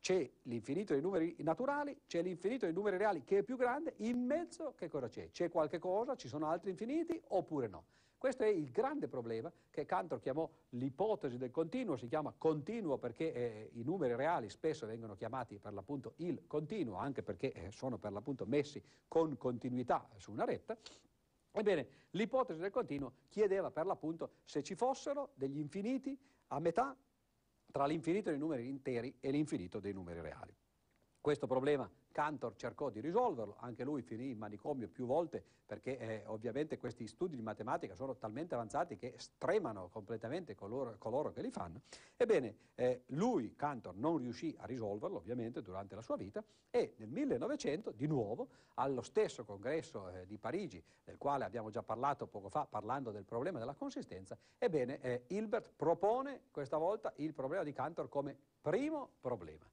c'è 0.00 0.30
l'infinito 0.44 0.94
dei 0.94 1.02
numeri 1.02 1.36
naturali, 1.40 2.00
c'è 2.06 2.22
l'infinito 2.22 2.64
dei 2.64 2.74
numeri 2.74 2.96
reali 2.96 3.22
che 3.22 3.38
è 3.38 3.42
più 3.42 3.56
grande, 3.56 3.94
in 3.98 4.18
mezzo 4.24 4.72
che 4.74 4.88
cosa 4.88 5.08
c'è? 5.08 5.30
C'è 5.30 5.50
qualche 5.50 5.78
cosa, 5.78 6.16
ci 6.16 6.26
sono 6.26 6.48
altri 6.48 6.70
infiniti 6.70 7.20
oppure 7.28 7.68
no? 7.68 7.84
Questo 8.20 8.42
è 8.42 8.48
il 8.48 8.70
grande 8.70 9.08
problema 9.08 9.50
che 9.70 9.86
Cantor 9.86 10.20
chiamò 10.20 10.46
l'ipotesi 10.72 11.38
del 11.38 11.50
continuo, 11.50 11.96
si 11.96 12.06
chiama 12.06 12.34
continuo 12.36 12.98
perché 12.98 13.32
eh, 13.32 13.70
i 13.72 13.82
numeri 13.82 14.14
reali 14.14 14.50
spesso 14.50 14.84
vengono 14.84 15.14
chiamati 15.14 15.58
per 15.58 15.72
l'appunto 15.72 16.12
il 16.16 16.46
continuo, 16.46 16.96
anche 16.96 17.22
perché 17.22 17.50
eh, 17.50 17.70
sono 17.70 17.96
per 17.96 18.12
l'appunto 18.12 18.44
messi 18.44 18.84
con 19.08 19.38
continuità 19.38 20.06
su 20.18 20.32
una 20.32 20.44
retta. 20.44 20.76
Ebbene, 21.50 21.88
l'ipotesi 22.10 22.60
del 22.60 22.70
continuo 22.70 23.14
chiedeva 23.30 23.70
per 23.70 23.86
l'appunto 23.86 24.32
se 24.44 24.62
ci 24.62 24.74
fossero 24.74 25.30
degli 25.32 25.56
infiniti 25.56 26.14
a 26.48 26.60
metà 26.60 26.94
tra 27.72 27.86
l'infinito 27.86 28.28
dei 28.28 28.38
numeri 28.38 28.68
interi 28.68 29.16
e 29.18 29.30
l'infinito 29.30 29.80
dei 29.80 29.94
numeri 29.94 30.20
reali. 30.20 30.54
Questo 31.22 31.46
problema 31.46 31.90
Cantor 32.12 32.56
cercò 32.56 32.90
di 32.90 33.00
risolverlo, 33.00 33.56
anche 33.58 33.84
lui 33.84 34.02
finì 34.02 34.30
in 34.30 34.38
manicomio 34.38 34.88
più 34.88 35.06
volte 35.06 35.42
perché 35.70 35.98
eh, 35.98 36.22
ovviamente 36.26 36.78
questi 36.78 37.06
studi 37.06 37.36
di 37.36 37.42
matematica 37.42 37.94
sono 37.94 38.16
talmente 38.16 38.54
avanzati 38.54 38.96
che 38.96 39.14
stremano 39.18 39.88
completamente 39.88 40.56
coloro, 40.56 40.96
coloro 40.98 41.30
che 41.30 41.42
li 41.42 41.50
fanno. 41.50 41.82
Ebbene, 42.16 42.56
eh, 42.74 43.02
lui, 43.08 43.54
Cantor, 43.54 43.94
non 43.94 44.18
riuscì 44.18 44.52
a 44.58 44.66
risolverlo 44.66 45.18
ovviamente 45.18 45.62
durante 45.62 45.94
la 45.94 46.02
sua 46.02 46.16
vita 46.16 46.42
e 46.70 46.94
nel 46.96 47.08
1900 47.08 47.92
di 47.92 48.08
nuovo 48.08 48.48
allo 48.74 49.02
stesso 49.02 49.44
congresso 49.44 50.08
eh, 50.08 50.26
di 50.26 50.38
Parigi, 50.38 50.82
del 51.04 51.18
quale 51.18 51.44
abbiamo 51.44 51.70
già 51.70 51.84
parlato 51.84 52.26
poco 52.26 52.48
fa 52.48 52.66
parlando 52.66 53.12
del 53.12 53.24
problema 53.24 53.60
della 53.60 53.74
consistenza, 53.74 54.36
ebbene 54.58 55.00
eh, 55.00 55.22
Hilbert 55.28 55.70
propone 55.76 56.42
questa 56.50 56.78
volta 56.78 57.12
il 57.16 57.32
problema 57.32 57.62
di 57.62 57.72
Cantor 57.72 58.08
come 58.08 58.36
primo 58.60 59.10
problema 59.20 59.68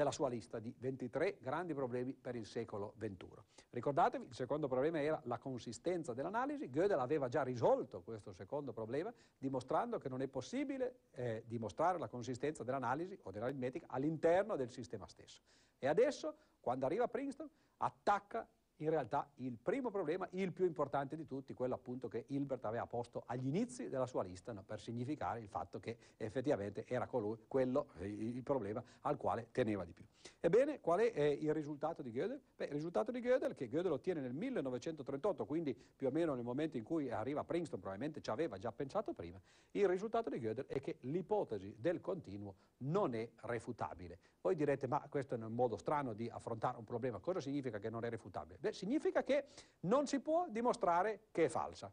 della 0.00 0.12
sua 0.12 0.30
lista 0.30 0.58
di 0.58 0.74
23 0.78 1.40
grandi 1.42 1.74
problemi 1.74 2.14
per 2.14 2.34
il 2.34 2.46
secolo 2.46 2.94
XXI. 2.98 3.28
Ricordatevi, 3.68 4.28
il 4.28 4.34
secondo 4.34 4.66
problema 4.66 4.98
era 4.98 5.20
la 5.24 5.36
consistenza 5.36 6.14
dell'analisi, 6.14 6.70
Gödel 6.70 6.98
aveva 6.98 7.28
già 7.28 7.42
risolto 7.42 8.00
questo 8.00 8.32
secondo 8.32 8.72
problema 8.72 9.12
dimostrando 9.36 9.98
che 9.98 10.08
non 10.08 10.22
è 10.22 10.26
possibile 10.26 11.00
eh, 11.10 11.44
dimostrare 11.46 11.98
la 11.98 12.08
consistenza 12.08 12.64
dell'analisi 12.64 13.18
o 13.24 13.30
dell'aritmetica 13.30 13.88
all'interno 13.90 14.56
del 14.56 14.70
sistema 14.70 15.06
stesso. 15.06 15.42
E 15.78 15.86
adesso, 15.86 16.34
quando 16.60 16.86
arriva 16.86 17.06
Princeton, 17.06 17.50
attacca 17.76 18.48
in 18.80 18.90
realtà 18.90 19.28
il 19.36 19.56
primo 19.56 19.90
problema, 19.90 20.26
il 20.32 20.52
più 20.52 20.64
importante 20.64 21.16
di 21.16 21.26
tutti, 21.26 21.54
quello 21.54 21.74
appunto 21.74 22.08
che 22.08 22.24
Hilbert 22.28 22.64
aveva 22.64 22.86
posto 22.86 23.22
agli 23.26 23.46
inizi 23.46 23.88
della 23.88 24.06
sua 24.06 24.22
lista 24.22 24.52
no, 24.52 24.62
per 24.62 24.80
significare 24.80 25.40
il 25.40 25.48
fatto 25.48 25.78
che 25.78 25.96
effettivamente 26.16 26.84
era 26.86 27.06
colui, 27.06 27.38
quello 27.46 27.88
il 28.00 28.42
problema 28.42 28.82
al 29.02 29.16
quale 29.16 29.48
teneva 29.52 29.84
di 29.84 29.92
più. 29.92 30.04
Ebbene, 30.40 30.80
qual 30.80 31.00
è 31.00 31.12
eh, 31.14 31.38
il 31.40 31.52
risultato 31.52 32.02
di 32.02 32.10
Gödel? 32.10 32.40
Beh, 32.56 32.66
il 32.66 32.72
risultato 32.72 33.10
di 33.10 33.20
Gödel, 33.20 33.54
che 33.54 33.68
Gödel 33.68 33.92
ottiene 33.92 34.20
nel 34.20 34.32
1938, 34.32 35.44
quindi 35.44 35.74
più 35.74 36.06
o 36.06 36.10
meno 36.10 36.34
nel 36.34 36.44
momento 36.44 36.76
in 36.76 36.82
cui 36.82 37.10
arriva 37.10 37.40
a 37.40 37.44
Princeton, 37.44 37.80
probabilmente 37.80 38.20
ci 38.20 38.30
aveva 38.30 38.58
già 38.58 38.72
pensato 38.72 39.12
prima, 39.12 39.40
il 39.72 39.86
risultato 39.86 40.30
di 40.30 40.38
Gödel 40.38 40.66
è 40.66 40.80
che 40.80 40.96
l'ipotesi 41.00 41.74
del 41.78 42.00
continuo 42.00 42.54
non 42.78 43.14
è 43.14 43.28
refutabile. 43.42 44.18
Voi 44.40 44.54
direte, 44.56 44.86
ma 44.86 45.04
questo 45.08 45.34
è 45.34 45.38
un 45.38 45.52
modo 45.52 45.76
strano 45.76 46.14
di 46.14 46.28
affrontare 46.30 46.78
un 46.78 46.84
problema, 46.84 47.18
cosa 47.18 47.40
significa 47.40 47.78
che 47.78 47.90
non 47.90 48.04
è 48.04 48.08
refutabile? 48.08 48.58
Beh, 48.58 48.69
significa 48.72 49.22
che 49.22 49.48
non 49.80 50.06
si 50.06 50.20
può 50.20 50.46
dimostrare 50.48 51.28
che 51.30 51.44
è 51.44 51.48
falsa. 51.48 51.92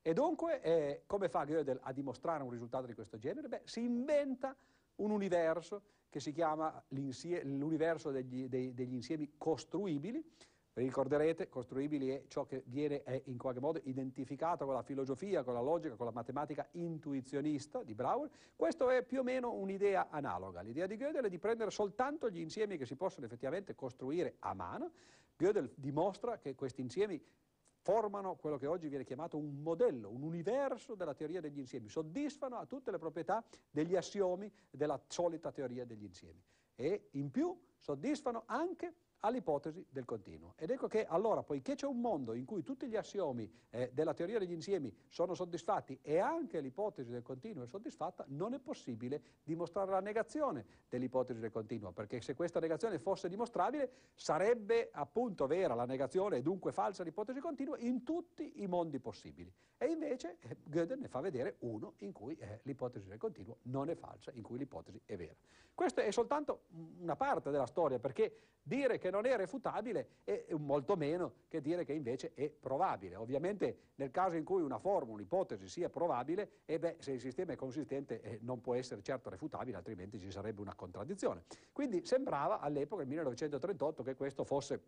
E 0.00 0.14
dunque, 0.14 0.60
eh, 0.62 1.02
come 1.06 1.28
fa 1.28 1.44
Gödel 1.44 1.78
a 1.82 1.92
dimostrare 1.92 2.42
un 2.42 2.50
risultato 2.50 2.86
di 2.86 2.94
questo 2.94 3.18
genere? 3.18 3.48
Beh, 3.48 3.62
si 3.64 3.80
inventa 3.80 4.56
un 4.96 5.10
universo 5.10 5.82
che 6.08 6.20
si 6.20 6.32
chiama 6.32 6.82
l'universo 6.88 8.10
degli, 8.10 8.48
dei, 8.48 8.72
degli 8.72 8.94
insiemi 8.94 9.34
costruibili, 9.36 10.24
ricorderete, 10.84 11.48
costruibili 11.48 12.08
è 12.10 12.24
ciò 12.28 12.44
che 12.44 12.62
viene 12.66 13.02
è 13.02 13.20
in 13.26 13.38
qualche 13.38 13.60
modo 13.60 13.80
identificato 13.84 14.64
con 14.64 14.74
la 14.74 14.82
filosofia, 14.82 15.42
con 15.42 15.54
la 15.54 15.60
logica, 15.60 15.96
con 15.96 16.06
la 16.06 16.12
matematica 16.12 16.66
intuizionista 16.72 17.82
di 17.82 17.94
Brouwer. 17.94 18.30
Questo 18.54 18.88
è 18.90 19.02
più 19.02 19.20
o 19.20 19.22
meno 19.22 19.52
un'idea 19.52 20.08
analoga. 20.10 20.60
L'idea 20.60 20.86
di 20.86 20.96
Gödel 20.96 21.24
è 21.24 21.28
di 21.28 21.38
prendere 21.38 21.70
soltanto 21.70 22.30
gli 22.30 22.40
insiemi 22.40 22.76
che 22.76 22.86
si 22.86 22.96
possono 22.96 23.26
effettivamente 23.26 23.74
costruire 23.74 24.36
a 24.40 24.54
mano. 24.54 24.92
Gödel 25.36 25.70
dimostra 25.74 26.38
che 26.38 26.54
questi 26.54 26.80
insiemi 26.80 27.22
formano 27.80 28.36
quello 28.36 28.58
che 28.58 28.66
oggi 28.66 28.88
viene 28.88 29.04
chiamato 29.04 29.38
un 29.38 29.62
modello, 29.62 30.10
un 30.10 30.22
universo 30.22 30.94
della 30.94 31.14
teoria 31.14 31.40
degli 31.40 31.58
insiemi, 31.58 31.88
soddisfano 31.88 32.56
a 32.56 32.66
tutte 32.66 32.90
le 32.90 32.98
proprietà 32.98 33.42
degli 33.70 33.96
assiomi 33.96 34.52
della 34.70 35.00
solita 35.06 35.50
teoria 35.52 35.84
degli 35.84 36.04
insiemi 36.04 36.42
e 36.74 37.08
in 37.12 37.30
più 37.30 37.58
soddisfano 37.76 38.44
anche 38.46 38.94
all'ipotesi 39.20 39.84
del 39.90 40.04
continuo. 40.04 40.54
Ed 40.56 40.70
ecco 40.70 40.86
che 40.86 41.04
allora, 41.04 41.42
poiché 41.42 41.74
c'è 41.74 41.86
un 41.86 42.00
mondo 42.00 42.34
in 42.34 42.44
cui 42.44 42.62
tutti 42.62 42.86
gli 42.86 42.96
assiomi 42.96 43.50
eh, 43.70 43.90
della 43.92 44.14
teoria 44.14 44.38
degli 44.38 44.52
insiemi 44.52 44.94
sono 45.08 45.34
soddisfatti 45.34 45.98
e 46.02 46.18
anche 46.18 46.60
l'ipotesi 46.60 47.10
del 47.10 47.22
continuo 47.22 47.64
è 47.64 47.66
soddisfatta, 47.66 48.24
non 48.28 48.54
è 48.54 48.58
possibile 48.58 49.22
dimostrare 49.42 49.90
la 49.90 50.00
negazione 50.00 50.64
dell'ipotesi 50.88 51.40
del 51.40 51.50
continuo, 51.50 51.92
perché 51.92 52.20
se 52.20 52.34
questa 52.34 52.60
negazione 52.60 52.98
fosse 52.98 53.28
dimostrabile 53.28 53.90
sarebbe 54.14 54.90
appunto 54.92 55.46
vera 55.46 55.74
la 55.74 55.86
negazione 55.86 56.36
e 56.36 56.42
dunque 56.42 56.72
falsa 56.72 57.02
l'ipotesi 57.02 57.40
continua 57.40 57.76
in 57.78 58.04
tutti 58.04 58.62
i 58.62 58.66
mondi 58.66 59.00
possibili. 59.00 59.52
E 59.76 59.86
invece 59.86 60.38
eh, 60.40 60.56
Gödel 60.64 60.98
ne 60.98 61.08
fa 61.08 61.20
vedere 61.20 61.56
uno 61.60 61.94
in 61.98 62.12
cui 62.12 62.36
eh, 62.36 62.60
l'ipotesi 62.64 63.06
del 63.08 63.18
continuo 63.18 63.58
non 63.62 63.88
è 63.88 63.94
falsa, 63.94 64.30
in 64.32 64.42
cui 64.42 64.58
l'ipotesi 64.58 65.00
è 65.04 65.16
vera. 65.16 65.34
Questa 65.74 66.02
è 66.02 66.10
soltanto 66.10 66.62
una 66.98 67.14
parte 67.14 67.50
della 67.50 67.66
storia, 67.66 68.00
perché 68.00 68.56
dire 68.62 68.98
che 68.98 69.07
non 69.10 69.26
è 69.26 69.36
refutabile 69.36 70.08
è 70.24 70.44
molto 70.58 70.96
meno 70.96 71.32
che 71.48 71.60
dire 71.60 71.84
che 71.84 71.92
invece 71.92 72.32
è 72.34 72.48
provabile. 72.50 73.16
Ovviamente 73.16 73.88
nel 73.96 74.10
caso 74.10 74.36
in 74.36 74.44
cui 74.44 74.62
una 74.62 74.78
forma, 74.78 75.12
un'ipotesi 75.12 75.68
sia 75.68 75.88
provabile, 75.88 76.60
eh 76.64 76.78
beh, 76.78 76.96
se 76.98 77.12
il 77.12 77.20
sistema 77.20 77.52
è 77.52 77.56
consistente 77.56 78.20
eh, 78.20 78.38
non 78.42 78.60
può 78.60 78.74
essere 78.74 79.02
certo 79.02 79.30
refutabile, 79.30 79.76
altrimenti 79.76 80.18
ci 80.18 80.30
sarebbe 80.30 80.60
una 80.60 80.74
contraddizione. 80.74 81.44
Quindi 81.72 82.04
sembrava 82.04 82.60
all'epoca, 82.60 83.00
nel 83.00 83.08
1938, 83.08 84.02
che 84.02 84.14
questo 84.14 84.44
fosse 84.44 84.82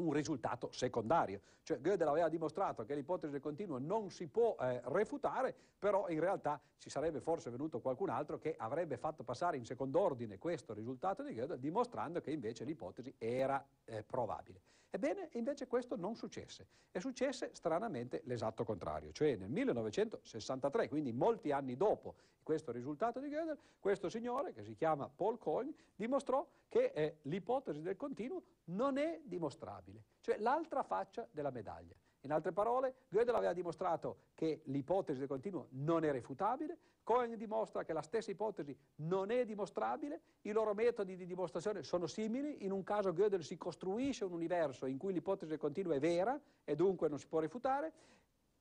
un 0.00 0.12
risultato 0.12 0.70
secondario. 0.72 1.40
Cioè 1.62 1.78
Gödel 1.78 2.08
aveva 2.08 2.28
dimostrato 2.28 2.84
che 2.84 2.94
l'ipotesi 2.94 3.32
del 3.32 3.40
continuo 3.40 3.78
non 3.78 4.10
si 4.10 4.26
può 4.26 4.56
eh, 4.60 4.80
refutare, 4.86 5.54
però 5.78 6.08
in 6.08 6.20
realtà 6.20 6.60
ci 6.78 6.90
sarebbe 6.90 7.20
forse 7.20 7.50
venuto 7.50 7.80
qualcun 7.80 8.08
altro 8.08 8.38
che 8.38 8.54
avrebbe 8.56 8.96
fatto 8.96 9.22
passare 9.22 9.56
in 9.56 9.64
secondo 9.64 10.00
ordine 10.00 10.38
questo 10.38 10.72
risultato 10.72 11.22
di 11.22 11.34
Gödel, 11.34 11.58
dimostrando 11.58 12.20
che 12.20 12.30
invece 12.30 12.64
l'ipotesi 12.64 13.14
era 13.18 13.64
eh, 13.84 14.02
probabile. 14.02 14.60
Ebbene, 14.90 15.28
invece 15.32 15.66
questo 15.66 15.96
non 15.96 16.14
successe. 16.16 16.66
E 16.90 17.00
successe 17.00 17.50
stranamente 17.52 18.22
l'esatto 18.24 18.64
contrario, 18.64 19.12
cioè 19.12 19.36
nel 19.36 19.50
1963, 19.50 20.88
quindi 20.88 21.12
molti 21.12 21.52
anni 21.52 21.76
dopo 21.76 22.14
questo 22.42 22.72
risultato 22.72 23.20
di 23.20 23.28
Gödel, 23.28 23.58
questo 23.78 24.08
signore, 24.08 24.54
che 24.54 24.64
si 24.64 24.74
chiama 24.74 25.08
Paul 25.08 25.36
Coyne, 25.38 25.74
dimostrò 25.94 26.46
che 26.68 26.92
eh, 26.94 27.18
l'ipotesi 27.22 27.82
del 27.82 27.96
continuo 27.96 28.42
non 28.64 28.96
è 28.96 29.20
dimostrabile, 29.22 30.02
cioè 30.20 30.38
l'altra 30.38 30.82
faccia 30.82 31.28
della 31.30 31.50
medaglia. 31.50 31.94
In 32.22 32.32
altre 32.32 32.52
parole, 32.52 32.94
Gödel 33.08 33.34
aveva 33.36 33.52
dimostrato 33.52 34.22
che 34.34 34.62
l'ipotesi 34.64 35.20
del 35.20 35.28
continuo 35.28 35.68
non 35.72 36.04
è 36.04 36.10
refutabile, 36.10 36.76
Cohen 37.04 37.36
dimostra 37.38 37.84
che 37.84 37.94
la 37.94 38.02
stessa 38.02 38.30
ipotesi 38.30 38.76
non 38.96 39.30
è 39.30 39.44
dimostrabile, 39.46 40.20
i 40.42 40.52
loro 40.52 40.74
metodi 40.74 41.16
di 41.16 41.24
dimostrazione 41.24 41.82
sono 41.82 42.06
simili, 42.06 42.64
in 42.64 42.72
un 42.72 42.82
caso 42.82 43.12
Gödel 43.12 43.42
si 43.42 43.56
costruisce 43.56 44.24
un 44.24 44.32
universo 44.32 44.84
in 44.84 44.98
cui 44.98 45.12
l'ipotesi 45.14 45.48
del 45.48 45.58
continuo 45.58 45.92
è 45.92 46.00
vera 46.00 46.38
e 46.64 46.74
dunque 46.74 47.08
non 47.08 47.18
si 47.18 47.26
può 47.26 47.38
refutare, 47.38 47.92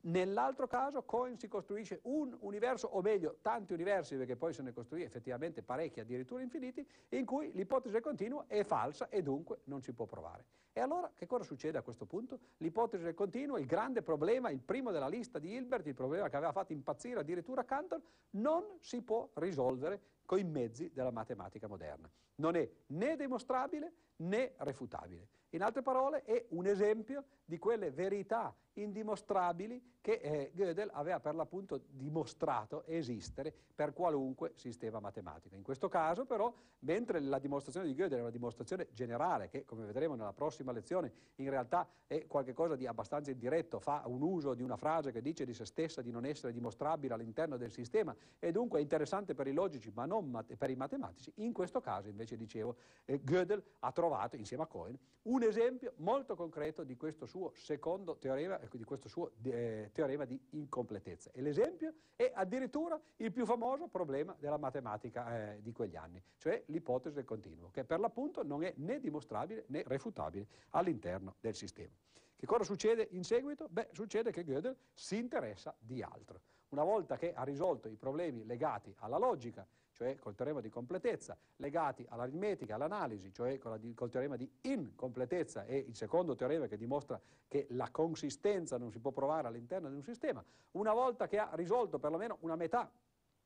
Nell'altro 0.02 0.68
caso 0.68 1.04
Cohen 1.04 1.38
si 1.38 1.48
costruisce 1.48 2.00
un 2.04 2.36
universo, 2.42 2.88
o 2.88 3.02
meglio 3.02 3.40
tanti 3.42 3.74
universi, 3.74 4.16
perché 4.16 4.36
poi 4.36 4.54
se 4.54 4.62
ne 4.62 4.72
costruì 4.72 5.02
effettivamente 5.04 5.64
parecchi, 5.64 6.00
addirittura 6.00 6.42
infiniti, 6.42 6.88
in 7.10 7.26
cui 7.26 7.52
l'ipotesi 7.54 7.94
del 7.94 8.02
continuo 8.02 8.46
è 8.48 8.64
falsa 8.64 9.10
e 9.10 9.22
dunque 9.22 9.62
non 9.66 9.82
si 9.82 9.94
può 9.94 10.06
provare. 10.06 10.46
E 10.72 10.80
allora 10.80 11.12
che 11.16 11.26
cosa 11.26 11.44
succede 11.44 11.80
a 11.80 11.82
questo 11.82 12.06
punto? 12.06 12.40
L'ipotesi 12.58 13.04
del 13.04 13.16
continuo, 13.16 13.58
il 13.58 13.66
grande 13.66 14.04
problema, 14.04 14.52
il 14.52 14.60
primo 14.60 14.92
della 14.92 15.08
lista 15.08 15.40
di 15.40 15.54
Hilbert, 15.54 15.88
il 15.88 15.96
problema 15.96 16.30
che 16.30 16.36
aveva 16.36 16.52
fatto 16.52 16.72
impazzire 16.72 17.20
addirittura 17.20 17.66
Cantor, 17.66 18.00
non 18.32 18.64
si 18.80 19.02
può 19.02 19.28
risolvere 19.34 20.00
con 20.28 20.38
i 20.38 20.44
mezzi 20.44 20.92
della 20.94 21.10
matematica 21.10 21.68
moderna. 21.68 22.12
Non 22.36 22.56
è 22.56 22.70
né 22.88 23.16
dimostrabile 23.16 23.94
né 24.18 24.54
refutabile. 24.58 25.30
In 25.52 25.64
altre 25.64 25.82
parole 25.82 26.24
è 26.24 26.46
un 26.50 26.68
esempio 26.68 27.24
di 27.46 27.58
quelle 27.58 27.90
verità 27.90 28.54
indimostrabili 28.74 29.96
che 30.02 30.20
eh, 30.22 30.52
Gödel 30.54 30.90
aveva 30.94 31.20
per 31.20 31.36
l'appunto 31.36 31.82
dimostrato 31.90 32.86
esistere 32.86 33.54
per 33.74 33.94
qualunque 33.94 34.54
sistema 34.56 35.00
matematico. 35.00 35.56
In 35.56 35.64
questo 35.64 35.90
caso 35.90 36.26
però, 36.26 36.54
mentre 36.80 37.20
la 37.20 37.40
dimostrazione 37.40 37.88
di 37.88 37.94
Gödel 37.94 38.20
è 38.20 38.22
una 38.22 38.30
dimostrazione 38.30 38.88
generale, 38.94 39.50
che 39.50 39.66
come 39.66 39.86
vedremo 39.86 40.16
nella 40.16 40.34
prossima 40.34 40.72
lezione 40.72 41.12
in 41.36 41.50
realtà 41.50 41.88
è 42.08 42.26
qualcosa 42.28 42.76
di 42.76 42.88
abbastanza 42.88 43.32
indiretto, 43.32 43.80
fa 43.80 44.04
un 44.06 44.22
uso 44.22 44.54
di 44.54 44.64
una 44.64 44.78
frase 44.78 45.12
che 45.12 45.22
dice 45.22 45.46
di 45.46 45.54
se 45.54 45.66
stessa 45.66 46.02
di 46.02 46.12
non 46.12 46.26
essere 46.26 46.54
dimostrabile 46.54 47.14
all'interno 47.14 47.58
del 47.58 47.72
sistema 47.72 48.16
e 48.40 48.52
dunque 48.52 48.80
è 48.80 48.82
interessante 48.82 49.34
per 49.34 49.48
i 49.48 49.54
logici 49.54 49.92
ma 49.94 50.06
non 50.06 50.17
per 50.58 50.70
i 50.70 50.76
matematici, 50.76 51.32
in 51.36 51.54
questo 51.54 51.82
caso 51.82 52.10
invece 52.10 52.38
dicevo 52.38 52.76
eh, 53.06 53.20
Gödel 53.24 53.64
ha 53.80 53.92
trovato 53.92 54.36
insieme 54.36 54.64
a 54.64 54.68
Cohen 54.68 54.98
un 55.24 55.44
esempio 55.44 55.94
molto 55.98 56.36
concreto 56.36 56.84
di 56.84 56.96
questo 56.96 57.26
suo 57.26 57.52
secondo 57.56 58.18
teorema, 58.18 58.60
di 58.72 58.84
questo 58.84 59.10
suo 59.10 59.32
eh, 59.44 59.90
teorema 59.94 60.26
di 60.26 60.40
incompletezza. 60.52 61.32
E 61.34 61.42
l'esempio 61.42 61.94
è 62.16 62.32
addirittura 62.34 63.00
il 63.18 63.32
più 63.32 63.46
famoso 63.46 63.88
problema 63.88 64.36
della 64.40 64.58
matematica 64.58 65.54
eh, 65.54 65.62
di 65.62 65.72
quegli 65.74 65.96
anni, 65.96 66.22
cioè 66.38 66.64
l'ipotesi 66.68 67.16
del 67.16 67.26
continuo, 67.26 67.70
che 67.72 67.84
per 67.84 68.00
l'appunto 68.00 68.44
non 68.44 68.64
è 68.64 68.74
né 68.78 69.00
dimostrabile 69.00 69.66
né 69.68 69.84
refutabile 69.86 70.48
all'interno 70.70 71.36
del 71.40 71.56
sistema. 71.56 71.94
Che 72.36 72.46
cosa 72.46 72.64
succede 72.64 73.08
in 73.12 73.24
seguito? 73.24 73.68
Beh, 73.68 73.90
succede 73.92 74.32
che 74.32 74.44
Gödel 74.44 74.76
si 74.94 75.18
interessa 75.18 75.76
di 75.80 76.02
altro. 76.02 76.42
una 76.70 76.84
volta 76.84 77.16
che 77.16 77.34
ha 77.34 77.44
risolto 77.44 77.88
i 77.88 77.96
problemi 77.96 78.46
legati 78.46 78.94
alla 79.00 79.18
logica, 79.18 79.66
cioè 79.98 80.18
col 80.20 80.36
teorema 80.36 80.62
di 80.62 80.70
completezza, 80.70 81.36
legati 81.56 82.06
all'aritmetica, 82.10 82.76
all'analisi, 82.76 83.34
cioè 83.34 83.58
col 83.58 84.12
teorema 84.12 84.36
di 84.36 84.50
incompletezza 84.62 85.66
e 85.66 85.78
il 85.78 85.96
secondo 85.96 86.36
teorema 86.36 86.68
che 86.68 86.78
dimostra 86.78 87.20
che 87.48 87.66
la 87.72 87.90
consistenza 87.90 88.78
non 88.78 88.92
si 88.92 89.00
può 89.00 89.12
provare 89.12 89.48
all'interno 89.48 89.90
di 89.90 89.96
un 89.96 90.04
sistema, 90.04 90.44
una 90.72 90.94
volta 90.94 91.28
che 91.28 91.40
ha 91.40 91.50
risolto 91.54 91.98
perlomeno 91.98 92.38
una 92.42 92.56
metà 92.56 92.90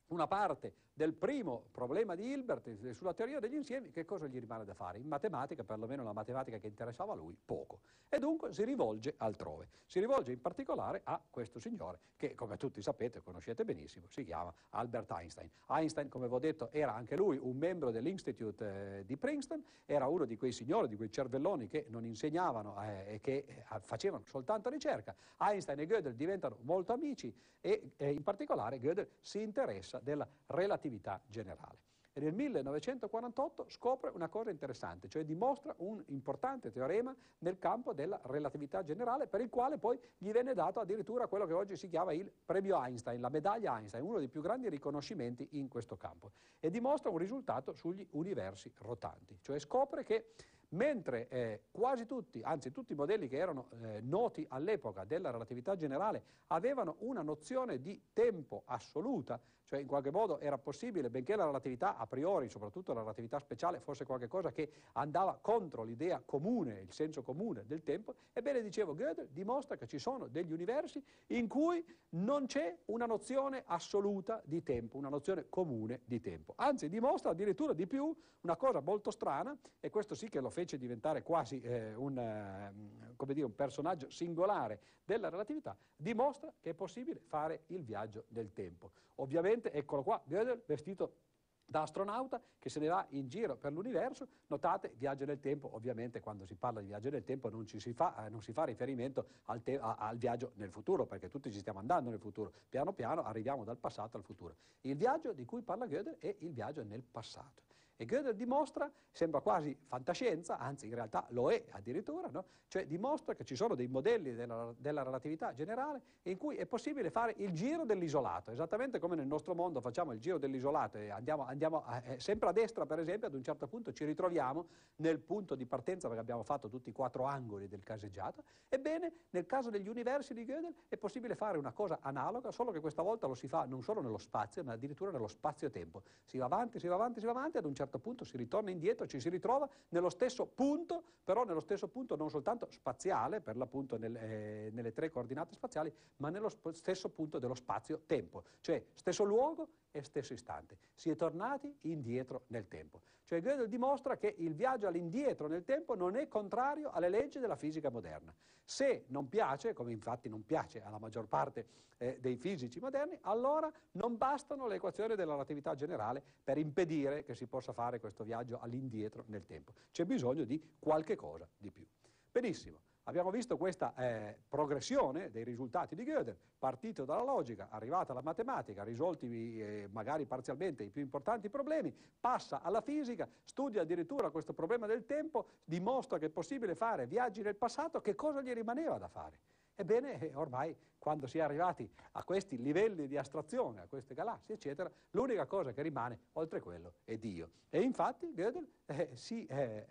una 0.07 0.27
parte 0.27 0.73
del 1.01 1.13
primo 1.15 1.63
problema 1.71 2.13
di 2.13 2.29
Hilbert 2.29 2.91
sulla 2.91 3.15
teoria 3.15 3.39
degli 3.39 3.55
insiemi, 3.55 3.89
che 3.89 4.05
cosa 4.05 4.27
gli 4.27 4.39
rimane 4.39 4.65
da 4.65 4.75
fare? 4.75 4.99
In 4.99 5.07
matematica, 5.07 5.63
perlomeno 5.63 6.03
la 6.03 6.13
matematica 6.13 6.59
che 6.59 6.67
interessava 6.67 7.13
a 7.13 7.15
lui, 7.15 7.35
poco. 7.43 7.79
E 8.07 8.19
dunque 8.19 8.53
si 8.53 8.63
rivolge 8.63 9.15
altrove. 9.17 9.69
Si 9.87 9.99
rivolge 9.99 10.31
in 10.31 10.39
particolare 10.39 11.01
a 11.05 11.19
questo 11.27 11.59
signore, 11.59 12.01
che 12.17 12.35
come 12.35 12.57
tutti 12.57 12.83
sapete, 12.83 13.19
conoscete 13.23 13.65
benissimo, 13.65 14.05
si 14.09 14.23
chiama 14.23 14.53
Albert 14.69 15.09
Einstein. 15.09 15.49
Einstein, 15.69 16.07
come 16.07 16.27
vi 16.27 16.33
ho 16.35 16.39
detto, 16.39 16.69
era 16.71 16.93
anche 16.93 17.15
lui 17.15 17.39
un 17.41 17.57
membro 17.57 17.89
dell'Institute 17.89 18.99
eh, 18.99 19.05
di 19.05 19.17
Princeton, 19.17 19.63
era 19.87 20.05
uno 20.05 20.25
di 20.25 20.37
quei 20.37 20.51
signori, 20.51 20.87
di 20.87 20.97
quei 20.97 21.11
cervelloni 21.11 21.67
che 21.67 21.87
non 21.89 22.05
insegnavano 22.05 22.79
eh, 22.83 23.15
e 23.15 23.19
che 23.21 23.45
eh, 23.47 23.79
facevano 23.79 24.23
soltanto 24.27 24.69
ricerca. 24.69 25.15
Einstein 25.39 25.79
e 25.79 25.87
Gödel 25.87 26.13
diventano 26.13 26.57
molto 26.61 26.93
amici 26.93 27.33
e 27.59 27.93
eh, 27.97 28.11
in 28.11 28.23
particolare 28.23 28.79
Gödel 28.79 29.07
si 29.19 29.41
interessa 29.41 29.99
della 29.99 30.27
relatività 30.47 30.89
generale. 31.27 31.89
E 32.13 32.19
nel 32.19 32.33
1948 32.33 33.67
scopre 33.69 34.11
una 34.13 34.27
cosa 34.27 34.49
interessante, 34.49 35.07
cioè 35.07 35.23
dimostra 35.23 35.73
un 35.77 36.03
importante 36.07 36.69
teorema 36.69 37.15
nel 37.39 37.57
campo 37.57 37.93
della 37.93 38.19
relatività 38.23 38.83
generale, 38.83 39.27
per 39.27 39.39
il 39.39 39.49
quale 39.49 39.77
poi 39.77 39.97
gli 40.17 40.31
venne 40.31 40.53
dato 40.53 40.81
addirittura 40.81 41.27
quello 41.27 41.45
che 41.45 41.53
oggi 41.53 41.77
si 41.77 41.87
chiama 41.87 42.11
il 42.11 42.29
premio 42.43 42.83
Einstein, 42.83 43.21
la 43.21 43.29
medaglia 43.29 43.77
Einstein, 43.77 44.03
uno 44.03 44.17
dei 44.17 44.27
più 44.27 44.41
grandi 44.41 44.67
riconoscimenti 44.67 45.47
in 45.51 45.69
questo 45.69 45.95
campo. 45.95 46.31
E 46.59 46.69
dimostra 46.69 47.09
un 47.09 47.17
risultato 47.17 47.71
sugli 47.71 48.05
universi 48.11 48.73
rotanti, 48.79 49.37
cioè 49.41 49.57
scopre 49.57 50.03
che 50.03 50.33
mentre 50.71 51.27
eh, 51.29 51.61
quasi 51.71 52.05
tutti, 52.05 52.41
anzi 52.43 52.71
tutti 52.71 52.91
i 52.91 52.95
modelli 52.95 53.27
che 53.27 53.37
erano 53.37 53.69
eh, 53.81 54.01
noti 54.01 54.45
all'epoca 54.49 55.05
della 55.05 55.31
relatività 55.31 55.75
generale 55.75 56.23
avevano 56.47 56.97
una 56.99 57.21
nozione 57.21 57.81
di 57.81 57.99
tempo 58.13 58.63
assoluta, 58.65 59.39
cioè 59.71 59.79
in 59.79 59.87
qualche 59.87 60.11
modo 60.11 60.41
era 60.41 60.57
possibile, 60.57 61.09
benché 61.09 61.37
la 61.37 61.45
relatività 61.45 61.95
a 61.95 62.05
priori, 62.05 62.49
soprattutto 62.49 62.91
la 62.91 62.99
relatività 62.99 63.39
speciale, 63.39 63.79
fosse 63.79 64.03
qualcosa 64.03 64.51
che 64.51 64.69
andava 64.93 65.39
contro 65.41 65.83
l'idea 65.83 66.21
comune, 66.25 66.81
il 66.81 66.91
senso 66.91 67.23
comune 67.23 67.63
del 67.65 67.81
tempo, 67.81 68.15
ebbene 68.33 68.61
dicevo 68.61 68.93
Gödel 68.93 69.29
dimostra 69.29 69.77
che 69.77 69.87
ci 69.87 69.97
sono 69.97 70.27
degli 70.27 70.51
universi 70.51 71.01
in 71.27 71.47
cui 71.47 71.85
non 72.09 72.47
c'è 72.47 72.79
una 72.87 73.05
nozione 73.05 73.63
assoluta 73.65 74.41
di 74.43 74.61
tempo, 74.61 74.97
una 74.97 75.07
nozione 75.07 75.45
comune 75.47 76.01
di 76.03 76.19
tempo. 76.19 76.51
Anzi 76.57 76.89
dimostra 76.89 77.29
addirittura 77.29 77.71
di 77.71 77.87
più 77.87 78.13
una 78.41 78.57
cosa 78.57 78.81
molto 78.81 79.09
strana, 79.09 79.57
e 79.79 79.89
questo 79.89 80.15
sì 80.15 80.27
che 80.27 80.41
lo 80.41 80.49
fece 80.49 80.77
diventare 80.77 81.23
quasi 81.23 81.61
eh, 81.61 81.95
un, 81.95 83.10
eh, 83.29 83.33
dire, 83.33 83.45
un 83.45 83.55
personaggio 83.55 84.09
singolare 84.09 84.79
della 85.05 85.29
relatività, 85.29 85.77
dimostra 85.95 86.51
che 86.59 86.71
è 86.71 86.73
possibile 86.73 87.19
fare 87.19 87.63
il 87.67 87.83
viaggio 87.83 88.25
del 88.27 88.53
tempo. 88.53 88.91
Ovviamente, 89.15 89.71
eccolo 89.71 90.03
qua, 90.03 90.21
Gödel 90.25 90.63
vestito 90.65 91.29
da 91.71 91.83
astronauta 91.83 92.41
che 92.59 92.69
se 92.69 92.79
ne 92.79 92.87
va 92.87 93.05
in 93.11 93.29
giro 93.29 93.55
per 93.55 93.71
l'universo, 93.71 94.27
notate, 94.47 94.93
viaggio 94.97 95.25
nel 95.25 95.39
tempo, 95.39 95.73
ovviamente 95.73 96.19
quando 96.19 96.45
si 96.45 96.55
parla 96.55 96.81
di 96.81 96.87
viaggio 96.87 97.09
nel 97.09 97.23
tempo 97.23 97.49
non, 97.49 97.65
si 97.65 97.93
fa, 97.93 98.25
eh, 98.25 98.29
non 98.29 98.41
si 98.41 98.51
fa, 98.51 98.65
riferimento 98.65 99.25
al, 99.45 99.63
te, 99.63 99.79
a, 99.79 99.95
al, 99.95 100.17
viaggio 100.17 100.51
nel 100.55 100.69
futuro, 100.69 101.05
perché 101.05 101.29
tutti 101.29 101.49
ci 101.51 101.59
stiamo 101.59 101.79
andando 101.79 102.09
nel 102.09 102.19
futuro, 102.19 102.51
piano 102.67 102.91
piano 102.91 103.23
arriviamo 103.23 103.63
dal 103.63 103.77
passato 103.77 104.17
al 104.17 104.23
futuro. 104.23 104.55
Il 104.81 104.97
viaggio 104.97 105.31
di 105.31 105.45
cui 105.45 105.61
parla 105.61 105.87
Gödel 105.87 106.17
è 106.19 106.35
il 106.39 106.51
viaggio 106.51 106.83
nel 106.83 107.03
passato. 107.03 107.70
E 108.01 108.05
Gödel 108.05 108.33
dimostra, 108.33 108.91
sembra 109.11 109.41
quasi 109.41 109.77
fantascienza, 109.85 110.57
anzi 110.57 110.87
in 110.87 110.95
realtà 110.95 111.23
lo 111.29 111.51
è 111.51 111.63
addirittura, 111.69 112.29
no? 112.31 112.45
cioè 112.67 112.87
dimostra 112.87 113.35
che 113.35 113.43
ci 113.43 113.55
sono 113.55 113.75
dei 113.75 113.87
modelli 113.87 114.33
della, 114.33 114.73
della, 114.75 115.03
relatività 115.03 115.53
generale 115.53 116.01
in 116.23 116.35
cui 116.35 116.55
è 116.55 116.65
possibile 116.65 117.11
fare 117.11 117.35
il 117.37 117.51
giro 117.51 117.85
dell'isolato, 117.85 118.49
esattamente 118.49 118.97
come 118.97 119.15
nel 119.15 119.27
nostro 119.27 119.53
mondo 119.53 119.81
facciamo 119.81 120.13
il 120.13 120.19
giro 120.19 120.39
dell'isolato 120.39 120.97
e 120.97 121.11
andiamo, 121.11 121.45
andiamo 121.45 121.83
a, 121.85 122.01
eh, 122.03 122.19
sempre 122.19 122.49
a 122.49 122.51
destra 122.51 122.87
per 122.87 122.97
esempio, 122.97 123.27
ad 123.27 123.35
un 123.35 123.43
certo 123.43 123.67
punto 123.67 123.93
ci 123.93 124.03
ritroviamo 124.03 124.65
nel 124.95 125.19
punto 125.19 125.53
di 125.53 125.67
partenza 125.67 126.07
perché 126.07 126.23
abbiamo 126.23 126.41
fatto 126.41 126.69
tutti 126.69 126.89
i 126.89 126.93
quattro 126.93 127.25
angoli 127.25 127.67
del 127.67 127.83
caseggiato, 127.83 128.43
ebbene 128.67 129.13
nel 129.29 129.45
caso 129.45 129.69
degli 129.69 129.87
universi 129.87 130.33
di 130.33 130.43
Gödel 130.43 130.73
è 130.87 130.97
possibile 130.97 131.35
fare 131.35 131.59
una 131.59 131.71
cosa 131.71 131.99
analoga, 132.01 132.51
solo 132.51 132.71
che 132.71 132.79
questa 132.79 133.03
volta 133.03 133.27
lo 133.27 133.35
si 133.35 133.47
fa 133.47 133.65
non 133.65 133.83
solo 133.83 134.01
nello 134.01 134.17
spazio 134.17 134.63
ma 134.63 134.71
addirittura 134.71 135.11
nello 135.11 135.27
spazio-tempo, 135.27 136.01
si 136.25 136.39
va 136.39 136.45
avanti, 136.45 136.79
si 136.79 136.87
va 136.87 136.95
avanti, 136.95 137.19
si 137.19 137.27
va 137.27 137.31
avanti, 137.33 137.57
ad 137.57 137.65
un 137.65 137.75
certo 137.75 137.89
certo 137.91 137.99
punto 137.99 138.23
si 138.23 138.37
ritorna 138.37 138.71
indietro, 138.71 139.05
ci 139.05 139.19
si 139.19 139.29
ritrova 139.29 139.67
nello 139.89 140.09
stesso 140.09 140.45
punto, 140.45 141.03
però 141.25 141.43
nello 141.43 141.59
stesso 141.59 141.89
punto 141.89 142.15
non 142.15 142.29
soltanto 142.29 142.67
spaziale, 142.69 143.41
per 143.41 143.57
l'appunto 143.57 143.97
nel, 143.97 144.15
eh, 144.15 144.69
nelle 144.71 144.93
tre 144.93 145.09
coordinate 145.09 145.53
spaziali, 145.53 145.91
ma 146.17 146.29
nello 146.29 146.47
sp- 146.47 146.69
stesso 146.71 147.09
punto 147.09 147.37
dello 147.37 147.53
spazio-tempo, 147.53 148.43
cioè 148.61 148.81
stesso 148.93 149.25
luogo 149.25 149.67
e 149.91 150.03
stesso 150.03 150.33
istante. 150.33 150.77
Si 150.95 151.09
è 151.09 151.15
tornati 151.15 151.73
indietro 151.81 152.45
nel 152.47 152.67
tempo. 152.67 153.01
Cioè 153.25 153.39
Gödel 153.39 153.67
dimostra 153.67 154.17
che 154.17 154.35
il 154.39 154.53
viaggio 154.53 154.87
all'indietro 154.87 155.47
nel 155.47 155.63
tempo 155.63 155.95
non 155.95 156.15
è 156.15 156.27
contrario 156.27 156.89
alle 156.91 157.09
leggi 157.09 157.39
della 157.39 157.55
fisica 157.55 157.89
moderna. 157.89 158.33
Se 158.63 159.05
non 159.07 159.29
piace, 159.29 159.73
come 159.73 159.91
infatti 159.91 160.27
non 160.27 160.45
piace 160.45 160.81
alla 160.81 160.97
maggior 160.97 161.27
parte 161.27 161.65
eh, 161.97 162.17
dei 162.19 162.35
fisici 162.35 162.79
moderni, 162.79 163.17
allora 163.21 163.71
non 163.91 164.17
bastano 164.17 164.67
le 164.67 164.75
equazioni 164.75 165.15
della 165.15 165.33
relatività 165.33 165.75
generale 165.75 166.21
per 166.43 166.57
impedire 166.57 167.23
che 167.23 167.35
si 167.35 167.47
possa 167.47 167.73
fare 167.73 167.99
questo 167.99 168.23
viaggio 168.23 168.59
all'indietro 168.59 169.23
nel 169.27 169.45
tempo. 169.45 169.73
C'è 169.91 170.05
bisogno 170.05 170.43
di 170.43 170.61
qualche 170.79 171.15
cosa 171.15 171.47
di 171.57 171.71
più. 171.71 171.85
Benissimo. 172.31 172.90
Abbiamo 173.05 173.31
visto 173.31 173.57
questa 173.57 173.95
eh, 173.95 174.37
progressione 174.47 175.31
dei 175.31 175.43
risultati 175.43 175.95
di 175.95 176.03
Gödel, 176.03 176.37
partito 176.59 177.03
dalla 177.03 177.23
logica, 177.23 177.69
arrivata 177.71 178.11
alla 178.11 178.21
matematica, 178.21 178.83
risolti 178.83 179.59
eh, 179.59 179.89
magari 179.91 180.25
parzialmente 180.25 180.83
i 180.83 180.91
più 180.91 181.01
importanti 181.01 181.49
problemi, 181.49 181.91
passa 182.19 182.61
alla 182.61 182.81
fisica, 182.81 183.27
studia 183.43 183.81
addirittura 183.81 184.29
questo 184.29 184.53
problema 184.53 184.85
del 184.85 185.07
tempo, 185.07 185.47
dimostra 185.63 186.19
che 186.19 186.27
è 186.27 186.29
possibile 186.29 186.75
fare 186.75 187.07
viaggi 187.07 187.41
nel 187.41 187.55
passato, 187.55 188.01
che 188.01 188.13
cosa 188.13 188.41
gli 188.41 188.53
rimaneva 188.53 188.99
da 188.99 189.07
fare? 189.07 189.39
Ebbene, 189.73 190.31
ormai 190.35 190.77
quando 190.99 191.25
si 191.25 191.39
è 191.39 191.41
arrivati 191.41 191.89
a 192.11 192.23
questi 192.23 192.61
livelli 192.61 193.07
di 193.07 193.17
astrazione, 193.17 193.81
a 193.81 193.87
queste 193.87 194.13
galassie, 194.13 194.53
eccetera, 194.53 194.91
l'unica 195.11 195.47
cosa 195.47 195.73
che 195.73 195.81
rimane, 195.81 196.19
oltre 196.33 196.59
quello, 196.59 196.93
è 197.03 197.17
Dio. 197.17 197.49
E 197.71 197.81
infatti 197.81 198.31
Gödel 198.31 198.67
eh, 198.85 199.09
si 199.15 199.43
eh, 199.47 199.87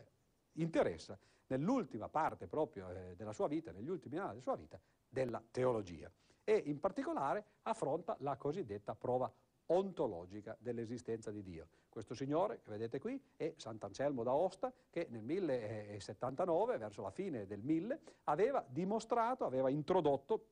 interessa 0.53 1.19
nell'ultima 1.51 2.09
parte 2.09 2.47
proprio 2.47 2.91
eh, 2.91 3.15
della 3.17 3.33
sua 3.33 3.49
vita, 3.49 3.73
negli 3.73 3.89
ultimi 3.89 4.19
anni 4.19 4.31
della 4.31 4.43
sua 4.43 4.57
vita, 4.57 4.81
della 5.09 5.43
teologia. 5.51 6.11
E 6.45 6.63
in 6.67 6.81
particolare 6.81 7.45
affronta 7.63 8.17
la 8.21 8.37
cosiddetta 8.37 8.95
prova 8.95 9.33
ontologica 9.67 10.57
dell'esistenza 10.59 11.31
di 11.31 11.43
Dio. 11.43 11.69
Questo 11.89 12.15
signore 12.15 12.61
che 12.63 12.71
vedete 12.71 12.99
qui 12.99 13.21
è 13.37 13.53
Sant'Anselmo 13.57 14.23
d'Aosta 14.23 14.73
che 14.91 15.07
nel 15.11 15.23
1079, 15.23 16.77
verso 16.77 17.03
la 17.03 17.11
fine 17.11 17.47
del 17.47 17.61
1000, 17.63 18.01
aveva 18.25 18.65
dimostrato, 18.69 19.45
aveva 19.45 19.71
introdotto 19.71 20.47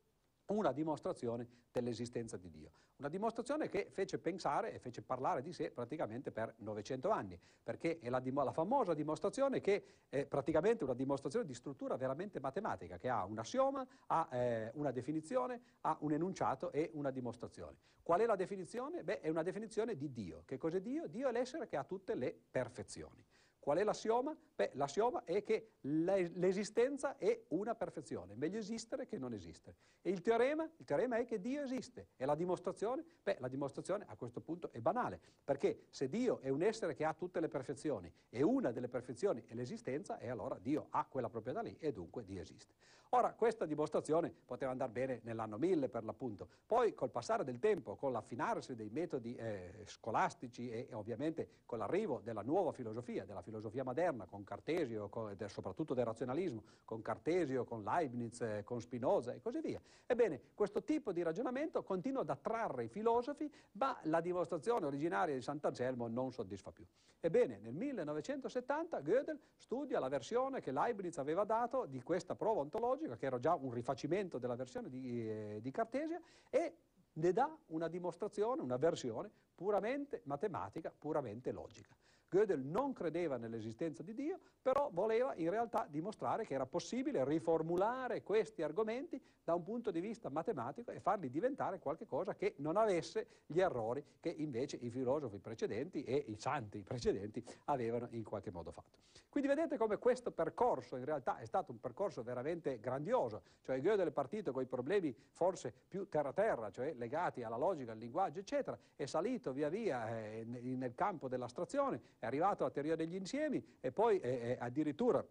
una 0.49 0.72
dimostrazione 0.72 1.46
dell'esistenza 1.70 2.36
di 2.36 2.51
Dio. 2.51 2.70
Una 2.96 3.09
dimostrazione 3.09 3.68
che 3.68 3.88
fece 3.90 4.18
pensare 4.18 4.72
e 4.72 4.78
fece 4.78 5.03
parlare 5.03 5.42
di 5.42 5.53
sé 5.53 5.70
praticamente 5.70 6.32
per 6.32 6.55
900 6.59 7.11
anni, 7.11 7.38
perché 7.62 7.99
è 8.01 8.09
la, 8.09 8.20
la 8.24 8.53
famosa 8.53 8.94
dimostrazione 8.94 9.61
che 9.61 9.84
è 10.09 10.26
praticamente 10.26 10.84
una 10.84 10.94
dimostrazione 10.94 11.46
di 11.46 11.55
struttura 11.55 11.96
veramente 11.96 12.40
matematica, 12.40 12.96
che 12.96 13.09
ha 13.09 13.24
un 13.24 13.38
assioma, 13.38 13.86
ha 14.07 14.28
eh, 14.32 14.70
una 14.74 14.90
definizione, 14.90 15.61
ha 15.82 15.96
un 16.01 16.12
enunciato 16.12 16.72
e 16.72 16.90
una 16.94 17.11
dimostrazione. 17.11 17.76
Qual 18.03 18.20
è 18.20 18.26
la 18.26 18.36
definizione? 18.36 19.05
Beh, 19.05 19.20
è 19.20 19.28
una 19.28 19.42
definizione 19.42 19.94
di 19.94 20.11
Dio. 20.11 20.42
Che 20.46 20.57
cos'è 20.57 20.80
Dio? 20.80 21.07
Dio 21.09 21.28
è 21.28 21.32
l'essere 21.32 21.66
che 21.66 21.76
ha 21.76 21.84
tutte 21.84 22.14
le 22.14 22.34
perfezioni. 22.51 23.22
Qual 23.69 23.77
è 23.77 23.85
l'assioma? 23.85 24.35
Beh, 24.55 24.71
l'assioma 24.77 25.25
è 25.25 25.43
che 25.43 25.73
l'esistenza 25.81 27.19
è 27.19 27.39
una 27.49 27.75
perfezione, 27.75 28.35
meglio 28.35 28.57
esistere 28.57 29.05
che 29.05 29.19
non 29.19 29.35
esistere. 29.35 29.77
E 30.01 30.09
il 30.11 30.23
teorema? 30.23 30.66
Il 30.79 30.87
teorema 30.87 31.19
è 31.19 31.27
che 31.27 31.39
Dio 31.39 31.61
esiste. 31.61 32.09
E 32.16 32.25
la 32.25 32.35
dimostrazione? 32.35 33.05
Beh, 33.23 33.37
la 33.41 33.49
dimostrazione 33.49 34.07
a 34.09 34.16
questo 34.16 34.41
punto 34.41 34.73
è 34.73 34.81
banale, 34.81 35.21
perché 35.45 35.85
se 35.91 36.09
Dio 36.09 36.41
è 36.41 36.49
un 36.49 36.62
essere 36.62 36.95
che 36.95 37.05
ha 37.05 37.12
tutte 37.12 37.41
le 37.41 37.49
perfezioni 37.49 38.11
e 38.31 38.43
una 38.43 38.71
delle 38.71 38.89
perfezioni 38.89 39.45
è 39.47 39.53
l'esistenza, 39.53 40.16
e 40.16 40.31
allora 40.31 40.59
Dio 40.59 40.87
ha 40.89 41.05
quella 41.05 41.29
proprietà 41.29 41.61
lì 41.61 41.77
e 41.79 41.93
dunque 41.93 42.25
Dio 42.25 42.41
esiste. 42.41 42.73
Ora, 43.12 43.33
questa 43.33 43.64
dimostrazione 43.64 44.35
poteva 44.45 44.71
andare 44.71 44.93
bene 44.93 45.21
nell'anno 45.23 45.57
1000 45.57 45.89
per 45.89 46.05
l'appunto, 46.05 46.47
poi 46.66 46.93
col 46.93 47.11
passare 47.11 47.43
del 47.43 47.59
tempo, 47.59 47.97
con 47.97 48.12
l'affinarsi 48.12 48.75
dei 48.75 48.91
metodi 48.91 49.35
eh, 49.35 49.83
scolastici 49.87 50.69
e, 50.69 50.89
e 50.91 50.95
ovviamente 50.95 51.61
con 51.64 51.79
l'arrivo 51.79 52.21
della 52.23 52.43
nuova 52.43 52.73
filosofia, 52.73 53.25
della 53.25 53.41
filosofia 53.41 53.57
filosofia 53.59 53.82
moderna, 53.82 54.24
con 54.24 54.44
Cartesio, 54.44 55.09
con, 55.09 55.36
soprattutto 55.46 55.92
del 55.92 56.04
razionalismo, 56.04 56.62
con 56.84 57.02
Cartesio, 57.02 57.64
con 57.64 57.82
Leibniz, 57.82 58.40
eh, 58.40 58.62
con 58.64 58.80
Spinoza 58.80 59.32
e 59.32 59.40
così 59.40 59.61
via. 59.61 59.80
Ebbene, 60.06 60.40
questo 60.54 60.82
tipo 60.82 61.12
di 61.12 61.22
ragionamento 61.22 61.82
continua 61.82 62.22
ad 62.22 62.30
attrarre 62.30 62.84
i 62.84 62.88
filosofi, 62.88 63.52
ma 63.72 63.98
la 64.04 64.20
dimostrazione 64.20 64.86
originaria 64.86 65.34
di 65.34 65.42
Sant'Anselmo 65.42 66.06
non 66.06 66.32
soddisfa 66.32 66.70
più. 66.70 66.86
Ebbene, 67.20 67.59
nel 67.59 67.74
1970 67.74 69.00
Gödel 69.02 69.38
studia 69.56 69.98
la 69.98 70.09
versione 70.09 70.61
che 70.61 70.70
Leibniz 70.70 71.18
aveva 71.18 71.44
dato 71.44 71.84
di 71.86 72.00
questa 72.00 72.36
prova 72.36 72.61
ontologica, 72.61 73.16
che 73.16 73.26
era 73.26 73.40
già 73.40 73.54
un 73.54 73.72
rifacimento 73.72 74.38
della 74.38 74.54
versione 74.54 74.88
di, 74.88 75.28
eh, 75.28 75.59
di 75.61 75.70
Cartesia, 75.72 76.20
e 76.48 76.74
ne 77.14 77.32
dà 77.32 77.52
una 77.66 77.88
dimostrazione, 77.88 78.62
una 78.62 78.76
versione 78.76 79.28
puramente 79.56 80.20
matematica, 80.24 80.94
puramente 80.96 81.50
logica. 81.50 81.96
Gödel 82.31 82.62
non 82.62 82.93
credeva 82.93 83.39
nell'esistenza 83.39 84.03
di 84.03 84.12
Dio, 84.12 84.39
però 84.61 84.91
voleva 84.93 85.35
in 85.37 85.49
realtà 85.49 85.87
dimostrare 85.89 86.45
che 86.45 86.55
era 86.55 86.66
possibile 86.66 87.24
riformulare 87.24 88.22
questi 88.22 88.62
argomenti 88.62 89.20
da 89.43 89.55
un 89.55 89.62
punto 89.62 89.91
di 89.91 90.01
vista 90.01 90.29
matematico 90.29 90.91
e 90.91 91.01
farli 91.01 91.31
diventare 91.31 91.79
qualcosa 91.79 92.35
che 92.35 92.55
non 92.59 92.76
avesse 92.76 93.43
gli 93.47 93.61
errori 93.61 94.05
che 94.20 94.29
invece 94.29 94.76
i 94.76 94.91
filosofi 94.91 95.39
precedenti 95.39 96.05
e 96.05 96.22
i 96.29 96.37
santi 96.37 96.83
precedenti 96.83 97.43
avevano 97.64 98.09
in 98.11 98.24
qualche 98.24 98.51
modo 98.51 98.72
fatto. 98.72 98.99
Quindi 99.31 99.49
vedete 99.49 99.76
come 99.76 99.99
questo 99.99 100.31
percorso 100.31 100.97
in 100.97 101.05
realtà 101.05 101.39
è 101.39 101.45
stato 101.45 101.70
un 101.70 101.81
percorso 101.81 102.22
veramente 102.22 102.81
grandioso, 102.81 103.43
cioè 103.62 103.79
Gödel 103.79 104.09
è 104.09 104.11
partito 104.11 104.53
con 104.53 104.62
i 104.62 104.66
problemi 104.66 105.14
forse 105.31 105.72
più 105.87 106.09
terra-terra, 106.09 106.70
cioè 106.70 106.95
legati 106.95 107.43
alla 107.43 107.57
logica, 107.57 107.93
al 107.93 107.99
linguaggio, 107.99 108.41
eccetera, 108.41 108.79
è 108.97 109.05
salito 109.05 109.53
via 109.53 109.68
via 109.68 110.18
eh, 110.18 110.45
nel 110.45 110.95
campo 110.95 111.29
dell'astrazione, 111.29 112.01
è 112.19 112.27
arrivato 112.27 112.64
alla 112.64 112.73
teoria 112.73 112.97
degli 112.97 113.14
insiemi 113.14 113.77
e 113.81 113.93
poi 113.93 114.19
è, 114.19 114.57
è 114.57 114.59
addirittura 114.61 115.25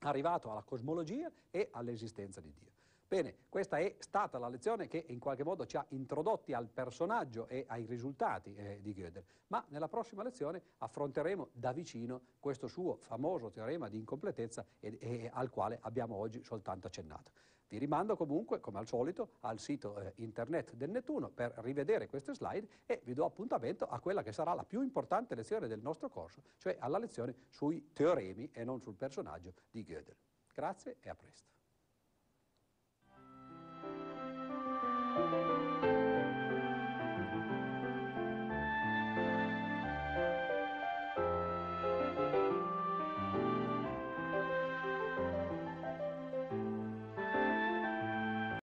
arrivato 0.00 0.50
alla 0.50 0.62
cosmologia 0.62 1.30
e 1.50 1.68
all'esistenza 1.72 2.40
di 2.40 2.52
Dio. 2.52 2.66
Bene, 3.08 3.36
questa 3.48 3.78
è 3.78 3.94
stata 4.00 4.36
la 4.36 4.48
lezione 4.48 4.88
che 4.88 5.04
in 5.08 5.20
qualche 5.20 5.44
modo 5.44 5.64
ci 5.64 5.76
ha 5.76 5.86
introdotti 5.90 6.52
al 6.52 6.68
personaggio 6.68 7.46
e 7.46 7.64
ai 7.68 7.86
risultati 7.86 8.52
eh, 8.56 8.80
di 8.82 8.92
Gödel, 8.92 9.24
ma 9.46 9.64
nella 9.68 9.86
prossima 9.86 10.24
lezione 10.24 10.60
affronteremo 10.78 11.50
da 11.52 11.70
vicino 11.70 12.22
questo 12.40 12.66
suo 12.66 12.96
famoso 12.96 13.52
teorema 13.52 13.88
di 13.88 13.98
incompletezza 13.98 14.66
e, 14.80 14.98
e, 15.00 15.30
al 15.32 15.50
quale 15.50 15.78
abbiamo 15.82 16.16
oggi 16.16 16.42
soltanto 16.42 16.88
accennato. 16.88 17.30
Vi 17.68 17.78
rimando 17.78 18.16
comunque, 18.16 18.60
come 18.60 18.78
al 18.78 18.86
solito, 18.86 19.32
al 19.40 19.58
sito 19.58 19.98
eh, 19.98 20.12
internet 20.16 20.74
del 20.74 20.90
Nettuno 20.90 21.30
per 21.30 21.52
rivedere 21.58 22.06
queste 22.06 22.34
slide 22.34 22.68
e 22.86 23.00
vi 23.04 23.12
do 23.12 23.24
appuntamento 23.24 23.86
a 23.86 23.98
quella 23.98 24.22
che 24.22 24.32
sarà 24.32 24.54
la 24.54 24.64
più 24.64 24.82
importante 24.82 25.34
lezione 25.34 25.66
del 25.66 25.80
nostro 25.80 26.08
corso, 26.08 26.42
cioè 26.58 26.76
alla 26.78 26.98
lezione 26.98 27.34
sui 27.48 27.90
teoremi 27.92 28.50
e 28.52 28.64
non 28.64 28.80
sul 28.80 28.94
personaggio 28.94 29.54
di 29.70 29.82
Gödel. 29.82 30.16
Grazie 30.54 30.96
e 31.00 31.08
a 31.08 31.14
presto. 31.14 31.55